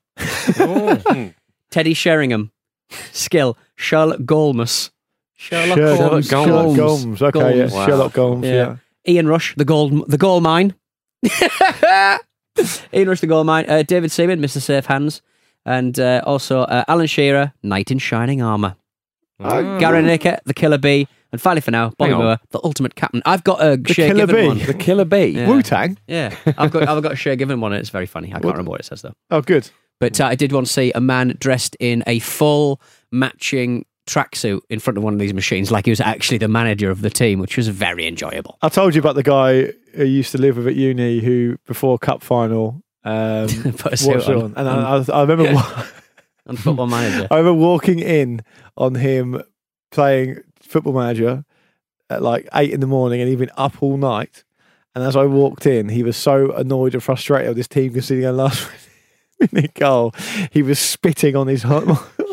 Oh. 0.60 1.32
Teddy 1.72 1.94
Sheringham. 1.94 2.52
Skill. 3.12 3.58
Charlotte 3.76 4.26
Golmus. 4.26 4.90
Sherlock, 5.36 5.78
Sherlock 5.78 6.12
Holmes. 6.12 6.28
Sherlock 6.28 6.78
Holmes. 6.78 7.22
Okay, 7.22 7.40
Golmes. 7.40 7.56
yeah. 7.56 7.78
Wow. 7.78 7.86
Sherlock 7.86 8.16
Holmes. 8.16 8.46
Yeah. 8.46 8.52
Yeah. 8.54 8.76
Ian 9.08 9.28
Rush, 9.28 9.56
the 9.56 9.64
gold, 9.64 10.10
the 10.10 10.18
gold 10.18 10.44
mine. 10.44 10.76
Ian 12.94 13.08
Rush, 13.08 13.22
the 13.22 13.28
gold 13.28 13.48
mine. 13.48 13.66
Uh, 13.70 13.84
David 13.84 14.12
Seaman, 14.12 14.42
Mr. 14.42 14.62
Safe 14.62 14.86
Hands, 14.86 15.22
and 15.70 15.98
uh, 16.00 16.22
also 16.26 16.62
uh, 16.64 16.84
Alan 16.90 17.08
Shearer, 17.08 17.54
Knight 17.64 17.92
in 17.92 18.00
Shining 18.00 18.42
Armour. 18.42 18.76
Gary 19.40 20.04
Lineker, 20.04 20.40
the 20.46 20.54
Killer 20.54 20.78
Bee, 20.78 21.08
and 21.32 21.40
finally 21.40 21.62
for 21.62 21.72
now, 21.72 21.92
Bobby 21.98 22.12
Hang. 22.12 22.22
Moore, 22.22 22.38
the 22.50 22.60
Ultimate 22.64 22.96
Captain. 22.96 23.22
I've 23.26 23.44
got 23.46 23.64
a 23.64 23.78
The 23.78 23.94
Shea 23.94 24.08
Killer 24.08 24.26
Given 24.28 24.36
Bee? 24.36 24.48
one. 24.48 24.58
The 24.66 24.74
killer 24.74 25.06
bee. 25.06 25.26
Yeah. 25.28 25.48
Wu 25.48 25.62
Tang. 25.62 25.98
Yeah, 26.08 26.36
I've 26.58 26.72
got 26.72 26.90
I've 26.90 27.02
got 27.04 27.14
a 27.14 27.16
Shay 27.16 27.36
Given 27.38 27.62
one. 27.62 27.72
and 27.72 27.80
It's 27.80 27.90
very 27.92 28.06
funny. 28.08 28.30
I 28.30 28.32
can't 28.34 28.46
What- 28.46 28.52
remember 28.56 28.72
what 28.72 28.82
it 28.82 28.86
says 28.86 29.02
though. 29.02 29.14
Oh, 29.32 29.42
good. 29.42 29.70
But 30.02 30.20
uh, 30.20 30.26
I 30.26 30.36
did 30.36 30.52
want 30.52 30.66
to 30.68 30.74
see 30.74 30.92
a 30.94 31.00
man 31.02 31.36
dressed 31.40 31.78
in 31.80 32.04
a 32.08 32.20
full 32.20 32.82
matching 33.12 33.86
tracksuit 34.08 34.62
in 34.70 34.80
front 34.80 34.98
of 34.98 35.04
one 35.04 35.14
of 35.14 35.20
these 35.20 35.34
machines, 35.34 35.72
like 35.72 35.86
he 35.86 35.92
was 35.92 36.02
actually 36.02 36.38
the 36.40 36.48
manager 36.48 36.90
of 36.90 37.02
the 37.02 37.10
team, 37.10 37.40
which 37.40 37.56
was 37.58 37.68
very 37.68 38.08
enjoyable. 38.08 38.58
I 38.62 38.70
told 38.70 38.96
you 38.96 39.00
about 39.00 39.16
the 39.16 39.24
guy 39.24 39.72
who 39.96 40.06
used 40.06 40.32
to 40.32 40.38
live 40.38 40.58
with 40.58 40.68
at 40.68 40.76
uni 40.76 41.20
who, 41.20 41.58
before 41.68 41.98
cup 42.00 42.24
final, 42.24 42.82
um, 43.10 43.74
Put 43.78 43.94
a 43.94 43.98
suit 43.98 44.28
on. 44.28 44.44
on. 44.44 44.54
And 44.58 44.70
I, 44.70 44.98
I, 44.98 45.06
I 45.20 45.22
remember, 45.24 45.62
And 46.46 46.60
football 46.60 46.88
manager. 46.88 47.28
I 47.32 47.38
remember 47.38 47.60
walking 47.60 48.00
in 48.00 48.42
on 48.76 48.96
him 48.96 49.42
playing 49.92 50.40
football 50.60 50.94
manager 50.94 51.46
at 52.10 52.22
like 52.22 52.48
eight 52.54 52.72
in 52.72 52.80
the 52.80 52.88
morning, 52.88 53.22
and 53.22 53.30
he'd 53.30 53.38
been 53.40 53.52
up 53.56 53.82
all 53.84 53.98
night. 53.98 54.44
And 54.96 55.04
as 55.04 55.16
I 55.16 55.26
walked 55.26 55.68
in, 55.68 55.90
he 55.90 56.02
was 56.02 56.18
so 56.18 56.52
annoyed 56.54 56.96
and 56.96 57.04
frustrated 57.04 57.50
with 57.50 57.58
his 57.58 57.68
team 57.68 57.94
conceding 57.94 58.26
a 58.26 58.32
last 58.32 58.68
minute 59.52 59.76
goal. 59.76 60.14
He 60.52 60.64
was 60.64 60.80
spitting 60.80 61.36
on 61.36 61.48
his 61.48 61.64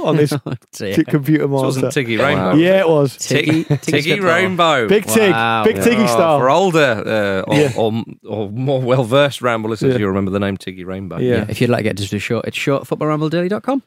on 0.07 0.17
this 0.17 0.33
Oh, 0.47 0.55
dear. 0.73 1.05
computer 1.05 1.47
This 1.47 1.51
wasn't 1.51 1.83
monitor. 1.85 2.01
Tiggy 2.01 2.17
Wow. 2.19 2.27
Rainbow. 2.27 2.55
Yeah, 2.63 2.81
it 2.81 2.89
was. 2.89 3.17
Tiggy, 3.17 3.65
Tiggy 3.65 4.03
Tiggy 4.03 4.21
Rainbow. 4.23 4.89
Big 4.89 5.07
Tig, 5.07 5.31
Wow. 5.33 5.65
Big 5.65 5.77
Tiggy 5.77 6.03
Oh, 6.05 6.07
style. 6.07 6.39
For 6.39 6.51
older 6.51 7.03
uh, 7.47 7.51
or, 7.51 7.55
Yeah. 7.57 7.73
or, 7.77 8.05
or 8.27 8.51
more 8.51 8.81
well 8.81 9.05
versed 9.05 9.43
ramble 9.43 9.71
listeners, 9.71 9.95
Yeah. 9.95 9.99
you'll 10.01 10.09
remember 10.09 10.31
the 10.31 10.41
name 10.41 10.57
Tiggy 10.57 10.85
Rainbow. 10.85 11.19
Yeah. 11.19 11.37
Yeah, 11.37 11.47
if 11.49 11.61
you'd 11.61 11.71
like 11.71 11.81
to 11.81 11.85
get 11.85 11.97
just 11.97 12.13
a 12.13 12.19
short, 12.19 12.47
it's 12.47 12.57
short 12.57 12.83
at 12.83 12.89
footballrambledaily.com. 12.89 13.83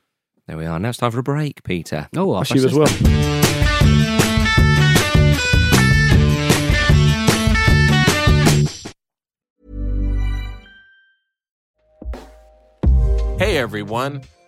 There 0.47 0.57
we 0.57 0.65
are. 0.65 0.79
Now 0.79 0.89
it's 0.89 0.97
time 0.97 1.11
for 1.11 1.19
a 1.19 1.23
break, 1.23 1.63
Peter. 1.63 2.07
Oh, 2.17 2.31
I'll 2.33 2.39
That's 2.43 2.51
you 2.51 2.61
pass 2.63 2.65
as 2.65 2.99
this. 3.01 3.01
well. 3.01 4.09
Hey 13.37 13.57
everyone, 13.57 14.21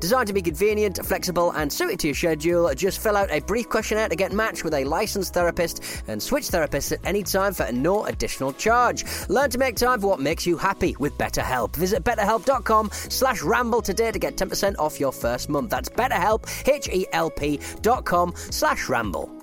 designed 0.00 0.26
to 0.28 0.32
be 0.32 0.42
convenient, 0.42 1.04
flexible, 1.04 1.52
and 1.52 1.72
suited 1.72 1.98
to 2.00 2.08
your 2.08 2.14
schedule. 2.14 2.72
Just 2.74 3.02
fill 3.02 3.16
out 3.16 3.30
a 3.30 3.40
brief 3.40 3.68
questionnaire 3.68 4.08
to 4.08 4.16
get 4.16 4.32
matched 4.32 4.64
with 4.64 4.74
a 4.74 4.84
licensed 4.84 5.34
therapist 5.34 5.82
and 6.08 6.22
switch 6.22 6.44
therapists 6.48 6.92
at 6.92 7.00
any 7.04 7.22
time 7.22 7.52
for 7.52 7.70
no 7.72 8.04
additional 8.06 8.52
charge. 8.52 9.04
Learn 9.28 9.50
to 9.50 9.58
make 9.58 9.76
time 9.76 10.00
for 10.00 10.08
what 10.08 10.20
makes 10.20 10.46
you 10.46 10.56
happy 10.56 10.96
with 10.98 11.12
BetterHelp. 11.18 11.76
Visit 11.76 12.04
betterhelp.com 12.04 12.90
slash 12.92 13.42
ramble 13.42 13.82
today 13.82 14.10
to 14.10 14.18
get 14.18 14.36
10% 14.36 14.78
off 14.78 15.00
your 15.00 15.12
first 15.12 15.48
month. 15.48 15.70
That's 15.70 15.88
betterhelp, 15.88 16.46
H-E-L-P 16.66 17.60
dot 17.82 18.04
com 18.04 18.32
slash 18.36 18.88
ramble. 18.88 19.38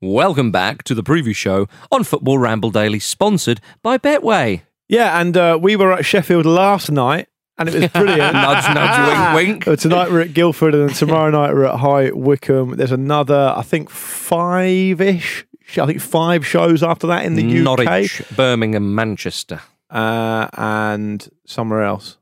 Welcome 0.00 0.50
back 0.50 0.82
to 0.84 0.94
the 0.94 1.02
preview 1.02 1.36
show 1.36 1.66
on 1.92 2.04
Football 2.04 2.38
Ramble 2.38 2.70
Daily, 2.70 2.98
sponsored 2.98 3.60
by 3.82 3.98
Betway. 3.98 4.62
Yeah, 4.90 5.20
and 5.20 5.36
uh, 5.36 5.56
we 5.62 5.76
were 5.76 5.92
at 5.92 6.04
Sheffield 6.04 6.46
last 6.46 6.90
night, 6.90 7.28
and 7.56 7.68
it 7.68 7.74
was 7.74 7.88
brilliant. 7.92 8.32
Nudge, 8.34 8.74
nudge, 8.74 9.36
wink, 9.36 9.66
wink. 9.66 9.78
tonight 9.80 10.10
we're 10.10 10.22
at 10.22 10.34
Guildford, 10.34 10.74
and 10.74 10.88
then 10.88 10.96
tomorrow 10.96 11.30
night 11.30 11.54
we're 11.54 11.66
at 11.66 11.78
High 11.78 12.10
Wycombe. 12.10 12.76
There's 12.76 12.90
another, 12.90 13.52
I 13.56 13.62
think, 13.62 13.88
five-ish. 13.88 15.46
I 15.78 15.86
think 15.86 16.00
five 16.00 16.44
shows 16.44 16.82
after 16.82 17.06
that 17.06 17.24
in 17.24 17.36
the 17.36 17.44
UK, 17.44 17.62
Norwich, 17.62 18.22
Birmingham, 18.34 18.92
Manchester. 18.94 19.60
uh, 19.90 20.48
and 20.54 21.28
somewhere 21.46 21.84
else. 21.84 22.16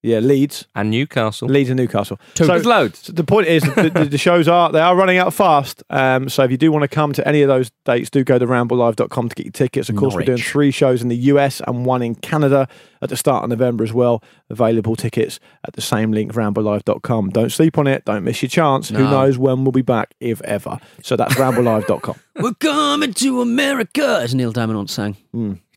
Yeah, 0.00 0.20
Leeds, 0.20 0.66
and 0.76 0.90
Newcastle. 0.90 1.48
Leeds 1.48 1.70
and 1.70 1.76
Newcastle. 1.78 2.20
There's 2.36 2.64
loads. 2.64 3.00
So 3.00 3.12
the 3.12 3.24
point 3.24 3.48
is, 3.48 3.64
the, 3.64 3.90
the, 3.92 4.04
the 4.04 4.18
shows 4.18 4.46
are 4.46 4.70
they 4.70 4.80
are 4.80 4.94
running 4.94 5.18
out 5.18 5.34
fast. 5.34 5.82
Um, 5.90 6.28
so 6.28 6.44
if 6.44 6.52
you 6.52 6.56
do 6.56 6.70
want 6.70 6.82
to 6.84 6.88
come 6.88 7.12
to 7.14 7.26
any 7.26 7.42
of 7.42 7.48
those 7.48 7.72
dates, 7.84 8.08
do 8.08 8.22
go 8.22 8.38
to 8.38 8.46
ramblelive.com 8.46 9.28
to 9.28 9.34
get 9.34 9.46
your 9.46 9.52
tickets. 9.52 9.88
Of 9.88 9.96
course, 9.96 10.14
we're 10.14 10.22
doing 10.22 10.38
three 10.38 10.70
shows 10.70 11.02
in 11.02 11.08
the 11.08 11.16
US 11.16 11.60
and 11.66 11.84
one 11.84 12.02
in 12.02 12.14
Canada 12.14 12.68
at 13.02 13.08
the 13.08 13.16
start 13.16 13.42
of 13.42 13.50
November 13.50 13.82
as 13.82 13.92
well. 13.92 14.22
Available 14.50 14.94
tickets 14.94 15.40
at 15.66 15.74
the 15.74 15.80
same 15.80 16.12
link, 16.12 16.32
ramblelive.com. 16.32 17.30
Don't 17.30 17.50
sleep 17.50 17.76
on 17.76 17.88
it. 17.88 18.04
Don't 18.04 18.22
miss 18.22 18.40
your 18.40 18.48
chance. 18.48 18.90
Who 18.90 18.98
knows 19.10 19.36
when 19.36 19.64
we'll 19.64 19.72
be 19.72 19.82
back, 19.82 20.14
if 20.20 20.40
ever. 20.42 20.78
So 21.02 21.16
that's 21.16 21.34
ramblelive.com. 21.34 22.14
We're 22.36 22.54
coming 22.54 23.14
to 23.14 23.40
America, 23.40 24.20
as 24.22 24.32
Neil 24.32 24.52
Diamond 24.52 24.78
once 24.78 24.92
sang. 24.92 25.16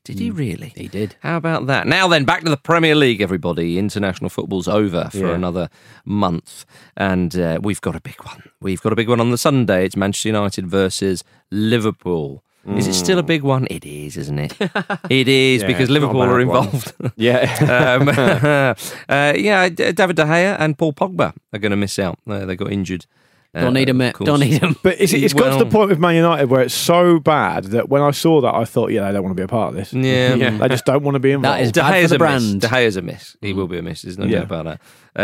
Did 0.04 0.18
he 0.18 0.32
really? 0.32 0.74
He 0.76 0.88
did. 0.88 1.16
How 1.22 1.38
about 1.38 1.68
that? 1.68 1.86
Now 1.86 2.08
then, 2.08 2.26
back 2.26 2.44
to 2.44 2.50
the 2.50 2.58
Premier 2.58 2.96
League, 2.96 3.22
everybody. 3.22 3.78
International 3.78 4.30
football's 4.32 4.68
over 4.68 5.10
for 5.12 5.18
Yeah. 5.28 5.36
another 5.36 5.70
month, 6.06 6.66
and 6.98 7.36
uh, 7.38 7.60
we've 7.62 7.82
got 7.82 7.96
a 7.96 8.02
big 8.02 8.16
one. 8.24 8.44
We've 8.60 8.82
got 8.82 8.94
a 8.94 8.96
big 8.96 9.10
one 9.10 9.20
on 9.20 9.30
the 9.30 9.38
Sunday. 9.38 9.86
It's 9.86 9.96
Manchester 9.96 10.30
United 10.30 10.66
versus 10.68 11.24
Liverpool. 11.52 12.44
Is 12.78 12.86
it 12.88 12.94
still 12.94 13.18
a 13.18 13.24
big 13.24 13.42
one? 13.42 13.66
It 13.72 13.86
is, 13.86 14.18
isn't 14.18 14.38
it? 14.38 14.54
It 15.10 15.28
is 15.28 15.62
Yeah, 15.64 15.68
because 15.68 15.90
it's 15.90 15.90
not 15.90 15.90
a 15.90 15.94
Liverpool 15.94 16.22
are 16.22 16.40
involved. 16.40 16.94
Yeah. 17.16 17.96
um, 18.00 18.08
uh, 19.10 19.34
yeah, 19.36 19.68
David 19.70 20.16
De 20.16 20.24
Gea 20.26 20.56
and 20.60 20.78
Paul 20.78 20.94
Pogba 20.94 21.34
are 21.54 21.60
going 21.60 21.72
to 21.72 21.76
miss 21.78 21.98
out. 21.98 22.20
Uh, 22.28 22.46
they 22.46 22.56
got 22.56 22.72
injured. 22.72 23.06
Uh, 23.54 23.62
Don't 23.62 23.74
need 23.74 23.90
him, 23.90 24.00
of 24.00 24.20
mate. 24.20 24.26
Don't 24.26 24.40
need 24.40 24.62
him. 24.62 24.78
But 24.82 25.02
it's, 25.02 25.12
it's 25.12 25.34
got 25.34 25.58
to 25.58 25.64
the 25.66 25.70
point 25.70 25.90
with 25.90 26.00
Man 26.00 26.16
United 26.16 26.50
where 26.50 26.62
it's 26.62 26.74
so 26.74 27.20
bad 27.20 27.66
that 27.66 27.90
when 27.90 28.02
I 28.02 28.12
saw 28.12 28.40
that, 28.42 28.56
I 28.56 28.64
thought, 28.64 28.92
yeah, 28.92 29.06
they 29.08 29.12
don't 29.14 29.24
want 29.24 29.36
to 29.36 29.42
be 29.42 29.44
a 29.44 29.48
part 29.50 29.70
of 29.70 29.76
this. 29.76 29.92
Yeah. 29.94 30.36
Yeah. 30.36 30.58
They 30.58 30.70
just 30.70 30.86
don't 30.86 31.04
want 31.04 31.16
to 31.16 31.20
be 31.20 31.32
involved. 31.32 31.60
That 31.60 31.64
is 31.64 31.72
De 31.74 31.82
bad 31.82 32.02
for 32.04 32.08
the 32.08 32.16
a 32.16 32.18
miss. 32.18 32.18
brand. 32.48 32.62
De 32.62 32.68
Gea's 32.70 32.96
a 32.96 33.02
miss. 33.02 33.36
He 33.42 33.52
will 33.52 33.68
be 33.68 33.78
a 33.78 33.82
miss. 33.82 34.04
There's 34.04 34.18
no 34.18 34.26
Yeah. 34.26 34.40
doubt 34.40 34.44
about 34.46 34.66
that. 34.66 34.82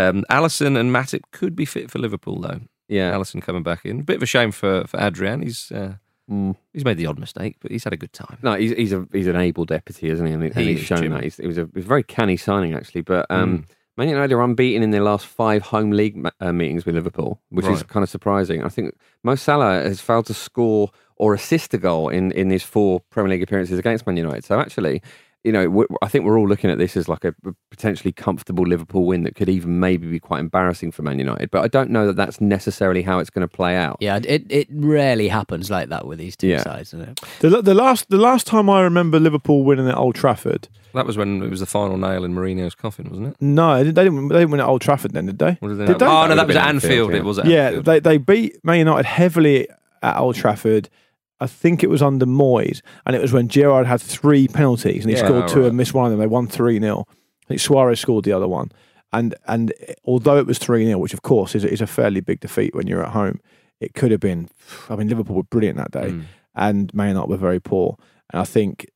Um, 0.09 0.25
Alisson 0.29 0.77
and 0.77 0.91
Matip 0.93 1.21
could 1.31 1.55
be 1.55 1.63
fit 1.63 1.89
for 1.89 1.99
Liverpool 1.99 2.41
though. 2.41 2.59
yeah. 2.89 3.13
Alisson 3.13 3.41
coming 3.41 3.63
back 3.63 3.85
in. 3.85 4.01
A 4.01 4.03
bit 4.03 4.17
of 4.17 4.23
a 4.23 4.25
shame 4.25 4.51
for 4.51 4.85
for 4.87 4.99
Adrian. 4.99 5.41
He's 5.41 5.71
uh, 5.71 5.93
Mm. 6.29 6.57
he's 6.73 6.83
made 6.83 6.97
the 6.97 7.05
odd 7.05 7.17
mistake, 7.17 7.55
but 7.61 7.71
he's 7.71 7.85
had 7.85 7.93
a 7.93 7.97
good 7.97 8.11
time. 8.11 8.37
No, 8.43 8.55
he's 8.55 8.71
he's 8.71 8.91
a 8.91 9.07
he's 9.13 9.27
an 9.27 9.37
able 9.37 9.63
deputy, 9.63 10.09
isn't 10.09 10.25
he? 10.27 10.33
And, 10.33 10.43
and 10.43 10.53
he's 10.55 10.81
is, 10.81 10.85
shown 10.85 10.97
Jim. 11.03 11.13
that. 11.13 11.23
He's, 11.23 11.39
it 11.39 11.47
was 11.47 11.57
a 11.57 11.61
it 11.61 11.73
was 11.75 11.85
a 11.85 11.87
very 11.87 12.03
canny 12.03 12.35
signing 12.35 12.73
actually. 12.73 12.99
But 12.99 13.27
um, 13.29 13.63
Man 13.97 14.09
United 14.09 14.33
are 14.35 14.41
unbeaten 14.41 14.83
in 14.83 14.91
their 14.91 15.01
last 15.01 15.25
five 15.25 15.63
home 15.63 15.91
league 15.91 16.23
uh, 16.39 16.53
meetings 16.53 16.85
with 16.85 16.95
Liverpool, 16.95 17.41
which 17.49 17.65
is 17.65 17.81
kind 17.83 18.03
of 18.03 18.09
surprising. 18.09 18.63
I 18.63 18.69
think 18.69 18.95
Mo 19.23 19.35
Salah 19.35 19.81
has 19.81 19.99
failed 19.99 20.27
to 20.27 20.35
score 20.35 20.91
or 21.15 21.33
assist 21.33 21.73
a 21.73 21.79
goal 21.79 22.09
in 22.09 22.31
in 22.31 22.51
his 22.51 22.63
four 22.63 23.01
Premier 23.09 23.31
League 23.31 23.43
appearances 23.43 23.79
against 23.79 24.05
Man 24.05 24.17
United. 24.17 24.45
So 24.45 24.59
actually. 24.59 25.01
You 25.47 25.53
know, 25.53 25.85
I 26.01 26.07
think 26.09 26.25
we're 26.25 26.37
all 26.37 26.47
looking 26.47 26.69
at 26.69 26.77
this 26.77 26.97
as 26.97 27.07
like 27.07 27.23
a 27.23 27.33
potentially 27.71 28.11
comfortable 28.11 28.65
Liverpool 28.65 29.05
win 29.05 29.23
that 29.23 29.35
could 29.35 29.47
even 29.49 29.79
maybe 29.79 30.05
be 30.11 30.19
quite 30.19 30.39
embarrassing 30.41 30.91
for 30.91 31.01
Man 31.03 31.17
United. 31.19 31.49
But 31.51 31.63
I 31.63 31.67
don't 31.69 31.89
know 31.89 32.05
that 32.07 32.15
that's 32.17 32.41
necessarily 32.41 33.01
how 33.01 33.19
it's 33.19 33.29
going 33.29 33.47
to 33.47 33.53
play 33.53 33.75
out. 33.75 33.97
Yeah, 34.01 34.19
it, 34.23 34.45
it 34.49 34.67
rarely 34.71 35.29
happens 35.29 35.71
like 35.71 35.89
that 35.89 36.05
with 36.05 36.19
these 36.19 36.35
two 36.35 36.47
Yeah. 36.47 36.63
sides, 36.63 36.91
doesn't 36.91 37.09
it? 37.09 37.21
The, 37.39 37.61
the 37.61 37.73
last 37.73 38.09
the 38.09 38.17
last 38.17 38.45
time 38.45 38.69
I 38.69 38.81
remember 38.81 39.19
Liverpool 39.19 39.63
winning 39.63 39.87
at 39.87 39.97
Old 39.97 40.15
Trafford, 40.15 40.67
That 40.93 41.05
was 41.05 41.17
when 41.17 41.41
it 41.41 41.49
was 41.49 41.61
the 41.61 41.65
final 41.65 41.97
nail 41.97 42.23
in 42.25 42.33
Mourinho's 42.35 42.75
coffin, 42.75 43.07
wasn't 43.09 43.27
it? 43.29 43.35
no, 43.39 43.83
they 43.83 43.91
didn't. 43.91 44.27
They 44.27 44.35
didn't 44.39 44.51
win 44.51 44.59
at 44.59 44.67
Old 44.67 44.81
Trafford 44.81 45.13
then, 45.13 45.27
did 45.27 45.39
they? 45.39 45.57
Or 45.61 45.69
did 45.69 45.77
they 45.77 45.85
Did 45.87 45.99
they? 45.99 46.05
Oh 46.05 46.27
no, 46.27 46.35
That 46.35 46.35
that 46.35 46.35
was 46.35 46.37
have 46.37 46.39
at 46.39 46.47
been 46.47 46.57
Anfield. 46.57 47.09
Anfield, 47.11 47.13
It 47.13 47.23
was 47.25 47.39
at 47.39 47.45
Yeah, 47.45 47.65
Anfield. 47.67 47.85
they 47.85 47.99
they 48.01 48.17
beat 48.17 48.63
Man 48.65 48.79
United 48.79 49.05
heavily 49.05 49.67
at 50.03 50.17
Old 50.17 50.35
Trafford. 50.35 50.89
I 51.39 51.47
think 51.47 51.83
it 51.83 51.89
was 51.89 52.01
under 52.01 52.25
Moyes, 52.25 52.81
and 53.05 53.15
it 53.15 53.21
was 53.21 53.31
when 53.33 53.47
Gerrard 53.47 53.85
had 53.87 54.01
three 54.01 54.47
penalties 54.47 55.03
and 55.03 55.11
he 55.13 55.17
Yeah, 55.19 55.25
scored 55.27 55.47
two 55.47 55.59
right. 55.61 55.67
and 55.67 55.77
missed 55.77 55.93
one 55.93 56.05
of 56.05 56.11
them. 56.11 56.19
They 56.19 56.27
won 56.27 56.47
three 56.47 56.79
0 56.79 57.05
I 57.07 57.47
think 57.47 57.59
Suarez 57.61 57.99
scored 57.99 58.25
the 58.25 58.31
other 58.33 58.47
one, 58.47 58.71
and 59.13 59.35
and 59.47 59.71
although 60.05 60.37
it 60.37 60.47
was 60.47 60.57
three 60.57 60.85
0 60.85 60.97
which 60.99 61.13
of 61.13 61.21
course 61.21 61.53
is 61.55 61.63
a, 61.63 61.71
is 61.71 61.81
a 61.81 61.87
fairly 61.87 62.21
big 62.21 62.39
defeat 62.39 62.73
when 62.75 62.87
you're 62.87 63.03
at 63.05 63.11
home, 63.13 63.39
it 63.79 63.93
could 63.93 64.11
have 64.11 64.19
been. 64.19 64.49
I 64.89 64.95
mean, 64.95 65.07
Liverpool 65.09 65.35
were 65.35 65.43
brilliant 65.43 65.77
that 65.77 65.91
day, 65.91 66.09
Mm. 66.11 66.23
and 66.55 66.93
Man 66.93 67.09
United 67.09 67.29
were 67.29 67.37
very 67.37 67.59
poor. 67.59 67.97
And 68.31 68.41
I 68.41 68.45
think 68.45 68.87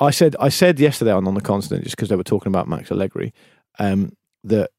I 0.00 0.10
said 0.10 0.36
I 0.40 0.48
said 0.48 0.80
yesterday 0.80 1.12
on 1.12 1.26
on 1.26 1.34
the 1.34 1.40
continent 1.40 1.84
just 1.84 1.96
because 1.96 2.08
they 2.08 2.16
were 2.16 2.24
talking 2.24 2.50
about 2.52 2.68
Max 2.68 2.90
Allegri 2.90 3.32
um, 3.78 4.12
that 4.44 4.70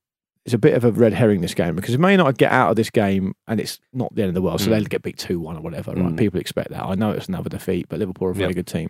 it's 0.46 0.54
a 0.54 0.58
bit 0.58 0.74
of 0.74 0.84
a 0.84 0.92
red 0.92 1.14
herring 1.14 1.42
this 1.42 1.54
game 1.54 1.76
because 1.76 1.94
if 1.94 2.00
Man 2.00 2.12
United 2.12 2.38
get 2.38 2.52
out 2.52 2.70
of 2.70 2.76
this 2.76 2.90
game 2.90 3.34
and 3.48 3.60
it's 3.60 3.80
not 3.94 4.14
the 4.14 4.22
end 4.24 4.30
of 4.30 4.36
the 4.36 4.42
world, 4.42 4.60
so 4.60 4.68
Mm. 4.68 4.72
they'll 4.72 4.84
get 4.84 5.02
beat 5.04 5.18
two 5.18 5.40
one 5.40 5.56
or 5.58 5.62
whatever. 5.62 5.92
Right? 5.92 6.04
Mm. 6.14 6.18
People 6.18 6.40
expect 6.40 6.70
that. 6.72 6.84
I 6.84 6.96
know 6.96 7.12
it's 7.12 7.28
another 7.28 7.50
defeat, 7.50 7.88
but 7.90 8.00
Liverpool 8.00 8.28
are 8.28 8.32
a 8.32 8.36
very 8.36 8.50
Yep. 8.50 8.56
good 8.56 8.68
team. 8.68 8.90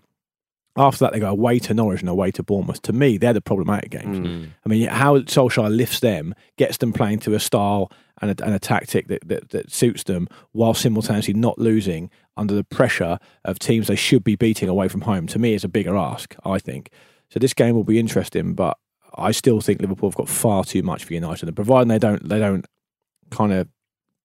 After 0.75 1.05
that, 1.05 1.13
they 1.13 1.19
go 1.19 1.29
away 1.29 1.59
to 1.59 1.73
Norwich 1.75 1.99
and 2.01 2.09
away 2.09 2.31
to 2.31 2.41
Bournemouth. 2.41 2.81
To 2.83 2.93
me, 2.93 3.19
they're 3.19 3.31
the 3.33 3.41
problematic 3.41 3.91
games. 3.91 4.17
Mm. 4.27 4.47
I 4.65 4.69
mean, 4.69 4.87
how 4.87 5.19
Solskjaer 5.19 5.69
lifts 5.75 5.99
them, 5.99 6.33
gets 6.57 6.77
them 6.77 6.91
playing 6.93 7.19
to 7.19 7.35
a 7.35 7.39
style 7.39 7.91
and 8.19 8.31
a, 8.39 8.43
and 8.43 8.55
a 8.55 8.59
tactic 8.59 9.07
that, 9.09 9.27
that, 9.27 9.49
that 9.49 9.71
suits 9.71 10.01
them, 10.05 10.27
while 10.51 10.73
simultaneously 10.73 11.35
not 11.35 11.59
losing 11.59 12.09
under 12.35 12.55
the 12.55 12.63
pressure 12.63 13.19
of 13.45 13.59
teams 13.59 13.85
they 13.85 13.95
should 13.95 14.23
be 14.23 14.35
beating 14.35 14.67
away 14.67 14.87
from 14.87 15.01
home. 15.01 15.27
To 15.27 15.37
me, 15.37 15.53
is 15.53 15.63
a 15.63 15.67
bigger 15.69 15.95
ask. 15.95 16.35
I 16.43 16.57
think 16.57 16.89
so. 17.29 17.37
This 17.39 17.53
game 17.53 17.75
will 17.75 17.83
be 17.83 17.99
interesting, 17.99 18.55
but 18.55 18.75
I 19.15 19.31
still 19.31 19.61
think 19.61 19.81
Liverpool 19.81 20.09
have 20.09 20.17
got 20.17 20.29
far 20.29 20.63
too 20.63 20.83
much 20.83 21.05
for 21.05 21.13
United, 21.13 21.47
and 21.47 21.55
providing 21.55 21.87
they 21.87 21.99
don't 21.99 22.27
they 22.27 22.39
don't 22.39 22.65
kind 23.29 23.53
of 23.53 23.67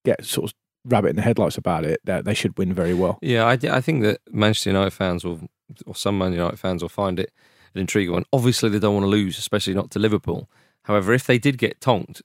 get 0.05 0.25
sort 0.25 0.51
of 0.51 0.53
rabbit 0.85 1.09
in 1.09 1.15
the 1.15 1.21
headlights 1.21 1.57
about 1.57 1.85
it, 1.85 1.99
that 2.05 2.25
they 2.25 2.33
should 2.33 2.57
win 2.57 2.73
very 2.73 2.93
well. 2.93 3.19
Yeah, 3.21 3.45
I, 3.45 3.53
I 3.53 3.81
think 3.81 4.03
that 4.03 4.21
Manchester 4.31 4.69
United 4.69 4.91
fans 4.91 5.23
will, 5.23 5.41
or 5.85 5.95
some 5.95 6.17
Man 6.17 6.33
United 6.33 6.57
fans 6.57 6.81
will 6.81 6.89
find 6.89 7.19
it 7.19 7.31
an 7.73 7.81
intriguing 7.81 8.13
one. 8.13 8.25
Obviously, 8.33 8.69
they 8.69 8.79
don't 8.79 8.93
want 8.93 9.03
to 9.03 9.09
lose, 9.09 9.37
especially 9.37 9.73
not 9.73 9.91
to 9.91 9.99
Liverpool. 9.99 10.49
However, 10.83 11.13
if 11.13 11.27
they 11.27 11.37
did 11.37 11.57
get 11.57 11.81
tonked, 11.81 12.21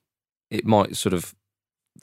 it 0.50 0.64
might 0.64 0.96
sort 0.96 1.12
of 1.12 1.34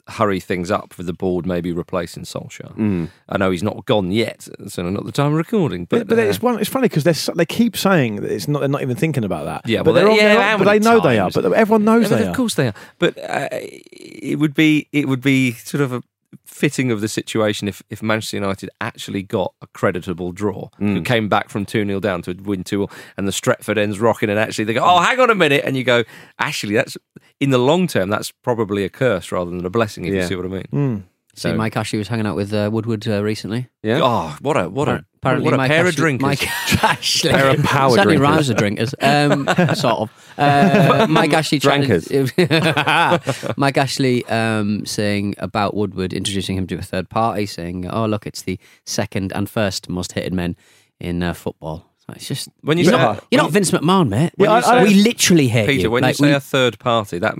hurry 0.08 0.40
things 0.40 0.70
up 0.70 0.92
for 0.92 1.02
the 1.02 1.12
board, 1.12 1.46
maybe 1.46 1.72
replacing 1.72 2.24
Solskjaer. 2.24 2.76
Mm. 2.76 3.08
I 3.28 3.38
know 3.38 3.50
he's 3.50 3.62
not 3.62 3.84
gone 3.86 4.10
yet, 4.10 4.48
so 4.66 4.82
not 4.82 5.04
the 5.04 5.12
time 5.12 5.28
of 5.28 5.34
recording. 5.34 5.84
But, 5.84 6.00
But, 6.00 6.08
but 6.08 6.18
uh, 6.18 6.22
it's 6.22 6.42
one, 6.42 6.58
it's 6.58 6.68
funny 6.68 6.88
because 6.88 7.04
they're 7.04 7.34
they 7.34 7.46
keep 7.46 7.76
saying 7.76 8.16
that 8.16 8.30
it's 8.30 8.48
not 8.48 8.60
they're 8.60 8.68
not 8.68 8.82
even 8.82 8.96
thinking 8.96 9.24
about 9.24 9.44
that. 9.44 9.68
Yeah, 9.68 9.82
but 9.82 9.94
well, 9.94 10.04
they're 10.06 10.12
yeah, 10.16 10.34
they're 10.34 10.52
on- 10.54 10.58
but 10.58 10.64
they 10.64 10.78
know 10.80 11.00
they 11.00 11.18
are. 11.18 11.30
But 11.30 11.52
everyone 11.52 11.84
knows 11.84 12.10
Yeah, 12.10 12.16
they 12.16 12.22
of 12.22 12.28
are. 12.28 12.30
Of 12.30 12.36
course 12.36 12.54
they 12.54 12.68
are. 12.68 12.74
But 12.98 13.18
uh, 13.18 13.48
it 13.52 14.38
would 14.38 14.54
be 14.54 14.88
it 14.92 15.08
would 15.08 15.20
be 15.22 15.52
sort 15.52 15.82
of 15.82 15.92
a 15.92 16.02
fitting 16.44 16.90
of 16.90 17.00
the 17.00 17.08
situation 17.08 17.68
if, 17.68 17.82
if 17.90 18.02
Manchester 18.02 18.36
United 18.36 18.70
actually 18.80 19.22
got 19.22 19.54
a 19.62 19.66
creditable 19.68 20.32
draw, 20.32 20.68
who 20.78 21.00
Mm. 21.00 21.04
came 21.04 21.28
back 21.28 21.48
from 21.50 21.64
2 21.66 21.84
0 21.86 22.00
down 22.00 22.22
to 22.22 22.32
win 22.34 22.64
2 22.64 22.88
and 23.16 23.26
the 23.28 23.32
Stretford 23.32 23.78
ends 23.78 24.00
rocking, 24.00 24.30
and 24.30 24.38
actually 24.38 24.64
they 24.64 24.74
go, 24.74 24.82
oh, 24.84 25.00
hang 25.00 25.20
on 25.20 25.30
a 25.30 25.34
minute. 25.34 25.62
And 25.64 25.76
you 25.76 25.84
go, 25.84 26.04
actually, 26.38 26.74
that's 26.74 26.96
in 27.40 27.50
the 27.50 27.58
long 27.58 27.86
term, 27.86 28.08
that's 28.10 28.30
probably 28.30 28.84
a 28.84 28.88
curse 28.88 29.30
rather 29.32 29.50
than 29.50 29.64
a 29.64 29.70
blessing, 29.70 30.04
if 30.04 30.14
you 30.14 30.20
see 30.28 30.36
what 30.36 30.46
I 30.46 30.48
mean. 30.48 30.66
Mm. 30.72 31.02
See, 31.34 31.48
So- 31.48 31.56
Mike 31.56 31.76
Ashley 31.76 31.98
was 31.98 32.08
hanging 32.08 32.26
out 32.26 32.36
with 32.36 32.52
uh, 32.52 32.68
Woodward 32.72 33.06
uh, 33.08 33.22
recently. 33.24 33.68
Yeah. 33.82 34.00
Oh, 34.02 34.36
what 34.42 34.56
a 34.56 34.68
what 34.68 34.88
a 34.88 35.04
Apparently, 35.16 35.44
what 35.44 35.54
a 35.54 35.56
Mike 35.56 35.70
pair 35.70 35.82
of 35.82 35.86
Ashley, 35.88 35.96
drinkers. 36.02 36.22
Mike 36.22 36.48
Ashley, 36.82 37.30
Pair 37.30 37.50
of 37.56 37.62
power 37.62 37.90
Certainly 37.94 38.16
drinkers. 38.16 38.34
rhymes 38.34 38.48
with 38.48 38.58
drinkers, 38.58 38.94
um, 39.00 39.46
sort 39.76 39.98
of. 40.00 40.32
Uh, 40.36 41.06
Mike 41.08 41.32
Ashley, 41.32 41.58
drinkers. 41.60 42.08
Mike 43.56 43.78
Ashley 43.78 44.24
um, 44.26 44.84
saying 44.84 45.34
about 45.38 45.74
Woodward, 45.76 46.12
introducing 46.12 46.56
him 46.56 46.66
to 46.66 46.74
a 46.76 46.82
third 46.82 47.08
party, 47.08 47.46
saying, 47.46 47.86
"Oh, 47.88 48.06
look, 48.06 48.26
it's 48.26 48.42
the 48.42 48.58
second 48.84 49.32
and 49.32 49.48
first 49.48 49.88
most 49.88 50.12
hated 50.12 50.32
men 50.32 50.56
in 51.00 51.22
uh, 51.22 51.34
football." 51.34 51.91
So 52.06 52.14
it's 52.16 52.26
just 52.26 52.48
When 52.62 52.78
you 52.78 52.84
you're 52.84 52.92
say- 52.94 52.98
not, 52.98 53.24
you're 53.30 53.40
not 53.42 53.52
Vince 53.52 53.70
McMahon, 53.70 54.08
mate. 54.08 54.32
Yeah, 54.36 54.50
I- 54.52 54.80
I 54.80 54.82
we 54.82 54.94
literally 54.94 55.46
hate 55.48 55.66
Peter, 55.68 55.82
you. 55.82 55.90
when 55.90 56.02
Like, 56.02 56.18
you 56.18 56.24
say 56.26 56.30
we- 56.30 56.34
a 56.34 56.40
third 56.40 56.78
party, 56.80 57.18
that 57.20 57.34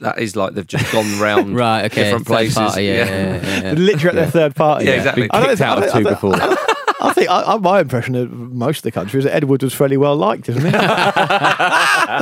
that 0.00 0.18
is 0.18 0.36
like 0.36 0.52
they've 0.54 0.66
just 0.66 0.92
gone 0.92 1.18
round 1.20 1.56
right, 1.56 1.86
okay, 1.86 2.04
different 2.04 2.26
third 2.26 2.32
places. 2.32 2.54
party, 2.56 2.84
yeah, 2.84 2.92
yeah, 2.92 3.06
yeah, 3.42 3.62
yeah. 3.62 3.72
Literally 3.72 4.08
at 4.18 4.22
their 4.22 4.30
third 4.30 4.54
party. 4.54 4.84
Yeah, 4.86 4.92
exactly. 4.92 5.22
Been 5.22 5.30
I 5.32 5.40
don't 5.40 5.48
kicked 5.48 5.58
think- 5.58 5.70
out 5.70 5.78
I 5.78 5.86
of 5.86 5.92
don't- 5.92 6.02
two 6.02 6.08
I 6.08 6.12
before. 6.12 6.58
I 7.00 7.12
think 7.12 7.30
I, 7.30 7.42
I, 7.54 7.56
my 7.58 7.80
impression 7.80 8.14
of 8.16 8.30
most 8.32 8.78
of 8.78 8.82
the 8.82 8.90
country 8.90 9.18
is 9.18 9.24
that 9.24 9.34
Edward 9.34 9.62
was 9.62 9.72
fairly 9.72 9.96
well 9.96 10.16
liked, 10.16 10.48
isn't 10.48 10.64
he? 10.64 10.70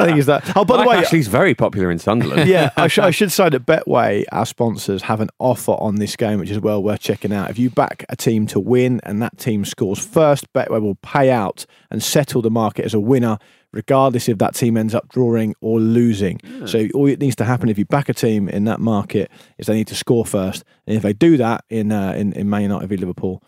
I 0.01 0.05
think 0.05 0.17
he's 0.17 0.27
that. 0.27 0.57
Oh, 0.57 0.65
by 0.65 0.79
the 0.79 0.85
Mike 0.85 0.89
way, 0.89 1.05
Ashley's 1.05 1.29
very 1.29 1.55
popular 1.55 1.91
in 1.91 1.99
Sunderland. 1.99 2.49
yeah, 2.49 2.71
I, 2.77 2.89
sh- 2.89 2.99
I 2.99 3.11
should 3.11 3.33
say 3.33 3.49
that 3.49 3.67
Betway, 3.67 4.25
our 4.33 4.47
sponsors, 4.47 5.03
have 5.03 5.21
an 5.21 5.31
offer 5.39 5.73
on 5.73 5.97
this 5.97 6.17
game, 6.17 6.39
which 6.39 6.51
is 6.51 6.61
well 6.61 6.83
worth 6.83 7.01
checking 7.01 7.33
out. 7.33 7.51
If 7.51 7.59
you 7.59 7.71
back 7.71 8.05
a 8.09 8.17
team 8.17 8.47
to 8.49 8.61
win 8.61 9.01
and 9.05 9.21
that 9.23 9.39
team 9.39 9.65
scores 9.65 9.99
first, 10.05 10.53
Betway 10.53 10.81
will 10.81 10.97
pay 10.97 11.31
out 11.31 11.67
and 11.91 12.03
settle 12.03 12.43
the 12.43 12.51
market 12.51 12.85
as 12.85 12.95
a 12.95 13.01
winner, 13.01 13.39
regardless 13.73 14.29
if 14.29 14.39
that 14.39 14.55
team 14.55 14.77
ends 14.77 14.95
up 14.95 15.09
drawing 15.09 15.55
or 15.61 15.81
losing. 15.81 16.41
So 16.67 16.89
all 16.95 17.07
it 17.09 17.21
needs 17.21 17.37
to 17.37 17.45
happen 17.45 17.69
if 17.69 17.79
you 17.79 17.85
back 17.85 18.09
a 18.09 18.15
team 18.15 18.49
in 18.49 18.65
that 18.65 18.81
market 18.81 19.31
is 19.59 19.67
they 19.67 19.75
need 19.75 19.89
to 19.89 19.95
score 19.95 20.25
first, 20.25 20.65
and 20.87 20.97
if 20.97 21.03
they 21.03 21.13
do 21.13 21.37
that 21.37 21.65
in 21.69 21.93
uh, 21.93 22.13
in, 22.13 22.33
in 22.33 22.49
Man 22.49 22.63
United 22.63 22.89
v 22.89 22.97
Liverpool. 22.97 23.43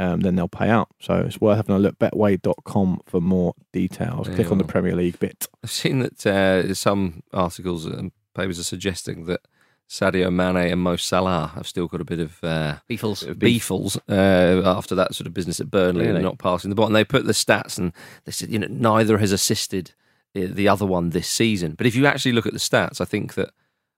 Um, 0.00 0.20
then 0.20 0.34
they'll 0.36 0.48
pay 0.48 0.70
out. 0.70 0.88
So 0.98 1.14
it's 1.16 1.40
worth 1.40 1.56
having 1.58 1.74
a 1.76 1.78
look. 1.78 1.96
At 2.00 2.12
betway.com 2.12 3.00
for 3.06 3.20
more 3.20 3.54
details. 3.72 4.26
There 4.26 4.34
Click 4.36 4.46
you 4.46 4.52
on 4.52 4.58
the. 4.58 4.64
Premier 4.64 4.96
League 4.96 5.18
bit. 5.18 5.46
I've 5.62 5.70
seen 5.70 5.98
that 5.98 6.24
uh, 6.26 6.72
some 6.74 7.22
articles 7.34 7.84
and 7.86 8.10
papers 8.34 8.58
are 8.58 8.64
suggesting 8.64 9.26
that 9.26 9.40
Sadio 9.88 10.32
Mane 10.32 10.70
and 10.72 10.80
Mo 10.80 10.96
Salah 10.96 11.52
have 11.54 11.66
still 11.66 11.86
got 11.88 12.00
a 12.00 12.04
bit 12.04 12.20
of 12.20 12.42
uh, 12.42 12.76
Beefles. 12.88 13.24
beefles 13.38 13.98
uh, 14.08 14.62
after 14.64 14.94
that 14.94 15.14
sort 15.14 15.26
of 15.26 15.34
business 15.34 15.60
at 15.60 15.70
Burnley 15.70 16.06
Really? 16.06 16.14
and 16.16 16.24
not 16.24 16.38
passing 16.38 16.70
the 16.70 16.76
ball. 16.76 16.86
And 16.86 16.94
they 16.96 17.04
put 17.04 17.26
the 17.26 17.32
stats 17.32 17.76
and 17.76 17.92
they 18.24 18.32
said, 18.32 18.50
you 18.50 18.58
know, 18.60 18.68
neither 18.70 19.18
has 19.18 19.32
assisted 19.32 19.92
uh, 20.36 20.46
the 20.48 20.68
other 20.68 20.86
one 20.86 21.10
this 21.10 21.28
season. 21.28 21.74
But 21.76 21.86
if 21.86 21.94
you 21.96 22.06
actually 22.06 22.32
look 22.32 22.46
at 22.46 22.52
the 22.52 22.58
stats, 22.60 23.00
I 23.00 23.04
think 23.04 23.34
that 23.34 23.50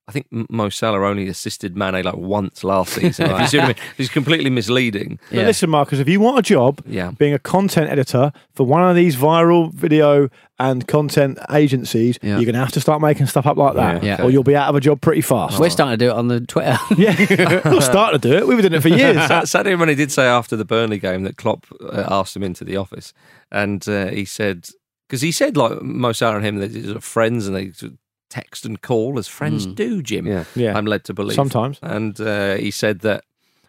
I 0.08 0.12
think 0.12 0.26
M- 0.32 0.46
Mo 0.50 0.68
Salah 0.68 0.98
only 1.06 1.28
assisted 1.28 1.76
Mane 1.76 2.02
like 2.04 2.16
once 2.16 2.64
last 2.64 2.94
season. 2.94 3.30
if 3.30 3.40
you 3.40 3.46
see 3.46 3.58
what 3.58 3.64
I 3.64 3.68
mean, 3.68 3.76
it's 3.98 4.08
completely 4.10 4.50
misleading. 4.50 5.20
But 5.30 5.38
Yeah. 5.38 5.46
listen, 5.46 5.70
Marcus, 5.70 6.00
if 6.00 6.08
you 6.08 6.18
want 6.18 6.38
a 6.40 6.42
job 6.42 6.80
Yeah. 6.86 7.12
being 7.12 7.32
a 7.34 7.38
content 7.38 7.88
editor 7.88 8.32
for 8.54 8.66
one 8.66 8.82
of 8.82 8.96
these 8.96 9.14
viral 9.16 9.72
video 9.72 10.28
and 10.58 10.86
content 10.88 11.38
agencies, 11.52 12.18
Yeah. 12.20 12.30
you're 12.36 12.44
going 12.44 12.54
to 12.54 12.58
have 12.60 12.72
to 12.72 12.80
start 12.80 13.00
making 13.00 13.26
stuff 13.26 13.46
up 13.46 13.56
like 13.56 13.74
that, 13.74 14.02
Yeah. 14.02 14.22
or 14.22 14.30
you'll 14.30 14.42
be 14.42 14.56
out 14.56 14.68
of 14.68 14.74
a 14.74 14.80
job 14.80 15.00
pretty 15.00 15.20
fast. 15.20 15.60
We're 15.60 15.70
starting 15.70 15.96
to 15.98 16.04
do 16.04 16.10
it 16.10 16.14
on 16.16 16.26
the 16.26 16.40
Twitter. 16.40 16.78
yeah, 16.96 17.60
we'll 17.64 17.80
start 17.80 18.12
to 18.12 18.18
do 18.18 18.32
it. 18.36 18.46
We've 18.48 18.56
been 18.60 18.70
doing 18.72 18.78
it 18.78 18.82
for 18.82 18.88
years. 18.88 19.16
Sa- 19.28 19.42
Sadio 19.42 19.78
Mane 19.78 19.96
did 19.96 20.10
say 20.10 20.24
after 20.26 20.56
the 20.56 20.64
Burnley 20.64 20.98
game 20.98 21.22
that 21.22 21.36
Klopp 21.36 21.64
uh, 21.80 22.06
asked 22.10 22.34
him 22.36 22.42
into 22.42 22.64
the 22.64 22.76
office, 22.76 23.12
and 23.52 23.88
uh, 23.88 24.06
he 24.08 24.24
said 24.24 24.68
because 25.08 25.20
he 25.22 25.30
said 25.30 25.56
like 25.56 25.80
Mo 25.82 26.10
Salah 26.12 26.36
and 26.36 26.44
him 26.44 26.56
they're 26.58 27.00
friends 27.00 27.46
and 27.46 27.54
they 27.54 27.70
sort 27.70 27.92
of 27.92 27.98
text 28.32 28.64
and 28.64 28.80
call 28.80 29.18
as 29.18 29.28
friends 29.28 29.66
do. 29.66 30.02
Jim, 30.02 30.26
Yeah. 30.26 30.44
Yeah. 30.54 30.76
I'm 30.76 30.86
led 30.86 31.04
to 31.04 31.14
believe 31.14 31.36
Sometimes. 31.36 31.78
And 31.82 32.18
uh, 32.20 32.54
he 32.56 32.70
said 32.70 33.00
that 33.00 33.24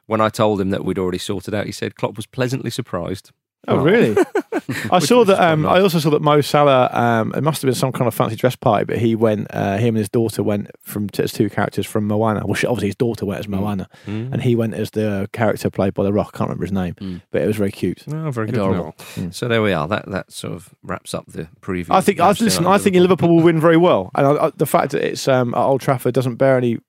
when 0.05 0.22
I 0.22 0.30
told 0.30 0.61
him 0.61 0.70
that 0.70 0.86
we'd 0.86 0.97
already 0.99 1.18
sorted 1.18 1.53
out, 1.53 1.66
he 1.66 1.72
said 1.72 1.95
Klopp 1.95 2.16
was 2.16 2.26
pleasantly 2.26 2.70
surprised. 2.70 3.32
Oh, 3.68 3.78
really? 3.78 4.11
I 4.91 4.99
saw 4.99 5.20
Which 5.20 5.28
that. 5.28 5.34
is 5.34 5.38
quite 5.38 5.39
Um. 5.39 5.66
I 5.66 5.80
also 5.80 5.99
saw 5.99 6.09
that 6.09 6.22
Mo 6.22 6.41
Salah. 6.41 6.89
Um, 6.91 7.34
it 7.36 7.41
must 7.43 7.61
have 7.61 7.68
been 7.68 7.76
some 7.76 7.91
kind 7.93 8.07
of 8.07 8.14
fancy 8.14 8.36
dress 8.36 8.55
party, 8.57 8.84
but 8.86 8.97
he 8.97 9.16
went. 9.16 9.47
Uh, 9.51 9.78
him 9.78 9.89
and 9.95 9.97
his 9.99 10.09
daughter 10.09 10.43
went 10.43 10.70
from 10.82 11.09
as 11.18 11.32
two 11.32 11.49
characters 11.49 11.86
from 11.86 12.05
Moana. 12.07 12.45
Well, 12.45 12.55
she, 12.55 12.68
obviously 12.68 12.89
his 12.89 12.95
daughter 12.97 13.26
went 13.26 13.39
as 13.39 13.47
Moana, 13.47 13.88
Mm. 14.05 14.34
and 14.34 14.41
he 14.41 14.55
went 14.55 14.74
as 14.74 14.91
the 14.91 15.30
character 15.32 15.70
played 15.70 15.93
by 15.93 16.03
The 16.03 16.11
Rock. 16.11 16.32
I 16.34 16.38
can't 16.39 16.49
remember 16.49 16.66
his 16.66 16.72
name, 16.74 16.95
Mm. 16.95 17.22
but 17.32 17.41
it 17.41 17.47
was 17.47 17.55
very 17.55 17.72
cute. 17.72 18.03
Oh, 18.11 18.32
very 18.32 18.47
good. 18.47 18.55
Adorable. 18.55 18.95
So 19.32 19.47
there 19.47 19.61
we 19.61 19.72
are. 19.72 19.88
That 19.88 20.09
that 20.11 20.32
sort 20.32 20.53
of 20.53 20.74
wraps 20.84 21.14
up 21.14 21.26
the 21.28 21.47
preview. 21.61 21.88
I 21.91 22.01
think. 22.01 22.20
I, 22.20 22.26
Manchester 22.26 22.43
listen, 22.45 22.66
I 22.66 22.68
United 22.70 22.84
think 22.84 22.95
Liverpool 22.97 23.30
will 23.36 23.43
win 23.43 23.59
very 23.61 23.78
well, 23.78 24.11
and 24.16 24.28
I, 24.28 24.45
I, 24.47 24.51
the 24.57 24.66
fact 24.66 24.91
that 24.91 25.01
it's 25.07 25.28
um, 25.28 25.53
at 25.53 25.59
Old 25.61 25.82
Trafford 25.82 26.14
doesn't 26.14 26.36
bear 26.36 26.57
any 26.57 26.80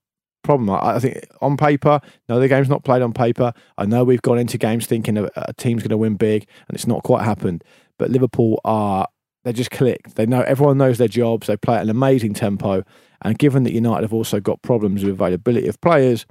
problem. 0.44 0.70
I, 0.70 0.96
I 0.96 0.98
think 1.00 1.26
on 1.40 1.56
paper, 1.56 2.00
no, 2.28 2.38
the 2.38 2.48
game's 2.48 2.68
not 2.68 2.84
played 2.84 3.02
on 3.02 3.12
paper. 3.12 3.52
I 3.76 3.86
know 3.86 4.04
we've 4.04 4.22
gone 4.22 4.38
into 4.38 4.58
games 4.58 4.86
thinking 4.86 5.18
a, 5.18 5.30
a 5.36 5.52
team's 5.54 5.82
going 5.82 5.90
to 5.90 5.96
win 5.96 6.14
big, 6.14 6.46
and 6.68 6.74
it's 6.76 6.86
not 6.86 7.02
quite 7.02 7.24
happened. 7.24 7.64
But 7.98 8.10
Liverpool 8.10 8.60
are 8.64 9.08
they 9.44 9.52
just 9.52 9.70
clicked. 9.70 10.16
They 10.16 10.26
know 10.26 10.42
everyone 10.42 10.78
knows 10.78 10.98
their 10.98 11.08
jobs. 11.08 11.46
They 11.46 11.56
play 11.56 11.76
at 11.76 11.82
an 11.82 11.90
amazing 11.90 12.34
tempo, 12.34 12.84
and 13.22 13.38
given 13.38 13.64
that 13.64 13.72
United 13.72 14.02
have 14.02 14.14
also 14.14 14.40
got 14.40 14.62
problems 14.62 15.02
with 15.02 15.14
availability 15.14 15.68
of 15.68 15.80
players, 15.80 16.26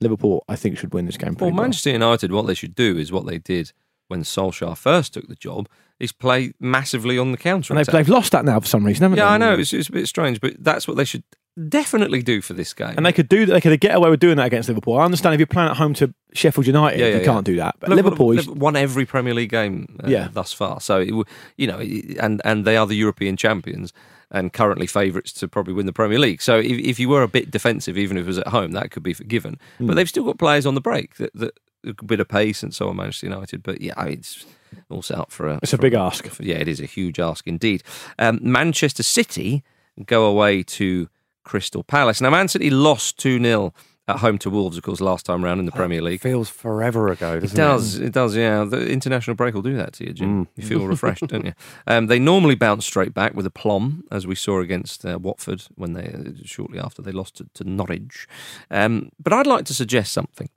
Liverpool 0.00 0.44
I 0.48 0.56
think 0.56 0.78
should 0.78 0.92
win 0.92 1.06
this 1.06 1.16
game. 1.16 1.36
Well. 1.38 1.50
Manchester 1.52 1.90
United, 1.90 2.32
what 2.32 2.46
they 2.46 2.54
should 2.54 2.74
do 2.74 2.98
is 2.98 3.12
what 3.12 3.26
they 3.26 3.38
did 3.38 3.72
when 4.08 4.22
Solskjaer 4.22 4.76
first 4.76 5.14
took 5.14 5.28
the 5.28 5.36
job, 5.36 5.68
is 6.00 6.10
play 6.10 6.52
massively 6.58 7.16
on 7.16 7.30
the 7.30 7.38
counter. 7.38 7.72
and 7.72 7.78
they've, 7.78 7.92
they've 7.92 8.08
lost 8.08 8.32
that 8.32 8.44
now 8.44 8.58
for 8.58 8.66
some 8.66 8.84
reason, 8.84 9.02
haven't 9.02 9.18
yeah, 9.18 9.28
they? 9.28 9.34
I 9.34 9.38
know 9.38 9.54
it's, 9.54 9.72
it's 9.72 9.88
a 9.88 9.92
bit 9.92 10.08
strange, 10.08 10.40
but 10.40 10.54
that's 10.58 10.88
what 10.88 10.96
they 10.96 11.04
should 11.04 11.22
definitely 11.68 12.22
do 12.22 12.40
for 12.40 12.54
this 12.54 12.72
game. 12.72 12.94
And 12.96 13.04
they 13.04 13.12
could 13.12 13.28
do 13.28 13.46
that. 13.46 13.52
They 13.52 13.60
could 13.60 13.80
get 13.80 13.94
away 13.94 14.10
with 14.10 14.20
doing 14.20 14.36
that 14.36 14.46
against 14.46 14.68
Liverpool. 14.68 14.96
I 14.98 15.04
understand 15.04 15.34
if 15.34 15.38
you're 15.40 15.46
playing 15.46 15.70
at 15.70 15.76
home 15.76 15.94
to 15.94 16.12
Sheffield 16.32 16.66
United, 16.66 17.00
Yeah, 17.00 17.08
yeah, 17.08 17.18
you 17.18 17.24
can't 17.24 17.44
do 17.44 17.56
that. 17.56 17.76
But 17.80 17.90
Liverpool, 17.90 18.32
is, 18.32 18.48
won 18.48 18.76
every 18.76 19.04
Premier 19.06 19.34
League 19.34 19.50
game 19.50 19.98
uh, 20.02 20.08
Yeah. 20.08 20.28
thus 20.32 20.52
far. 20.52 20.80
So, 20.80 21.00
it, 21.00 21.26
you 21.56 21.66
know, 21.66 21.78
and 22.20 22.40
and 22.44 22.64
they 22.64 22.76
are 22.76 22.86
the 22.86 22.94
European 22.96 23.36
champions 23.36 23.92
and 24.30 24.52
currently 24.52 24.86
favourites 24.86 25.32
to 25.32 25.48
probably 25.48 25.74
win 25.74 25.86
the 25.86 25.92
Premier 25.92 26.18
League. 26.18 26.40
So, 26.40 26.58
if, 26.58 26.78
if 26.78 27.00
you 27.00 27.08
were 27.08 27.22
a 27.22 27.28
bit 27.28 27.50
defensive, 27.50 27.98
even 27.98 28.16
if 28.16 28.24
it 28.24 28.28
was 28.28 28.38
at 28.38 28.48
home, 28.48 28.72
that 28.72 28.90
could 28.90 29.02
be 29.02 29.12
forgiven. 29.14 29.58
Hmm. 29.78 29.86
But 29.88 29.96
they've 29.96 30.08
still 30.08 30.24
got 30.24 30.38
players 30.38 30.66
on 30.66 30.74
the 30.74 30.80
break 30.80 31.16
that, 31.16 31.32
that 31.34 31.58
a 31.84 32.04
bit 32.04 32.20
of 32.20 32.28
pace 32.28 32.62
and 32.62 32.74
so 32.74 32.88
on. 32.88 32.96
Manchester 32.96 33.26
United, 33.26 33.62
but 33.62 33.80
yeah, 33.80 33.94
I 33.96 34.04
mean, 34.04 34.12
it's 34.14 34.46
all 34.88 35.02
set 35.02 35.18
up 35.18 35.32
for 35.32 35.48
a. 35.48 35.58
It's 35.62 35.72
a 35.72 35.78
big 35.78 35.94
ask. 35.94 36.26
for- 36.26 36.44
yeah, 36.44 36.56
it 36.56 36.68
is 36.68 36.80
a 36.80 36.86
huge 36.86 37.18
ask 37.18 37.46
indeed. 37.46 37.82
Um, 38.18 38.38
Manchester 38.40 39.02
City 39.02 39.64
go 40.06 40.26
away 40.26 40.62
to 40.62 41.08
Crystal 41.50 41.82
Palace. 41.82 42.20
Now, 42.20 42.30
Man 42.30 42.46
City 42.46 42.70
lost 42.70 43.18
2 43.18 43.42
0 43.42 43.74
at 44.06 44.18
home 44.18 44.38
to 44.38 44.48
Wolves, 44.48 44.76
of 44.76 44.84
course, 44.84 45.00
last 45.00 45.26
time 45.26 45.42
round 45.42 45.58
in 45.58 45.66
the 45.66 45.72
Premier 45.72 46.00
League. 46.00 46.20
Feels 46.20 46.48
forever 46.48 47.08
ago, 47.08 47.38
It 47.38 47.40
doesn't 47.40 47.56
does, 47.56 47.98
it 47.98 48.12
does, 48.12 48.36
yeah. 48.36 48.62
The 48.62 48.88
international 48.88 49.34
break 49.34 49.52
will 49.52 49.62
do 49.62 49.76
that 49.76 49.94
to 49.94 50.06
you, 50.06 50.12
Jim. 50.12 50.46
Mm. 50.46 50.48
You 50.54 50.64
feel 50.64 50.86
refreshed, 50.86 51.26
don't 51.26 51.46
you? 51.46 51.54
Um, 51.88 52.06
they 52.06 52.20
normally 52.20 52.54
bounce 52.54 52.86
straight 52.86 53.12
back 53.14 53.34
with 53.34 53.46
a 53.46 53.50
plum, 53.50 54.04
as 54.12 54.28
we 54.28 54.36
saw 54.36 54.60
against 54.60 55.04
uh, 55.04 55.18
Watford 55.20 55.64
when 55.74 55.94
they 55.94 56.06
uh, 56.06 56.30
shortly 56.44 56.78
after 56.78 57.02
they 57.02 57.10
lost 57.10 57.34
to, 57.38 57.48
to 57.54 57.64
Norwich. 57.64 58.28
Um, 58.70 59.10
but 59.18 59.32
I'd 59.32 59.48
like 59.48 59.64
to 59.64 59.74
suggest 59.74 60.12
something 60.12 60.50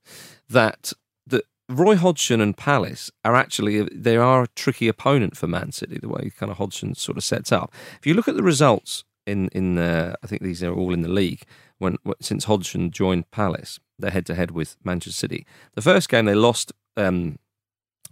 that 0.47 0.93
that 1.25 1.45
Roy 1.69 1.95
Hodgson 1.95 2.39
and 2.39 2.55
Palace 2.55 3.09
are 3.25 3.35
actually 3.35 3.81
they 3.81 4.15
are 4.15 4.43
a 4.43 4.47
tricky 4.49 4.87
opponent 4.87 5.35
for 5.37 5.47
Man 5.47 5.71
City. 5.71 5.97
The 5.99 6.07
way 6.09 6.29
kind 6.37 6.51
of 6.51 6.59
Hodgson 6.59 6.93
sort 6.93 7.17
of 7.17 7.23
sets 7.23 7.51
up. 7.51 7.73
If 7.97 8.05
you 8.05 8.13
look 8.13 8.27
at 8.27 8.35
the 8.35 8.43
results 8.43 9.03
in 9.25 9.47
in 9.49 9.77
uh, 9.77 10.15
I 10.23 10.27
think 10.27 10.41
these 10.41 10.63
are 10.63 10.73
all 10.73 10.93
in 10.93 11.01
the 11.01 11.09
league 11.09 11.43
when 11.79 11.97
since 12.21 12.45
Hodgson 12.45 12.91
joined 12.91 13.29
Palace, 13.31 13.79
they're 13.99 14.11
head 14.11 14.25
to 14.27 14.35
head 14.35 14.51
with 14.51 14.75
Manchester 14.83 15.17
City. 15.17 15.45
The 15.75 15.81
first 15.81 16.09
game 16.09 16.25
they 16.25 16.35
lost. 16.35 16.71
Um, 16.97 17.37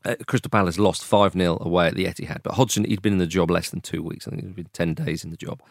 uh, 0.04 0.16
Crystal 0.26 0.50
Palace 0.50 0.80
lost 0.80 1.04
5 1.06 1.34
0 1.34 1.60
away 1.62 1.86
at 1.86 1.94
the 1.94 2.06
Etihad, 2.06 2.42
but 2.42 2.56
Hodgson, 2.56 2.86
he'd 2.86 3.04
been 3.04 3.14
in 3.14 3.20
the 3.20 3.28
job 3.28 3.52
less 3.52 3.70
than 3.70 3.82
two 3.82 4.02
weeks. 4.02 4.28
I 4.28 4.32
think 4.32 4.44
he'd 4.44 4.56
been 4.56 4.70
10 4.74 4.96
days 4.96 5.24
in 5.24 5.30
the 5.30 5.38
job. 5.38 5.62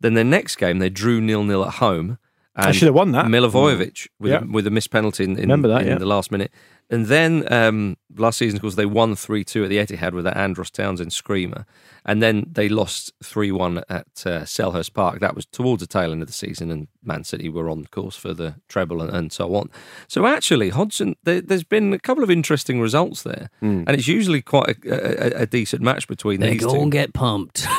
Then 0.00 0.12
their 0.12 0.22
next 0.24 0.56
game, 0.56 0.80
they 0.80 0.90
drew 0.90 1.18
nil 1.18 1.44
nil 1.44 1.64
at 1.64 1.74
home. 1.74 2.18
I 2.54 2.72
should 2.72 2.86
have 2.86 2.94
won 2.94 3.12
that. 3.12 3.24
Milivojevic 3.24 4.08
with, 4.20 4.32
Yeah. 4.32 4.42
a, 4.42 4.46
with 4.46 4.66
a 4.66 4.70
missed 4.70 4.90
penalty 4.90 5.24
in, 5.24 5.30
in, 5.32 5.40
Remember 5.40 5.68
that, 5.68 5.82
in 5.82 5.88
yeah. 5.88 5.98
the 5.98 6.04
last 6.06 6.30
minute. 6.30 6.52
And 6.90 7.06
then 7.06 7.50
um, 7.52 7.96
last 8.16 8.38
season, 8.38 8.56
of 8.56 8.62
course, 8.62 8.74
they 8.74 8.86
won 8.86 9.16
3 9.16 9.44
2 9.44 9.64
at 9.64 9.70
the 9.70 9.78
Etihad 9.78 10.12
with 10.12 10.24
that 10.24 10.36
Andros 10.36 10.70
Townsend 10.70 11.12
screamer. 11.12 11.66
And 12.06 12.22
then 12.22 12.44
they 12.52 12.68
lost 12.68 13.12
3 13.22 13.50
1 13.50 13.78
at 13.88 14.06
uh, 14.26 14.44
Selhurst 14.44 14.92
Park. 14.92 15.20
That 15.20 15.34
was 15.34 15.46
towards 15.46 15.80
the 15.80 15.86
tail 15.86 16.12
end 16.12 16.20
of 16.20 16.28
the 16.28 16.34
season, 16.34 16.70
and 16.70 16.88
Man 17.02 17.24
City 17.24 17.48
were 17.48 17.70
on 17.70 17.86
course 17.86 18.14
for 18.16 18.34
the 18.34 18.56
treble 18.68 19.00
and, 19.00 19.10
and 19.10 19.32
so 19.32 19.54
on. 19.54 19.70
So 20.06 20.26
actually, 20.26 20.68
Hodgson, 20.68 21.16
there, 21.24 21.40
there's 21.40 21.64
been 21.64 21.94
a 21.94 21.98
couple 21.98 22.22
of 22.22 22.30
interesting 22.30 22.80
results 22.80 23.22
there. 23.22 23.48
Hmm. 23.60 23.84
And 23.86 23.90
it's 23.90 24.06
usually 24.06 24.42
quite 24.42 24.76
a, 24.84 25.38
a, 25.38 25.42
a 25.42 25.46
decent 25.46 25.80
match 25.80 26.06
between 26.06 26.40
these. 26.40 26.50
They 26.50 26.54
these 26.54 26.66
go 26.66 26.74
two. 26.74 26.82
and 26.82 26.92
get 26.92 27.14
pumped. 27.14 27.66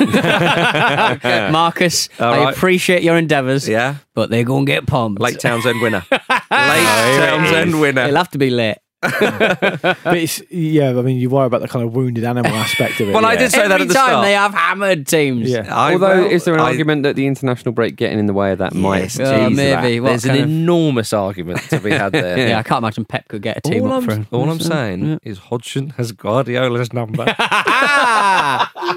Marcus, 1.52 2.08
All 2.20 2.34
I 2.34 2.44
right. 2.44 2.54
appreciate 2.54 3.04
your 3.04 3.16
endeavours, 3.16 3.68
yeah. 3.68 3.96
but 4.14 4.30
they 4.30 4.42
go 4.42 4.58
and 4.58 4.66
get 4.66 4.86
pumped. 4.86 5.20
Late 5.20 5.38
Townsend 5.38 5.80
winner. 5.80 6.04
Late 6.10 6.20
Townsend 6.50 7.80
winner. 7.80 8.02
It'll 8.02 8.16
have 8.16 8.30
to 8.30 8.38
be 8.38 8.50
late. 8.50 8.78
But 9.02 10.16
it's 10.16 10.42
yeah. 10.50 10.88
I 10.90 11.02
mean, 11.02 11.18
you 11.18 11.28
worry 11.30 11.46
about 11.46 11.60
the 11.60 11.68
kind 11.68 11.84
of 11.84 11.94
wounded 11.94 12.24
animal 12.24 12.50
aspect 12.54 12.98
of 13.00 13.08
it. 13.10 13.12
Well, 13.14 13.24
I 13.26 13.36
did 13.36 13.50
say 13.52 13.68
that 13.68 13.80
at 13.80 13.86
the 13.88 13.94
time 13.94 14.08
start. 14.08 14.24
they 14.24 14.32
have 14.32 14.54
hammered 14.54 15.06
teams. 15.06 15.50
Yeah. 15.50 15.72
I- 15.74 15.92
Although, 15.92 16.22
well, 16.22 16.30
is 16.30 16.44
there 16.44 16.54
an 16.54 16.60
I- 16.60 16.64
argument 16.64 17.02
that 17.04 17.14
the 17.14 17.26
international 17.26 17.72
break 17.72 17.96
getting 17.96 18.18
in 18.18 18.26
the 18.26 18.32
way 18.32 18.52
of 18.52 18.58
that 18.58 18.74
might 18.74 19.00
Yes, 19.02 19.16
tease 19.18 19.28
Uh, 19.28 19.50
maybe. 19.50 20.00
What 20.00 20.08
There's 20.10 20.24
an 20.24 20.30
of- 20.36 20.36
enormous 20.42 21.12
argument 21.12 21.60
to 21.70 21.78
be 21.80 21.90
had 21.90 22.12
there. 22.12 22.36
Yeah. 22.48 22.58
I 22.58 22.62
can't 22.62 22.78
imagine 22.78 23.04
Pep 23.04 23.28
could 23.28 23.42
get 23.42 23.58
a 23.58 23.60
team 23.60 23.82
All 23.84 23.92
up 23.92 23.96
I'm, 23.98 24.04
for 24.04 24.12
him. 24.14 24.26
all 24.32 24.48
I'm 24.50 24.60
saying 24.60 25.20
is 25.22 25.38
Hodgson 25.38 25.90
has 25.90 26.12
Guardiola's 26.12 26.92
number. 26.92 27.24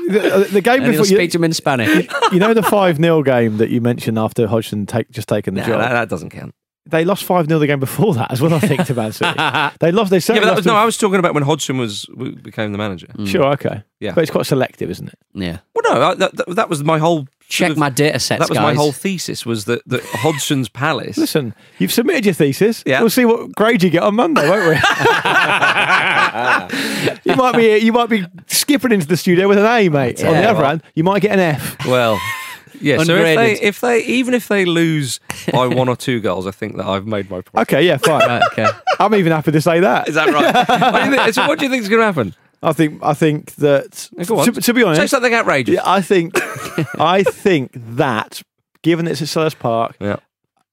the, 0.08 0.48
the 0.52 0.62
game 0.62 0.76
and 0.84 0.84
he'll 0.84 0.92
before 0.94 1.06
speak 1.06 1.20
you, 1.22 1.28
to 1.30 1.38
him 1.40 1.44
in 1.46 1.54
Spanish. 1.54 2.08
you 2.32 2.40
know 2.40 2.54
the 2.54 2.64
five 2.64 2.98
0 2.98 3.22
game 3.24 3.58
that 3.58 3.70
you 3.70 3.82
mentioned 3.82 4.18
after 4.20 4.48
Hodgson 4.48 4.86
take, 4.86 5.10
just 5.12 5.28
taken 5.28 5.54
the 5.56 5.62
Nah, 5.62 5.68
job. 5.68 5.80
that, 5.82 5.90
that 5.94 6.10
doesn't 6.10 6.30
count. 6.30 6.54
They 6.90 7.06
lost 7.06 7.24
five 7.24 7.48
0 7.48 7.60
the 7.60 7.68
game 7.68 7.80
before 7.80 8.14
that 8.16 8.32
as 8.32 8.42
well. 8.42 8.54
I 8.54 8.60
think 8.60 8.86
to 8.86 8.94
Man 8.94 9.12
City. 9.12 9.32
They 9.80 9.92
lost. 9.92 10.10
They 10.12 10.18
Yeah, 10.18 10.20
certainly 10.20 10.40
but 10.42 10.46
that 10.46 10.52
lost 10.52 10.56
was, 10.58 10.64
to- 10.66 10.70
no, 10.72 10.76
I 10.76 10.86
was 10.86 10.98
talking 10.98 11.20
about 11.20 11.34
when 11.34 11.44
Hodgson 11.44 11.78
was 11.78 12.04
w- 12.04 12.36
became 12.36 12.72
the 12.72 12.78
manager. 12.78 13.08
Mm. 13.08 13.28
Sure, 13.28 13.46
okay. 13.54 13.84
Yeah. 14.00 14.14
But 14.14 14.22
it's 14.22 14.32
quite 14.32 14.46
selective, 14.46 14.90
isn't 14.90 15.08
it? 15.10 15.18
yeah. 15.34 15.58
Well, 15.74 15.94
no, 15.96 16.02
I- 16.10 16.16
that, 16.16 16.36
that, 16.38 16.56
that 16.56 16.70
was 16.70 16.84
my 16.84 16.98
whole 17.00 17.28
Check 17.48 17.72
of- 17.72 17.78
my 17.78 17.90
data 17.90 18.20
sets, 18.20 18.40
That 18.40 18.50
was 18.50 18.58
guys. 18.60 18.64
my 18.64 18.74
whole 18.76 18.92
thesis 18.92 19.44
was 19.46 19.66
that 19.66 19.82
that 19.88 20.04
Hodgson's 20.06 20.70
Palace. 20.70 21.18
Listen, 21.18 21.56
you've 21.80 21.92
submitted 21.92 22.24
your 22.26 22.36
thesis. 22.36 22.84
Yeah. 22.86 23.00
We'll 23.02 23.10
see 23.10 23.26
what 23.26 23.54
grade 23.56 23.82
you 23.82 23.90
get 23.90 24.04
on 24.04 24.14
Monday, 24.16 24.48
won't 24.48 24.66
we? 24.70 24.76
you 27.26 27.36
might 27.36 27.56
be 27.56 27.78
you 27.80 27.92
might 27.92 28.10
be 28.10 28.24
skipping 28.48 28.92
into 28.92 29.08
the 29.08 29.18
studio 29.18 29.48
with 29.48 29.58
an 29.58 29.66
A, 29.66 29.90
mate. 29.90 30.24
on 30.24 30.34
the 30.34 30.42
Yeah, 30.42 30.50
other 30.52 30.60
well- 30.60 30.70
hand, 30.70 30.84
you 30.94 31.04
might 31.04 31.22
get 31.24 31.32
an 31.32 31.40
F. 31.40 31.86
Well, 31.88 32.20
yeah. 32.82 33.04
so 33.04 33.16
if 33.16 33.38
they, 33.38 33.54
if 33.62 33.82
they, 33.82 34.04
even 34.06 34.34
if 34.34 34.48
they 34.48 34.66
lose 34.66 35.20
by 35.52 35.68
one 35.82 35.90
or 35.90 35.96
two 35.96 36.20
goals, 36.20 36.48
I 36.48 36.52
think 36.52 36.78
that 36.78 36.86
I've 36.86 37.06
made 37.08 37.30
my 37.30 37.42
point. 37.42 37.68
Okay, 37.68 37.86
yeah, 37.86 37.98
fine. 37.98 38.28
Right, 38.28 38.44
okay. 38.52 38.68
I'm 39.00 39.14
even 39.16 39.32
happy 39.32 39.52
to 39.52 39.62
say 39.62 39.80
that. 39.80 40.08
Is 40.10 40.16
that 40.16 40.28
right? 40.30 40.54
what, 40.94 41.04
do 41.04 41.10
you 41.10 41.16
think, 41.18 41.34
so 41.34 41.48
what 41.48 41.60
do 41.60 41.66
you 41.66 41.72
think 41.72 41.84
is 41.84 41.90
going 41.90 42.00
to 42.02 42.06
happen? 42.06 42.36
I 42.62 42.74
think 42.74 43.02
I 43.02 43.14
think 43.14 43.56
that 43.56 44.10
to, 44.18 44.52
to 44.52 44.74
be 44.74 44.82
Say 44.82 44.88
honest, 44.88 45.12
something 45.12 45.34
outrageous. 45.34 45.76
yeah, 45.76 45.82
I 45.86 46.02
think 46.02 46.34
I 47.00 47.24
think 47.24 47.72
that 47.74 48.42
given 48.82 49.08
it's 49.08 49.22
at 49.22 49.30
Selhurst 49.30 49.60
Park, 49.60 49.96
Yeah. 50.00 50.18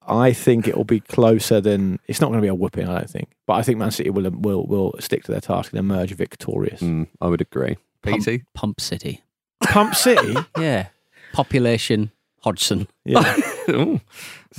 I 0.09 0.31
think 0.33 0.67
it 0.67 0.75
will 0.77 0.85
be 0.85 0.99
closer 1.01 1.59
than 1.61 1.99
it's 2.07 2.21
not 2.21 2.27
going 2.27 2.39
to 2.39 2.41
be 2.41 2.47
a 2.49 2.55
whooping. 2.55 2.87
I 2.87 2.99
don't 2.99 3.09
think, 3.09 3.29
but 3.45 3.53
I 3.53 3.61
think 3.61 3.77
Man 3.77 3.91
City 3.91 4.09
will 4.09 4.29
will 4.31 4.65
will 4.65 4.95
stick 4.99 5.23
to 5.25 5.31
their 5.31 5.41
task 5.41 5.71
and 5.71 5.79
emerge 5.79 6.11
victorious. 6.13 6.81
Mm, 6.81 7.07
I 7.21 7.27
would 7.27 7.41
agree. 7.41 7.77
Pump, 8.03 8.23
PT. 8.25 8.41
Pump 8.53 8.79
City. 8.81 9.21
Pump 9.63 9.95
City, 9.95 10.35
Yeah. 10.57 10.87
Population 11.37 12.11
Hodgson. 12.41 12.87
yeah. 13.05 13.35
Ooh. 13.69 14.01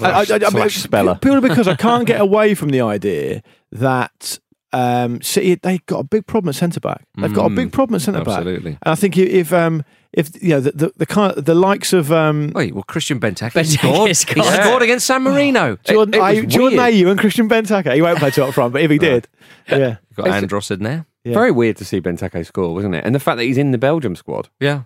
I, 0.01 0.05
I, 0.05 0.11
I, 0.21 0.21
I 0.21 0.39
mean, 0.39 0.51
Slash 0.51 0.77
speller. 0.77 1.19
Purely 1.21 1.49
because 1.49 1.67
I 1.67 1.75
can't 1.89 2.07
get 2.07 2.21
away 2.21 2.55
from 2.55 2.69
the 2.69 2.81
idea 2.83 3.43
that 3.73 4.39
um, 4.73 5.21
City 5.23 5.57
they've 5.57 5.85
got 5.87 5.99
a 6.01 6.05
big 6.05 6.25
problem 6.27 6.51
at 6.51 6.55
centre 6.55 6.79
back. 6.79 7.03
They've 7.17 7.33
got 7.35 7.47
a 7.51 7.55
big 7.55 7.69
Mm, 7.69 7.73
problem 7.73 7.97
at 7.97 8.03
centre 8.03 8.23
back. 8.23 8.37
absolutely. 8.39 8.73
And 8.83 8.93
I 8.93 8.95
think 8.95 9.17
if, 9.19 9.29
if 9.29 9.53
um 9.53 9.83
if 10.13 10.31
you 10.43 10.51
know 10.51 10.61
the 10.61 10.71
the, 10.73 10.93
the 10.99 11.07
kind 11.07 11.33
of, 11.37 11.45
the 11.47 11.55
likes 11.55 11.93
of 11.93 12.13
um 12.13 12.53
Wait, 12.55 12.75
well, 12.75 12.85
Christian 12.85 13.19
Benteke 13.19 13.53
Benteke 13.53 13.79
scored. 13.79 14.09
He 14.09 14.15
scored. 14.15 14.47
scored 14.47 14.83
against 14.83 15.07
San 15.07 15.23
Marino. 15.23 15.77
Jordan, 15.85 16.15
it 16.15 16.21
was 16.21 16.37
Ayew- 16.37 16.49
Jordan 16.49 16.79
weird. 16.79 16.95
Ayew 16.95 17.11
and 17.11 17.19
Christian 17.19 17.49
Benteke. 17.49 17.93
He 17.95 18.03
won't 18.03 18.19
play 18.21 18.31
two 18.31 18.45
up 18.45 18.55
front, 18.55 18.73
but 18.75 18.83
if 18.83 18.91
he 18.91 18.99
did, 18.99 19.27
yeah. 19.69 19.97
Got 20.15 20.29
Andros 20.29 20.71
in 20.71 20.83
there. 20.85 21.07
Yeah. 21.25 21.35
Very 21.35 21.51
weird 21.51 21.77
to 21.79 21.85
see 21.85 22.01
Benteke 22.01 22.45
score, 22.47 22.73
wasn't 22.75 22.95
it? 22.95 23.05
And 23.05 23.15
the 23.15 23.21
fact 23.21 23.39
that 23.39 23.45
he's 23.45 23.59
in 23.59 23.73
the 23.73 23.79
Belgium 23.79 24.15
squad. 24.17 24.49
Yeah. 24.61 24.83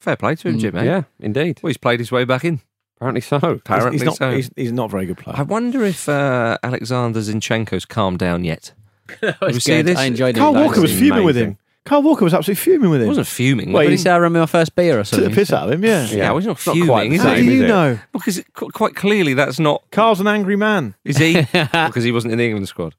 Fair 0.00 0.16
play 0.16 0.34
to 0.34 0.48
him, 0.48 0.56
Mm, 0.56 0.60
Jim. 0.60 0.76
eh? 0.76 0.84
Yeah, 0.84 1.02
indeed. 1.20 1.60
Well, 1.62 1.68
he's 1.68 1.76
played 1.76 2.00
his 2.00 2.10
way 2.10 2.24
back 2.24 2.44
in. 2.44 2.60
Apparently 2.96 3.20
so. 3.20 3.36
Apparently 3.36 3.92
he's, 3.92 4.00
he's 4.02 4.06
not 4.06 4.16
so. 4.16 4.30
he's, 4.34 4.50
he's 4.56 4.72
not 4.72 4.86
a 4.86 4.88
very 4.88 5.06
good 5.06 5.18
player. 5.18 5.36
I 5.38 5.42
wonder 5.42 5.84
if 5.84 6.08
uh, 6.08 6.58
Alexander 6.62 7.20
Zinchenko's 7.20 7.84
calmed 7.84 8.18
down 8.18 8.44
yet. 8.44 8.72
That 9.20 9.38
you 9.54 9.60
see 9.60 9.82
this? 9.82 9.98
I 9.98 10.04
enjoyed 10.04 10.36
it. 10.36 10.40
Carl 10.40 10.52
That 10.52 10.60
Walker 10.66 10.80
was 10.80 10.90
was 10.92 10.98
fuming 11.00 11.24
with 11.24 11.36
him. 11.36 11.56
Kyle 11.86 12.02
Walker 12.02 12.24
was 12.24 12.34
absolutely 12.34 12.60
fuming 12.62 12.90
with 12.90 13.00
him. 13.00 13.06
He 13.06 13.06
him. 13.06 13.16
wasn't 13.16 13.26
fuming. 13.26 13.72
Wait, 13.72 13.72
was 13.72 13.84
Did 13.86 13.90
he? 13.90 13.96
he 13.96 14.02
say 14.02 14.10
I 14.10 14.16
remember 14.16 14.40
my 14.40 14.46
first 14.46 14.74
beer 14.76 14.96
or 14.96 14.98
Took 14.98 15.06
something? 15.06 15.30
the 15.30 15.34
piss 15.34 15.50
out 15.52 15.64
of 15.66 15.72
him, 15.72 15.82
yeah. 15.82 16.06
Yeah, 16.06 16.28
well, 16.28 16.36
he's 16.38 16.46
not 16.46 16.56
It's 16.58 16.66
not 16.66 16.72
fuming. 16.74 16.88
quite 16.88 17.08
the 17.08 17.14
is 17.16 17.22
How 17.22 17.28
same, 17.34 17.36
do 17.36 17.42
he? 17.42 17.48
is 17.56 17.58
you 17.60 17.64
it? 17.64 17.68
know? 17.68 17.98
Because 18.12 18.42
qu- 18.52 18.68
quite 18.68 18.94
clearly 18.94 19.32
that's 19.34 19.58
not. 19.58 19.82
Kyle's 19.90 20.20
an 20.20 20.26
angry 20.26 20.56
man. 20.56 20.94
Is 21.04 21.16
he? 21.16 21.40
because 21.52 22.04
he 22.04 22.12
wasn't 22.12 22.32
in 22.32 22.38
the 22.38 22.44
England 22.44 22.68
squad. 22.68 22.94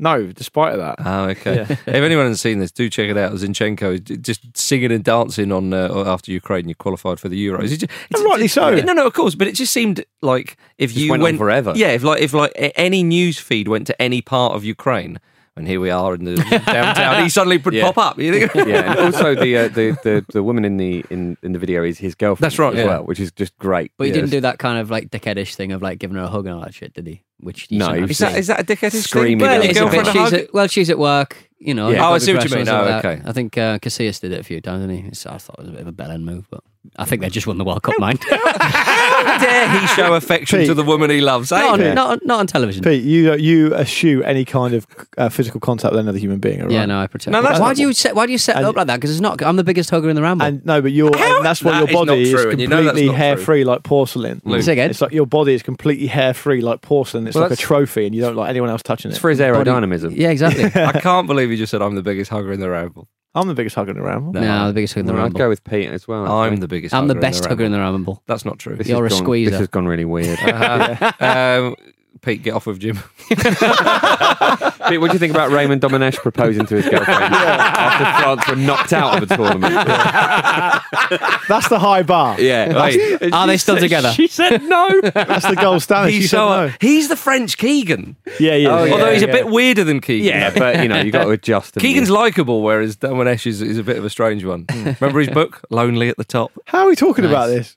No, 0.00 0.30
despite 0.32 0.74
of 0.74 0.78
that. 0.78 0.96
Oh, 1.04 1.24
okay. 1.30 1.60
if 1.68 1.86
anyone 1.88 2.26
hasn't 2.26 2.38
seen 2.38 2.60
this, 2.60 2.70
do 2.70 2.88
check 2.88 3.10
it 3.10 3.16
out. 3.16 3.32
Zinchenko 3.32 4.02
d- 4.02 4.16
just 4.16 4.56
singing 4.56 4.92
and 4.92 5.02
dancing 5.02 5.50
on 5.50 5.74
uh, 5.74 6.04
after 6.06 6.30
Ukraine. 6.30 6.68
You 6.68 6.74
qualified 6.76 7.18
for 7.18 7.28
the 7.28 7.46
Euros. 7.46 7.64
It's 7.72 7.78
just- 7.78 7.92
And 8.14 8.24
rightly 8.24 8.48
so. 8.48 8.74
No, 8.76 8.92
no, 8.92 9.06
of 9.06 9.12
course. 9.14 9.34
But 9.34 9.48
it 9.48 9.56
just 9.56 9.72
seemed 9.72 10.04
like 10.22 10.56
if 10.78 10.90
Just 10.92 11.04
you 11.04 11.10
went 11.10 11.22
on 11.24 11.36
forever. 11.36 11.72
Yeah, 11.74 11.88
if 11.88 12.04
like 12.04 12.22
if 12.22 12.32
like 12.32 12.52
any 12.76 13.02
news 13.02 13.38
feed 13.38 13.66
went 13.68 13.86
to 13.88 14.00
any 14.00 14.22
part 14.22 14.54
of 14.54 14.64
Ukraine, 14.64 15.18
and 15.56 15.66
here 15.66 15.80
we 15.80 15.90
are 15.90 16.14
in 16.14 16.22
the 16.24 16.36
downtown, 16.66 17.24
he 17.24 17.28
suddenly 17.28 17.56
would 17.56 17.74
Yeah. 17.74 17.90
pop 17.90 17.98
up. 17.98 18.18
You 18.20 18.46
think? 18.46 18.54
yeah, 18.68 18.92
and 18.92 19.00
also 19.00 19.34
the, 19.34 19.56
uh, 19.56 19.68
the 19.68 19.98
the 20.04 20.24
the 20.32 20.42
woman 20.44 20.64
in 20.64 20.76
the 20.76 21.04
in, 21.10 21.36
in 21.42 21.50
the 21.52 21.58
video 21.58 21.82
is 21.82 21.98
his 21.98 22.14
girlfriend. 22.14 22.44
That's 22.52 22.58
right, 22.60 22.72
as 22.74 22.78
yeah. 22.78 22.86
well, 22.86 23.02
which 23.04 23.18
is 23.18 23.32
just 23.32 23.58
great. 23.58 23.90
But 23.96 24.04
he 24.04 24.10
Yeah. 24.10 24.14
didn't 24.20 24.30
do 24.30 24.40
that 24.42 24.60
kind 24.60 24.78
of 24.78 24.90
like 24.92 25.10
dickheadish 25.10 25.56
thing 25.56 25.72
of 25.72 25.82
like 25.82 25.98
giving 25.98 26.16
her 26.16 26.22
a 26.22 26.28
hug 26.28 26.46
and 26.46 26.54
all 26.54 26.60
that 26.60 26.74
shit, 26.74 26.92
did 26.94 27.08
he? 27.08 27.22
Which 27.40 27.70
you 27.70 27.78
No, 27.78 27.86
shouldn't 27.86 27.96
he 27.96 28.00
have 28.00 28.08
was 28.08 28.10
Is 28.10 28.18
that 28.18 28.30
seen. 28.32 28.38
is 28.40 28.46
that 28.48 28.60
a 28.60 28.64
dickheadish 28.64 29.02
Screaming 29.06 29.38
thing? 29.38 29.48
at 29.48 29.62
Giving 29.62 29.68
his 29.68 29.76
your 29.78 29.86
It's 29.94 30.08
a 30.08 30.12
bit- 30.12 30.22
she's 30.24 30.32
at, 30.32 30.54
well, 30.54 30.66
she's 30.66 30.90
at 30.90 30.98
work. 30.98 31.36
You 31.60 31.74
know. 31.74 31.90
Yeah. 31.90 32.08
Oh, 32.08 32.12
I 32.14 32.18
see 32.18 32.32
what 32.34 32.44
you 32.44 32.50
mean. 32.50 32.60
and 32.60 32.68
Oh, 32.68 32.98
okay. 32.98 33.20
I 33.24 33.32
think 33.32 33.58
uh, 33.58 33.78
Casillas 33.80 34.20
did 34.20 34.30
it 34.32 34.38
a 34.40 34.44
few 34.44 34.60
times, 34.60 34.86
didn't 34.86 35.04
he? 35.08 35.14
So 35.14 35.30
I 35.30 35.38
thought 35.38 35.58
it 35.58 35.62
was 35.62 35.68
a 35.68 35.72
bit 35.72 35.80
of 35.82 35.86
a 35.88 35.92
bell 35.92 36.10
end 36.10 36.24
move, 36.24 36.46
but 36.50 36.62
I 36.96 37.04
think 37.04 37.20
they 37.22 37.28
just 37.28 37.46
won 37.46 37.58
the 37.58 37.64
World 37.64 37.82
Cup, 37.82 37.98
mind. 37.98 38.18
How 38.30 39.38
dare 39.38 39.68
he 39.80 39.86
show 39.88 40.14
affection 40.14 40.60
Pete. 40.60 40.68
to 40.68 40.74
the 40.74 40.82
woman 40.84 41.10
he 41.10 41.20
loves? 41.20 41.52
eh? 41.52 41.58
not, 41.58 41.70
on, 41.74 41.80
Yeah. 41.80 41.92
not, 41.94 42.10
on- 42.12 42.20
not 42.24 42.38
on 42.40 42.46
television. 42.46 42.82
Pete, 42.82 43.02
you 43.04 43.34
you 43.34 43.74
eschew 43.74 44.22
any 44.22 44.44
kind 44.44 44.74
of 44.74 44.86
uh, 45.18 45.28
physical 45.28 45.60
contact 45.60 45.92
with 45.92 46.00
another 46.00 46.18
human 46.18 46.38
being, 46.38 46.60
all 46.60 46.66
right? 46.66 46.72
Yeah, 46.74 46.86
no, 46.86 46.98
I 47.00 47.06
protect. 47.06 47.32
No, 47.32 47.42
that's 47.42 47.60
why 47.60 47.74
do 47.74 47.82
you 47.82 47.92
set? 47.92 48.14
Why 48.14 48.26
do 48.26 48.32
you 48.32 48.38
set 48.38 48.56
it 48.56 48.58
And- 48.60 48.66
up 48.66 48.76
like 48.76 48.86
that? 48.86 48.96
Because 48.96 49.10
it's 49.10 49.20
not. 49.20 49.42
I'm 49.42 49.56
the 49.56 49.64
biggest 49.64 49.90
hugger 49.90 50.08
in 50.08 50.16
the 50.16 50.22
ramble. 50.22 50.46
And 50.46 50.64
no, 50.64 50.80
but 50.80 50.92
you're 50.92 51.14
and 51.14 51.44
that's 51.44 51.62
why 51.62 51.72
That 51.72 51.78
your 51.80 51.88
is 51.88 51.94
not 51.94 52.06
body 52.06 52.22
is, 52.22 52.30
true, 52.30 52.50
and 52.50 52.60
you 52.60 52.68
know 52.68 52.76
that's 52.76 52.88
completely 52.90 53.14
hair 53.14 53.34
true. 53.34 53.44
free 53.44 53.64
like 53.64 53.82
porcelain. 53.82 54.40
Luke. 54.44 54.62
Say 54.62 54.72
again? 54.72 54.90
It's 54.90 55.00
like 55.00 55.12
your 55.12 55.26
body 55.26 55.54
is 55.54 55.62
completely 55.62 56.06
hair 56.06 56.32
free 56.32 56.60
like 56.60 56.80
porcelain. 56.82 57.26
It's 57.26 57.34
Well, 57.34 57.44
like 57.44 57.52
a 57.52 57.56
trophy, 57.56 58.06
and 58.06 58.14
you 58.14 58.20
don't 58.22 58.36
like 58.36 58.48
anyone 58.50 58.70
else 58.70 58.82
touching 58.82 59.10
it. 59.10 59.14
It's 59.14 59.20
for 59.20 59.30
his 59.30 59.40
aerodynamism. 59.40 60.16
yeah, 60.16 60.30
exactly. 60.30 60.64
I 60.82 61.00
can't 61.00 61.26
believe 61.26 61.50
you 61.50 61.56
just 61.56 61.70
said 61.70 61.82
I'm 61.82 61.96
the 61.96 62.02
biggest 62.02 62.30
hugger 62.30 62.52
in 62.52 62.60
the 62.60 62.70
ramble. 62.70 63.08
I'm 63.34 63.46
the 63.46 63.54
biggest 63.54 63.76
hugger 63.76 63.90
in 63.90 63.96
the 63.98 64.02
ramble. 64.02 64.32
no, 64.32 64.40
I'm 64.40 64.68
the 64.68 64.72
biggest 64.74 64.94
hugger 64.94 65.00
in 65.00 65.06
the 65.06 65.12
Well, 65.12 65.20
I'd 65.20 65.24
ramble. 65.26 65.38
go 65.38 65.48
with 65.48 65.62
Pete 65.64 65.88
as 65.90 66.08
well. 66.08 66.26
I'm 66.26 66.46
actually. 66.52 66.60
the 66.60 66.68
biggest. 66.68 66.94
I'm 66.94 67.06
the 67.08 67.14
hugger 67.14 67.20
best 67.20 67.38
in 67.38 67.42
the 67.42 67.48
hugger 67.50 67.64
in 67.64 67.72
ramble. 67.72 67.82
the 67.82 67.92
ramble. 67.92 68.22
That's 68.26 68.44
not 68.44 68.58
true. 68.58 68.76
This 68.76 68.88
You're 68.88 69.06
a 69.06 69.08
gone, 69.10 69.18
squeezer. 69.18 69.50
This 69.50 69.58
has 69.60 69.68
gone 69.68 69.86
really 69.86 70.04
weird. 70.04 70.38
Uh, 70.48 71.12
um, 71.20 71.76
Pete, 72.22 72.42
get 72.42 72.54
off 72.54 72.66
of 72.66 72.78
Jim. 72.78 72.96
Pete, 73.28 75.00
what 75.00 75.08
do 75.08 75.12
you 75.12 75.18
think 75.18 75.32
about 75.32 75.50
Raymond 75.50 75.80
Domenech 75.82 76.16
proposing 76.16 76.66
to 76.66 76.76
his 76.76 76.88
girlfriend 76.88 77.34
after 77.34 78.22
France 78.22 78.48
were 78.48 78.56
knocked 78.56 78.92
out 78.92 79.22
of 79.22 79.30
a 79.30 79.34
tournament? 79.36 79.74
That's 81.48 81.68
the 81.68 81.78
high 81.78 82.02
bar. 82.02 82.40
yeah. 82.40 82.82
Wait, 82.84 83.32
Are 83.32 83.46
they 83.46 83.56
still 83.56 83.76
together? 83.78 84.10
She 84.12 84.26
said 84.26 84.62
no. 84.62 85.00
That's 85.02 85.46
the 85.48 85.56
gold 85.56 85.82
standard. 85.82 86.10
She 86.12 86.20
he's 86.20 86.30
said 86.30 86.36
so 86.38 86.66
no. 86.66 86.72
he's 86.80 87.08
the 87.08 87.16
French 87.16 87.56
Keegan. 87.58 88.16
Yeah, 88.40 88.54
yeah. 88.54 88.68
Oh, 88.70 88.84
yeah, 88.84 88.92
Although 88.92 89.12
he's 89.12 89.22
a 89.22 89.26
bit 89.28 89.46
weirder 89.48 89.84
than 89.84 90.00
Keegan. 90.00 90.26
yeah, 90.26 90.50
but 90.56 90.82
you 90.82 90.88
know, 90.88 91.00
you've 91.00 91.12
got 91.12 91.24
to 91.24 91.30
adjust. 91.38 91.74
haven't 91.74 91.86
Keegan's 91.88 92.10
likable, 92.10 92.62
whereas 92.62 92.96
Domenech 92.96 93.46
is, 93.46 93.62
is 93.62 93.78
a 93.78 93.82
bit 93.84 93.96
of 93.96 94.04
a 94.04 94.10
strange 94.10 94.44
one. 94.44 94.66
Remember 94.70 95.20
his 95.20 95.30
book, 95.30 95.62
Lonely 95.70 96.08
at 96.08 96.16
the 96.16 96.24
Top? 96.24 96.52
How 96.66 96.80
are 96.84 96.88
we 96.88 96.96
talking 96.96 97.24
Nice. 97.24 97.30
about 97.32 97.46
this? 97.46 97.76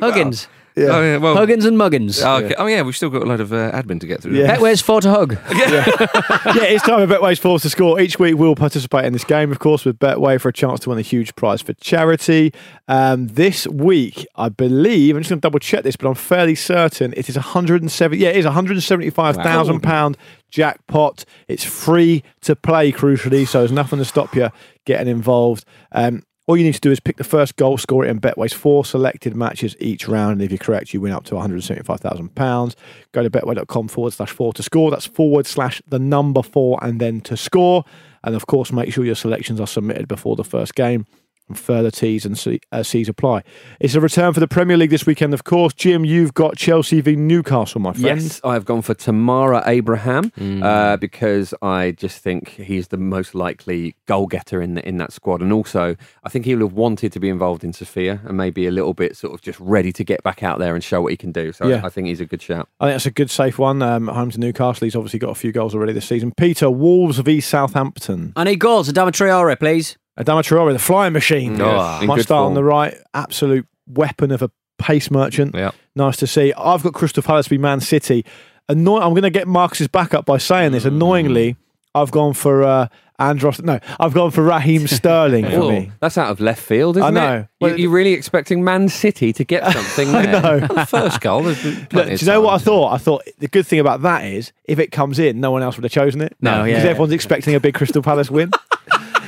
Huggins, 0.00 0.48
Yeah. 0.76 0.86
Oh, 0.86 1.02
yeah, 1.02 1.16
well, 1.18 1.36
Huggins 1.36 1.64
and 1.64 1.78
Muggins. 1.78 2.20
oh, 2.20 2.44
okay. 2.44 2.54
oh, 2.58 2.66
yeah, 2.66 2.82
we've 2.82 2.96
still 2.96 3.08
got 3.08 3.22
a 3.22 3.26
load 3.26 3.38
of 3.38 3.52
uh, 3.52 3.70
admin 3.70 4.00
to 4.00 4.08
get 4.08 4.22
through. 4.22 4.36
Yeah. 4.36 4.56
Betway's 4.56 4.80
four 4.80 5.00
to 5.02 5.10
hug. 5.10 5.32
yeah, 5.50 6.64
it's 6.64 6.82
time 6.82 7.06
for 7.06 7.14
Betway's 7.14 7.38
Force 7.38 7.62
to 7.62 7.70
score. 7.70 8.00
Each 8.00 8.18
week 8.18 8.36
we'll 8.36 8.56
participate 8.56 9.04
in 9.04 9.12
this 9.12 9.22
game, 9.22 9.52
of 9.52 9.60
course, 9.60 9.84
with 9.84 10.00
Betway 10.00 10.40
for 10.40 10.48
a 10.48 10.52
chance 10.52 10.80
to 10.80 10.88
win 10.88 10.98
a 10.98 11.02
huge 11.02 11.36
prize 11.36 11.62
for 11.62 11.74
charity. 11.74 12.52
Um, 12.88 13.28
this 13.28 13.68
week, 13.68 14.26
I 14.34 14.48
believe, 14.48 15.14
I'm 15.14 15.22
just 15.22 15.30
going 15.30 15.40
to 15.40 15.46
double 15.46 15.60
check 15.60 15.84
this, 15.84 15.94
but 15.94 16.08
I'm 16.08 16.16
fairly 16.16 16.56
certain 16.56 17.14
it 17.16 17.28
is 17.28 17.36
170. 17.36 18.20
Yeah, 18.20 18.30
it 18.30 18.36
is 18.36 18.44
175,000 18.44 19.80
pound 19.80 20.18
jackpot. 20.50 21.24
It's 21.46 21.64
free 21.64 22.24
to 22.42 22.56
play, 22.56 22.90
crucially, 22.90 23.46
so 23.46 23.60
there's 23.60 23.70
nothing 23.70 24.00
to 24.00 24.04
stop 24.04 24.34
you 24.34 24.50
getting 24.84 25.06
involved. 25.06 25.64
Um, 25.92 26.24
all 26.46 26.56
you 26.56 26.64
need 26.64 26.74
to 26.74 26.80
do 26.80 26.90
is 26.90 27.00
pick 27.00 27.16
the 27.16 27.24
first 27.24 27.56
goal 27.56 27.78
scorer 27.78 28.06
in 28.06 28.18
Betway's 28.18 28.52
four 28.52 28.84
selected 28.84 29.34
matches 29.34 29.74
each 29.80 30.06
round. 30.06 30.32
And 30.32 30.42
if 30.42 30.50
you're 30.50 30.58
correct, 30.58 30.92
you 30.92 31.00
win 31.00 31.12
up 31.12 31.24
to 31.24 31.34
£175,000. 31.34 32.74
Go 33.12 33.22
to 33.22 33.30
betway.com 33.30 33.88
forward 33.88 34.12
slash 34.12 34.30
four 34.30 34.52
to 34.52 34.62
score. 34.62 34.90
That's 34.90 35.06
forward 35.06 35.46
slash 35.46 35.80
the 35.88 35.98
number 35.98 36.42
four 36.42 36.78
and 36.82 37.00
then 37.00 37.22
to 37.22 37.36
score. 37.36 37.84
And 38.22 38.34
of 38.34 38.46
course, 38.46 38.72
make 38.72 38.92
sure 38.92 39.04
your 39.04 39.14
selections 39.14 39.58
are 39.58 39.66
submitted 39.66 40.06
before 40.06 40.36
the 40.36 40.44
first 40.44 40.74
game. 40.74 41.06
And 41.48 41.58
further 41.58 41.90
T's 41.90 42.24
and 42.24 42.38
C, 42.38 42.58
uh, 42.72 42.82
C's 42.82 43.06
apply. 43.08 43.42
It's 43.78 43.94
a 43.94 44.00
return 44.00 44.32
for 44.32 44.40
the 44.40 44.48
Premier 44.48 44.78
League 44.78 44.88
this 44.88 45.04
weekend, 45.04 45.34
of 45.34 45.44
course. 45.44 45.74
Jim, 45.74 46.02
you've 46.02 46.32
got 46.32 46.56
Chelsea 46.56 47.02
v 47.02 47.16
Newcastle, 47.16 47.82
my 47.82 47.92
friend. 47.92 48.22
Yes, 48.22 48.40
I've 48.42 48.64
gone 48.64 48.80
for 48.80 48.94
Tammy 48.94 49.60
Abraham 49.66 50.32
uh, 50.62 50.96
because 50.96 51.52
I 51.60 51.90
just 51.90 52.18
think 52.20 52.48
he's 52.48 52.88
the 52.88 52.96
most 52.96 53.34
likely 53.34 53.94
goal 54.06 54.26
getter 54.26 54.62
in 54.62 54.74
the, 54.74 54.88
in 54.88 54.96
that 54.98 55.12
squad, 55.12 55.42
and 55.42 55.52
also 55.52 55.96
I 56.22 56.28
think 56.30 56.46
he 56.46 56.54
would 56.54 56.62
have 56.62 56.72
wanted 56.72 57.12
to 57.12 57.20
be 57.20 57.28
involved 57.28 57.62
in 57.62 57.74
Sofia 57.74 58.20
and 58.24 58.36
maybe 58.38 58.66
a 58.66 58.70
little 58.70 58.94
bit 58.94 59.14
sort 59.16 59.34
of 59.34 59.42
just 59.42 59.60
ready 59.60 59.92
to 59.92 60.04
get 60.04 60.22
back 60.22 60.42
out 60.42 60.58
there 60.58 60.74
and 60.74 60.82
show 60.82 61.02
what 61.02 61.10
he 61.12 61.16
can 61.16 61.32
do. 61.32 61.52
So 61.52 61.68
Yeah. 61.68 61.82
I 61.84 61.90
think 61.90 62.06
he's 62.06 62.20
a 62.20 62.26
good 62.26 62.40
shout. 62.40 62.68
I 62.80 62.86
think 62.86 62.94
that's 62.94 63.06
a 63.06 63.10
good, 63.10 63.30
safe 63.30 63.58
one. 63.58 63.82
Um, 63.82 64.08
at 64.08 64.14
home 64.14 64.30
to 64.30 64.40
Newcastle. 64.40 64.86
He's 64.86 64.96
obviously 64.96 65.18
got 65.18 65.30
a 65.30 65.34
few 65.34 65.52
goals 65.52 65.74
already 65.74 65.92
this 65.92 66.06
season. 66.06 66.32
Peter, 66.36 66.70
Wolves 66.70 67.18
v 67.18 67.40
Southampton. 67.40 68.32
I 68.36 68.44
need 68.44 68.60
goals. 68.60 68.90
Adama 68.90 69.10
Traore, 69.10 69.58
please. 69.58 69.96
Adama 70.18 70.42
Traore, 70.42 70.72
the 70.72 70.78
flying 70.78 71.12
machine. 71.12 71.60
Oh, 71.60 71.98
in 72.00 72.06
Must 72.06 72.18
good 72.18 72.22
start 72.24 72.46
on 72.46 72.54
the 72.54 72.64
right. 72.64 72.96
Absolute 73.14 73.66
weapon 73.86 74.30
of 74.30 74.42
a 74.42 74.50
pace 74.78 75.10
merchant. 75.10 75.54
Yeah. 75.54 75.72
Nice 75.96 76.16
to 76.18 76.26
see. 76.26 76.52
I've 76.54 76.82
got 76.82 76.94
Crystal 76.94 77.22
Palace 77.22 77.48
v 77.48 77.58
Man 77.58 77.80
City. 77.80 78.24
Annoy- 78.68 79.00
I'm 79.00 79.10
going 79.10 79.22
to 79.22 79.30
get 79.30 79.46
Marcus's 79.48 79.88
back 79.88 80.14
up 80.14 80.24
by 80.24 80.38
saying 80.38 80.72
this. 80.72 80.84
Annoyingly, 80.84 81.56
I've 81.94 82.10
gone 82.10 82.32
for 82.32 82.62
uh, 82.64 82.88
Andros. 83.18 83.60
No, 83.60 83.78
I've 84.00 84.14
gone 84.14 84.30
for 84.30 84.42
Raheem 84.42 84.86
Sterling 84.88 85.44
for 85.50 85.68
me. 85.70 85.92
That's 86.00 86.16
out 86.16 86.30
of 86.30 86.40
left 86.40 86.62
field, 86.62 86.96
isn't 86.96 87.06
I 87.06 87.10
know. 87.10 87.36
it? 87.40 87.48
Well, 87.60 87.70
you, 87.72 87.84
you're 87.84 87.90
really 87.92 88.12
expecting 88.14 88.64
Man 88.64 88.88
City 88.88 89.32
to 89.34 89.44
get 89.44 89.64
something 89.72 90.08
I 90.14 90.24
know. 90.26 90.60
The 90.60 90.86
first 90.88 91.20
goal. 91.20 91.42
Look, 91.42 91.58
do 91.60 91.90
you 91.92 92.26
know 92.26 92.40
what 92.40 92.54
I 92.54 92.58
thought? 92.58 92.92
I 92.92 92.98
thought 92.98 93.22
the 93.38 93.48
good 93.48 93.66
thing 93.66 93.80
about 93.80 94.02
that 94.02 94.24
is 94.24 94.52
if 94.64 94.78
it 94.78 94.90
comes 94.92 95.18
in, 95.18 95.40
no 95.40 95.50
one 95.50 95.62
else 95.62 95.76
would 95.76 95.84
have 95.84 95.92
chosen 95.92 96.20
it. 96.20 96.34
No, 96.40 96.64
yeah. 96.64 96.74
because 96.74 96.84
everyone's 96.86 97.12
expecting 97.12 97.54
a 97.54 97.60
big 97.60 97.74
Crystal 97.74 98.02
Palace 98.02 98.30
win. 98.30 98.50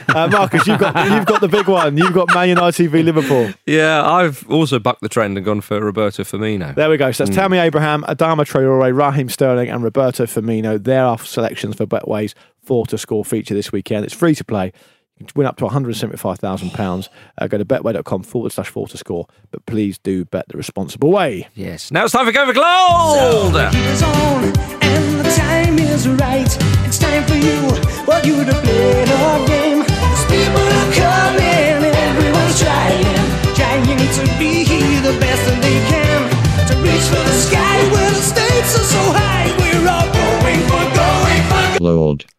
Uh, 0.09 0.29
Marcus, 0.29 0.67
you've 0.67 0.79
got 0.79 1.11
you've 1.11 1.27
got 1.27 1.41
the 1.41 1.49
big 1.49 1.69
one. 1.69 1.97
You've 1.97 2.13
got 2.13 2.33
Man 2.35 2.49
United 2.51 2.91
v 2.91 3.03
Liverpool. 3.03 3.53
Yeah, 3.67 4.09
I've 4.09 4.49
also 4.51 4.79
bucked 4.79 5.01
the 5.01 5.09
trend 5.09 5.37
and 5.37 5.45
gone 5.45 5.61
for 5.61 5.81
Roberto 5.81 6.23
Firmino. 6.23 6.75
There 6.75 6.89
we 6.91 6.97
go. 6.97 7.11
So 7.13 7.25
that's 7.25 7.37
Tammy 7.37 7.59
Abraham, 7.59 8.03
Adama 8.05 8.45
Traore, 8.45 8.97
Raheem 8.97 9.29
Sterling, 9.29 9.69
and 9.69 9.83
Roberto 9.83 10.25
Firmino. 10.25 10.83
There 10.83 11.05
are 11.05 11.19
selections 11.19 11.77
for 11.77 11.87
Betway's 11.87 12.35
four 12.63 12.87
to 12.87 12.99
score 12.99 13.25
feature 13.25 13.55
this 13.55 13.73
weekend. 13.73 14.05
It's 14.05 14.15
free 14.15 14.35
to 14.35 14.45
play. 14.45 14.73
You 15.19 15.25
can 15.25 15.33
win 15.35 15.47
up 15.47 15.57
to 15.59 15.65
£175,000. 15.65 17.09
Uh, 17.39 17.47
go 17.47 17.57
to 17.57 17.65
betway.com 17.65 18.23
forward 18.23 18.53
slash 18.53 18.69
four 18.69 18.87
to 18.89 18.99
score. 18.99 19.27
But 19.51 19.65
please 19.65 19.97
do 19.99 20.27
bet 20.27 20.49
the 20.49 20.59
responsible 20.59 21.11
way. 21.11 21.49
Yes. 21.55 21.91
Now 21.91 22.05
it's 22.05 22.13
time 22.13 22.27
for 22.27 22.33
Go 22.33 22.47
for 22.47 22.53
Gold. 22.53 23.55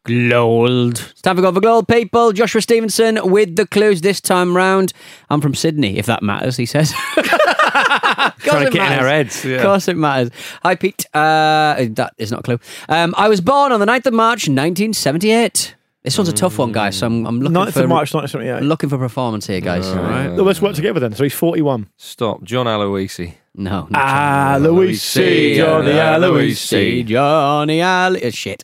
Gold. 0.08 1.00
It's 1.12 1.22
time 1.22 1.36
for 1.36 1.42
Gold 1.42 1.56
for 1.56 1.62
Gold, 1.62 1.88
people. 1.88 2.32
Joshua 2.32 2.62
Stevenson 2.62 3.20
with 3.30 3.56
the 3.56 3.68
clues 3.68 4.02
this 4.02 4.22
time 4.22 4.56
round. 4.56 4.94
I'm 5.30 5.42
from 5.42 5.54
Sydney, 5.54 5.98
if 5.98 6.06
that 6.06 6.24
matters, 6.24 6.58
he 6.58 6.66
says. 6.66 6.92
Trying 7.14 8.66
to 8.66 8.70
get 8.72 8.92
in 8.92 9.00
our 9.00 9.08
heads. 9.08 9.44
Of 9.46 9.62
course 9.62 9.88
it 9.88 9.98
matters. 9.98 10.32
Hi, 10.64 10.76
Pete. 10.76 11.06
Uh, 11.14 11.76
that 11.92 12.14
is 12.18 12.32
not 12.32 12.40
a 12.40 12.44
clue. 12.44 12.60
Um, 12.90 13.14
I 13.18 13.28
was 13.30 13.42
born 13.42 13.72
on 13.72 13.80
the 13.80 13.86
9th 13.86 14.06
of 14.08 14.14
March, 14.14 14.48
1978. 14.48 15.76
This 16.04 16.18
one's 16.18 16.30
a 16.30 16.34
tough 16.34 16.58
one, 16.58 16.72
guys. 16.72 16.98
So 16.98 17.08
I'm, 17.08 17.26
I'm 17.26 17.42
looking 17.42 17.56
9th 17.58 17.74
for 17.74 17.84
of 17.84 17.90
March 17.90 18.14
1978. 18.14 18.66
looking 18.66 18.90
for 18.90 18.98
performance 18.98 19.46
here, 19.46 19.60
guys. 19.60 19.86
All 19.88 19.96
right. 19.98 20.30
Well, 20.30 20.46
let's 20.46 20.62
work 20.62 20.76
together 20.76 21.02
then. 21.02 21.14
So 21.14 21.24
he's 21.24 21.34
41. 21.34 21.90
Stop. 21.98 22.44
John 22.44 22.66
Aloisi. 22.66 23.34
No. 23.56 23.88
not 23.90 23.92
Ah, 23.96 24.60
Johnny 24.62 24.68
Aloisi. 24.70 25.56
Johnny 25.58 25.92
Aloisi. 25.92 27.02
Aloisi. 27.02 27.06
Johnny 27.06 27.80
Aloisi. 27.80 28.34
Shit. 28.34 28.64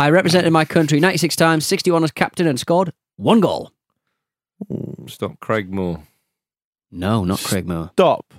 I 0.00 0.10
represented 0.10 0.52
my 0.52 0.64
country 0.64 0.98
96 0.98 1.36
times, 1.36 1.66
61 1.66 2.04
as 2.04 2.10
captain, 2.10 2.46
and 2.46 2.58
scored 2.58 2.92
one 3.16 3.40
goal. 3.40 3.70
Stop. 5.06 5.38
Craig 5.40 5.72
Moore. 5.72 6.02
No, 6.90 7.24
not 7.24 7.40
Craig 7.40 7.66
Moore. 7.68 7.90
Stop. 7.92 8.32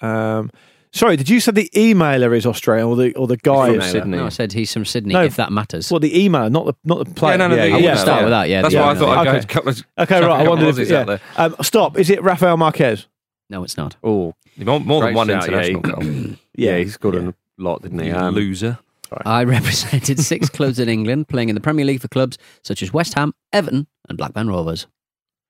Um, 0.00 0.50
sorry, 0.92 1.16
did 1.16 1.28
you 1.30 1.38
say 1.40 1.52
the 1.52 1.70
emailer 1.74 2.36
is 2.36 2.44
Australian 2.46 2.88
or 2.88 2.96
the 2.96 3.14
or 3.14 3.26
the 3.28 3.36
guy 3.36 3.68
From 3.68 3.80
is 3.80 3.90
Sydney. 3.90 4.16
No, 4.18 4.26
I 4.26 4.30
said 4.30 4.52
he's 4.52 4.72
from 4.72 4.84
Sydney, 4.84 5.14
No. 5.14 5.22
if 5.24 5.36
that 5.36 5.52
matters. 5.52 5.90
Well, 5.90 6.00
the 6.00 6.12
emailer, 6.12 6.50
not 6.50 6.66
the 6.66 6.74
not 6.84 7.06
the 7.06 7.14
player. 7.14 7.34
Yeah, 7.34 7.36
no, 7.38 7.48
no, 7.48 7.54
the 7.56 7.62
I 7.62 7.66
email, 7.66 7.80
wouldn't 7.80 7.98
start 8.00 8.18
yeah. 8.20 8.24
with 8.24 8.30
that, 8.32 8.48
yeah. 8.48 8.62
That's 8.62 8.74
the 8.74 8.80
why 8.80 8.86
I 8.86 8.90
email, 8.92 9.02
thought 9.06 9.18
I'd 9.18 9.28
Okay. 9.28 9.36
go. 9.36 9.40
to 9.40 9.46
couple 9.46 9.68
of- 9.70 9.76
Okay, 9.98 10.14
chuck 10.14 10.22
a 10.22 10.26
right. 10.26 10.34
I 10.34 10.38
couple 10.38 10.50
wondered 10.50 10.68
of 10.68 10.78
if 10.80 10.88
Aussies 10.88 10.92
out 10.96 10.98
yeah. 10.98 11.04
there. 11.04 11.20
Um, 11.36 11.56
stop. 11.62 11.98
Is 11.98 12.10
it 12.10 12.22
Rafael 12.22 12.56
Marquez? 12.56 13.06
No, 13.50 13.62
it's 13.64 13.76
not. 13.76 13.96
Oh, 14.02 14.34
More, 14.58 14.80
more 14.80 15.00
than 15.02 15.14
Great 15.14 15.16
one 15.16 15.28
shout, 15.28 15.48
yeah, 15.50 15.62
international 15.62 15.82
he- 16.02 16.18
goal. 16.28 16.36
yeah, 16.56 16.78
he 16.78 16.88
scored 16.88 17.14
a 17.14 17.34
lot, 17.58 17.82
didn't 17.82 18.00
he? 18.00 18.10
Um, 18.10 18.34
loser. 18.34 18.78
I 19.24 19.44
represented 19.56 20.18
six 20.20 20.48
clubs 20.48 20.78
in 20.78 20.88
England, 20.88 21.28
playing 21.28 21.48
in 21.48 21.54
the 21.54 21.60
Premier 21.60 21.84
League 21.84 22.00
for 22.00 22.08
clubs 22.08 22.38
such 22.62 22.82
as 22.82 22.92
West 22.92 23.14
Ham, 23.14 23.32
Everton, 23.52 23.86
and 24.08 24.18
Blackburn 24.18 24.48
Rovers. 24.48 24.86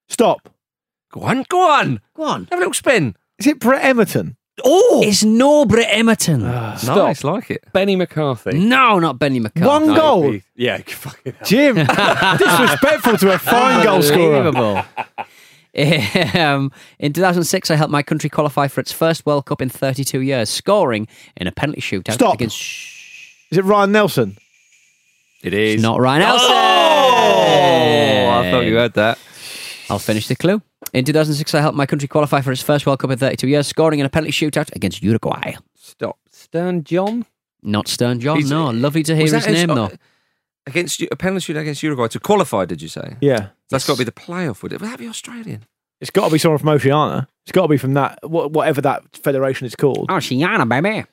Stop. 0.09 0.49
Go 1.13 1.23
on, 1.23 1.45
go 1.49 1.61
on. 1.71 2.01
Go 2.15 2.23
on. 2.25 2.45
Have 2.51 2.59
a 2.59 2.61
little 2.61 2.75
spin. 2.75 3.17
Is 3.39 3.47
it 3.47 3.59
Brett 3.61 3.83
Emerton? 3.85 4.37
Oh! 4.65 5.03
It's 5.05 5.25
no 5.25 5.65
Brett 5.65 5.89
Emerton. 5.91 6.41
Stop. 6.79 6.97
Nice, 6.97 7.25
like 7.25 7.51
it. 7.51 7.65
Benny 7.73 7.97
McCarthy. 7.97 8.59
no, 8.59 8.99
not 8.99 9.19
Benny 9.19 9.41
McCarthy. 9.41 9.67
One 9.67 9.87
No, 9.89 9.95
goal. 9.97 10.31
he- 10.33 10.43
Yeah, 10.55 10.79
fucking 10.87 11.33
hell. 11.33 11.47
Jim, 11.47 11.75
disrespectful 12.39 13.17
to 13.19 13.35
a 13.35 13.39
fine 13.39 13.83
goal 13.85 14.03
scorer. 14.03 14.85
Um, 15.75 16.71
in 16.99 17.13
2006, 17.15 17.71
I 17.71 17.77
helped 17.77 17.91
my 17.91 18.03
country 18.03 18.29
qualify 18.29 18.69
for 18.69 18.81
its 18.83 18.93
first 18.93 19.25
World 19.25 19.47
Cup 19.47 19.63
in 19.63 19.71
32 19.71 20.21
years, 20.21 20.51
scoring 20.51 21.09
in 21.37 21.47
a 21.47 21.53
penalty 21.53 21.81
shootout 21.81 22.13
Stop. 22.13 22.35
against. 22.35 22.61
Shh, 23.53 23.55
Is 23.55 23.59
it 23.59 23.65
Ryan 23.65 23.93
Nelsen? 23.93 24.39
It 25.43 25.53
is. 25.53 25.83
not 25.83 26.01
Ryan 26.01 26.23
oh! 26.23 26.27
Nelsen. 26.27 26.51
Oh, 26.51 28.31
I 28.41 28.51
thought 28.51 28.65
you 28.65 28.77
heard 28.77 28.95
that. 28.95 29.19
I'll 29.91 29.99
finish 29.99 30.27
the 30.29 30.37
clue. 30.37 30.63
In 30.93 31.05
2006, 31.05 31.55
I 31.55 31.61
helped 31.61 31.77
my 31.77 31.87
country 31.87 32.09
qualify 32.09 32.41
for 32.41 32.53
its 32.53 32.63
first 32.63 32.87
World 32.87 32.99
Cup 33.01 33.11
in 33.11 33.19
32 33.19 33.49
years, 33.49 33.67
scoring 33.67 34.01
in 34.01 34.07
a 34.07 34.09
penalty 34.09 34.33
shootout 34.33 34.75
against 34.75 35.03
Uruguay. 35.03 35.55
Stop. 35.77 36.19
Stern 36.31 36.85
John? 36.85 37.27
Not 37.63 37.89
Stern 37.89 38.21
John, 38.21 38.39
He's- 38.39 38.51
no. 38.51 38.71
Lovely 38.71 39.03
to 39.05 39.15
hear 39.15 39.27
his 39.27 39.47
name, 39.47 39.69
though. 39.69 39.91
Against 40.67 41.01
you- 41.01 41.09
a 41.11 41.17
penalty 41.17 41.53
shootout 41.53 41.61
against 41.63 41.83
Uruguay 41.83 42.09
to 42.09 42.21
qualify, 42.21 42.65
did 42.65 42.81
you 42.81 42.89
say? 42.89 43.17
Yeah. 43.21 43.49
That's 43.71 43.87
got 43.87 43.95
to 43.95 43.99
be 43.99 44.05
the 44.05 44.13
playoff, 44.13 44.63
would 44.63 44.73
it? 44.73 44.81
Would 44.81 44.91
that 44.91 44.99
be 44.99 45.09
Australian? 45.09 45.65
It's 46.01 46.11
got 46.11 46.27
to 46.27 46.33
be 46.33 46.39
someone 46.39 46.59
from 46.59 46.71
Oceania. 46.71 47.29
It's 47.45 47.53
got 47.53 47.63
to 47.63 47.69
be 47.69 47.77
from 47.77 47.95
that, 47.95 48.19
whatever 48.29 48.81
that 48.81 49.03
federation 49.17 49.67
is 49.67 49.77
called. 49.77 50.11
Oceania, 50.11 50.65
baby. 50.67 51.05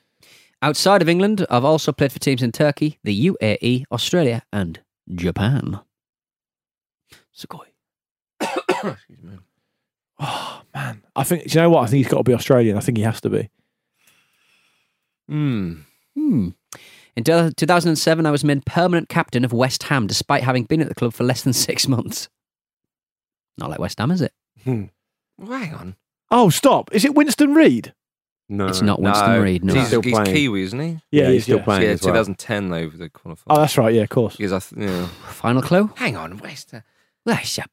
Outside 0.62 1.00
of 1.00 1.08
England, 1.08 1.46
I've 1.48 1.64
also 1.64 1.90
played 1.92 2.12
for 2.12 2.18
teams 2.18 2.42
in 2.42 2.52
Turkey, 2.52 2.98
the 3.02 3.28
UAE, 3.28 3.84
Australia, 3.90 4.42
and 4.52 4.80
Japan. 5.14 5.80
Sugoi. 7.36 7.66
Oh, 10.22 10.60
man. 10.74 11.02
I 11.16 11.24
think, 11.24 11.44
do 11.44 11.48
you 11.58 11.62
know 11.62 11.70
what? 11.70 11.84
I 11.84 11.86
think 11.86 12.04
he's 12.04 12.12
got 12.12 12.18
to 12.18 12.24
be 12.24 12.34
Australian. 12.34 12.76
I 12.76 12.80
think 12.80 12.98
he 12.98 13.04
has 13.04 13.22
to 13.22 13.30
be. 13.30 13.48
Hmm. 15.30 15.76
Hmm. 16.14 16.48
In 17.16 17.24
2007, 17.24 18.26
I 18.26 18.30
was 18.30 18.44
made 18.44 18.66
permanent 18.66 19.08
captain 19.08 19.46
of 19.46 19.54
West 19.54 19.84
Ham, 19.84 20.06
despite 20.06 20.42
having 20.42 20.64
been 20.64 20.82
at 20.82 20.88
the 20.88 20.94
club 20.94 21.14
for 21.14 21.24
less 21.24 21.40
than 21.40 21.54
six 21.54 21.88
months. 21.88 22.28
Not 23.56 23.70
like 23.70 23.78
West 23.78 23.98
Ham, 23.98 24.10
is 24.10 24.20
it? 24.20 24.34
Well, 25.38 25.58
hang 25.58 25.72
on. 25.72 25.96
Oh, 26.30 26.50
stop. 26.50 26.90
Is 26.92 27.06
it 27.06 27.14
Winston 27.14 27.54
Reid? 27.54 27.94
No. 28.50 28.66
It's 28.66 28.82
not 28.82 29.00
Winston 29.00 29.40
Reid. 29.42 29.64
No. 29.64 29.74
He's, 29.74 29.86
Still 29.86 30.02
he's 30.02 30.12
playing. 30.12 30.34
Kiwi, 30.34 30.62
isn't 30.64 30.80
he? 30.80 30.98
Yeah, 31.10 31.26
he 31.26 31.32
he's 31.34 31.36
is, 31.38 31.42
still 31.44 31.58
yeah. 31.58 31.64
playing 31.64 31.82
yeah, 31.82 31.88
as 31.90 32.02
well. 32.02 32.12
2010 32.14 32.68
though, 32.68 32.88
the 32.90 33.08
qualifier. 33.08 33.42
Oh, 33.48 33.56
that's 33.60 33.78
right. 33.78 33.94
Yeah, 33.94 34.02
of 34.02 34.08
course. 34.10 34.36
because 34.36 34.52
I, 34.52 34.58
th- 34.58 34.90
yeah. 34.90 35.06
Final 35.28 35.62
clue? 35.62 35.90
Hang 35.96 36.16
on, 36.16 36.36
West 36.38 36.72
Ham 36.72 36.82
West 37.24 37.56
Ham. 37.56 37.68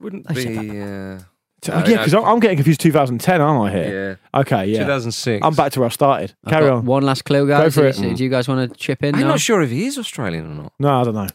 wouldn't 0.00 0.26
I 0.30 0.34
said 0.34 0.60
be. 0.60 0.80
Uh, 0.80 1.18
So- 1.62 1.72
No, 1.78 1.84
yeah, 1.86 1.96
no. 1.96 2.04
because 2.04 2.14
I'm 2.14 2.40
getting 2.40 2.56
confused 2.56 2.80
2010, 2.80 3.40
aren't 3.40 3.70
I, 3.74 3.76
here? 3.76 4.18
yeah, 4.32 4.40
Okay, 4.40 4.66
yeah. 4.66 4.78
2006. 4.78 5.44
I'm 5.44 5.54
back 5.54 5.72
to 5.72 5.80
where 5.80 5.86
I 5.88 5.90
started. 5.92 6.34
I've 6.44 6.52
Carry 6.52 6.70
on. 6.70 6.86
One 6.86 7.02
last 7.02 7.24
clue, 7.24 7.46
guys. 7.46 7.74
Go 7.74 7.82
for 7.82 7.86
it. 7.88 7.96
Do 7.96 8.08
you- 8.08 8.16
Do 8.16 8.24
you 8.24 8.30
guys 8.30 8.48
want 8.48 8.72
to 8.72 8.78
chip 8.78 9.02
in? 9.02 9.14
I'm 9.14 9.20
No? 9.22 9.28
not 9.28 9.40
sure 9.40 9.60
if 9.62 9.70
he 9.70 9.84
is 9.86 9.98
Australian 9.98 10.46
or 10.46 10.54
not. 10.62 10.72
No, 10.78 11.00
I 11.00 11.04
don't 11.04 11.14
know. 11.14 11.26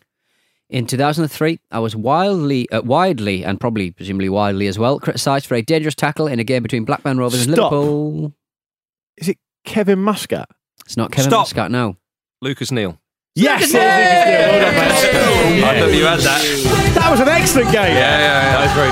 In 0.68 0.88
2003, 0.88 1.60
I 1.72 1.78
was 1.78 1.96
wildly, 1.96 2.68
uh, 2.72 2.82
widely, 2.82 3.46
and 3.46 3.60
probably 3.60 3.92
presumably 3.92 4.30
widely 4.30 4.66
as 4.66 4.80
well, 4.80 5.00
criticised 5.00 5.46
for 5.46 5.54
a 5.54 5.62
dangerous 5.62 5.94
tackle 5.94 6.26
in 6.26 6.40
a 6.40 6.44
game 6.44 6.64
between 6.64 6.86
Blackburn 6.86 7.20
Rovers 7.20 7.46
and 7.46 7.52
Liverpool. 7.56 8.34
Is 9.18 9.30
it 9.30 9.38
Kevin 9.64 10.00
Muscat? 10.00 10.48
It's 10.86 10.98
not 10.98 11.12
Kevin 11.12 11.32
Stop. 11.32 11.42
Muscat, 11.42 11.72
no. 11.72 11.98
Lucas 12.42 12.72
Neill. 12.72 13.00
Yes! 13.36 13.74
Well 13.74 13.82
done, 14.62 14.76
mate. 14.76 15.64
I 15.64 15.80
thought 15.80 15.94
you 15.94 16.06
had 16.06 16.20
that. 16.20 16.42
That 16.96 17.12
was 17.12 17.20
an 17.20 17.28
excellent 17.28 17.72
game. 17.72 17.96
Yeah, 17.96 18.18
yeah, 18.18 18.20
yeah. 18.20 18.52
That 18.52 18.64
was 18.64 18.74
very 18.74 18.92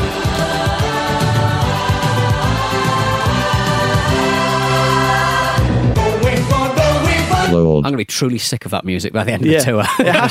good. 0.00 0.05
I'm 7.58 7.82
going 7.82 7.92
to 7.92 7.96
be 7.98 8.04
truly 8.04 8.38
sick 8.38 8.64
of 8.64 8.70
that 8.72 8.84
music 8.84 9.12
by 9.12 9.24
the 9.24 9.32
end 9.32 9.44
Yeah. 9.44 9.58
of 9.58 9.64
the 9.64 9.70
tour. 9.72 9.80
It 9.80 9.86
had, 10.14 10.24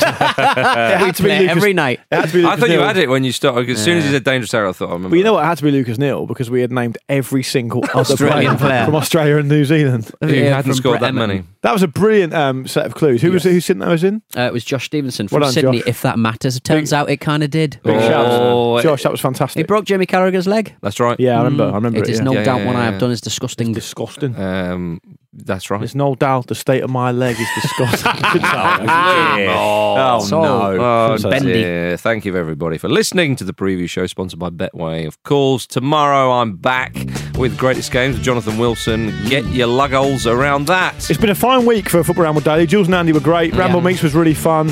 it 0.92 0.98
had 0.98 1.14
to 1.16 1.22
be 1.22 1.28
Lucas, 1.38 1.56
every 1.56 1.72
night. 1.72 2.00
It 2.10 2.26
to 2.28 2.32
be 2.32 2.44
I 2.44 2.50
Lucas 2.50 2.60
thought 2.60 2.70
you 2.70 2.80
had 2.80 2.96
it 2.96 3.08
when 3.08 3.24
you 3.24 3.32
started. 3.32 3.68
As 3.70 3.82
soon 3.82 3.98
as 3.98 4.04
you 4.04 4.10
said 4.12 4.24
dangerous 4.24 4.52
error, 4.54 4.68
I 4.68 4.72
thought 4.72 4.88
I 4.90 4.92
remember. 4.92 5.10
But 5.10 5.18
you 5.18 5.24
know 5.24 5.34
what? 5.34 5.44
It 5.44 5.46
had 5.46 5.58
to 5.58 5.64
be 5.64 5.70
Lucas 5.70 5.98
Neill 5.98 6.26
because 6.26 6.50
we 6.50 6.60
had 6.60 6.72
named 6.72 6.98
every 7.08 7.42
single 7.42 7.82
Australian 7.94 8.56
player. 8.56 8.84
from 8.84 8.94
Australia 8.94 9.36
and 9.38 9.48
New 9.48 9.64
Zealand. 9.64 10.04
that. 10.20 10.30
Who 10.30 10.34
Yeah, 10.34 10.56
hadn't 10.56 10.74
scored 10.74 11.00
Brett 11.00 11.12
that 11.12 11.18
many. 11.18 11.34
Emerton. 11.40 11.46
That 11.62 11.72
was 11.72 11.82
a 11.82 11.88
brilliant 11.88 12.32
um, 12.34 12.66
set 12.66 12.86
of 12.86 12.94
clues. 12.94 13.22
Who 13.22 13.32
was 13.32 13.44
Yes. 13.44 13.50
it? 13.50 13.54
Who 13.54 13.60
sent 13.60 13.78
those 13.80 14.04
in? 14.04 14.22
Uh, 14.36 14.42
it 14.42 14.52
was 14.52 14.64
Josh 14.64 14.86
Stevenson 14.86 15.28
from 15.28 15.40
Well 15.40 15.46
done, 15.48 15.52
Sydney, 15.54 15.78
Josh. 15.80 15.88
if 15.88 16.02
that 16.02 16.18
matters. 16.18 16.56
It 16.56 16.64
turns 16.64 16.92
out 16.92 17.10
it 17.10 17.16
kind 17.18 17.42
of 17.42 17.50
did. 17.50 17.80
Big 17.82 17.96
Oh, 17.96 18.78
shout, 18.78 18.82
Josh. 18.82 19.02
That 19.02 19.12
was 19.12 19.20
fantastic. 19.20 19.58
He 19.60 19.64
broke 19.64 19.84
Jamie 19.84 20.06
Carragher's 20.06 20.46
leg. 20.46 20.74
That's 20.80 21.00
right. 21.00 21.18
yeah, 21.18 21.34
I 21.40 21.44
remember. 21.44 21.64
I 21.64 21.74
remember 21.74 21.98
It 21.98 22.08
it. 22.08 22.12
is 22.12 22.18
yeah. 22.18 22.24
no 22.24 22.32
Yeah, 22.34 22.44
doubt 22.44 22.60
yeah, 22.60 22.66
what 22.66 22.76
I 22.76 22.84
yeah. 22.84 22.90
have 22.92 23.00
done 23.00 23.10
is 23.10 23.20
disgusting. 23.20 23.72
disgusting. 23.72 24.36
Um, 24.36 25.00
that's 25.44 25.70
right. 25.70 25.78
There's 25.78 25.94
no 25.94 26.14
doubt 26.14 26.46
the 26.46 26.54
state 26.54 26.82
of 26.82 26.90
my 26.90 27.12
leg 27.12 27.36
is 27.38 27.48
disgusting. 27.60 28.12
Oh, 29.48 30.20
So- 30.26 30.42
Oh, 30.42 31.16
oh 31.24 31.30
Bendy. 31.30 31.52
dear. 31.52 31.96
Thank 31.96 32.24
you, 32.24 32.36
everybody, 32.36 32.78
for 32.78 32.88
listening 32.88 33.36
to 33.36 33.44
the 33.44 33.52
preview 33.52 33.88
show 33.88 34.06
sponsored 34.06 34.38
by 34.38 34.50
Betway, 34.50 35.06
of 35.06 35.22
course. 35.22 35.66
Tomorrow, 35.66 36.32
I'm 36.32 36.56
back 36.56 36.94
with 37.36 37.56
Greatest 37.58 37.90
Games 37.92 38.16
with 38.16 38.24
Jonathan 38.24 38.58
Wilson. 38.58 39.12
Get 39.28 39.44
your 39.46 39.66
lug 39.68 39.92
holes 39.92 40.26
around 40.26 40.66
that. 40.66 40.94
It's 41.10 41.20
been 41.20 41.30
a 41.30 41.34
fine 41.34 41.64
week 41.66 41.88
for 41.88 42.02
Football 42.04 42.24
Ramble 42.24 42.40
Daily. 42.42 42.66
Jules 42.66 42.86
and 42.88 42.94
Andy 42.94 43.12
were 43.12 43.20
great. 43.20 43.54
Ramble 43.54 43.80
Yeah. 43.80 43.86
Meets 43.86 44.02
was 44.02 44.14
really 44.14 44.34
fun. 44.34 44.68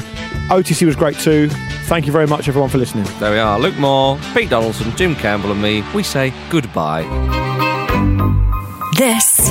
OTC 0.51 0.87
was 0.87 0.97
great 0.97 1.17
too. 1.19 1.49
Thank 1.87 2.07
you 2.07 2.13
very 2.13 2.27
much, 2.27 2.49
everyone, 2.49 2.71
for 2.71 2.79
listening. 2.79 3.05
There 3.21 3.31
we 3.33 3.39
are. 3.39 3.59
Luke 3.59 3.77
Moore, 3.77 4.19
Pete 4.35 4.49
Donaldson, 4.51 4.95
Jim 4.97 5.15
Campbell, 5.15 5.53
and 5.53 5.61
me. 5.63 5.83
We 5.95 6.03
say 6.03 6.33
goodbye. 6.51 7.03
This 8.97 9.51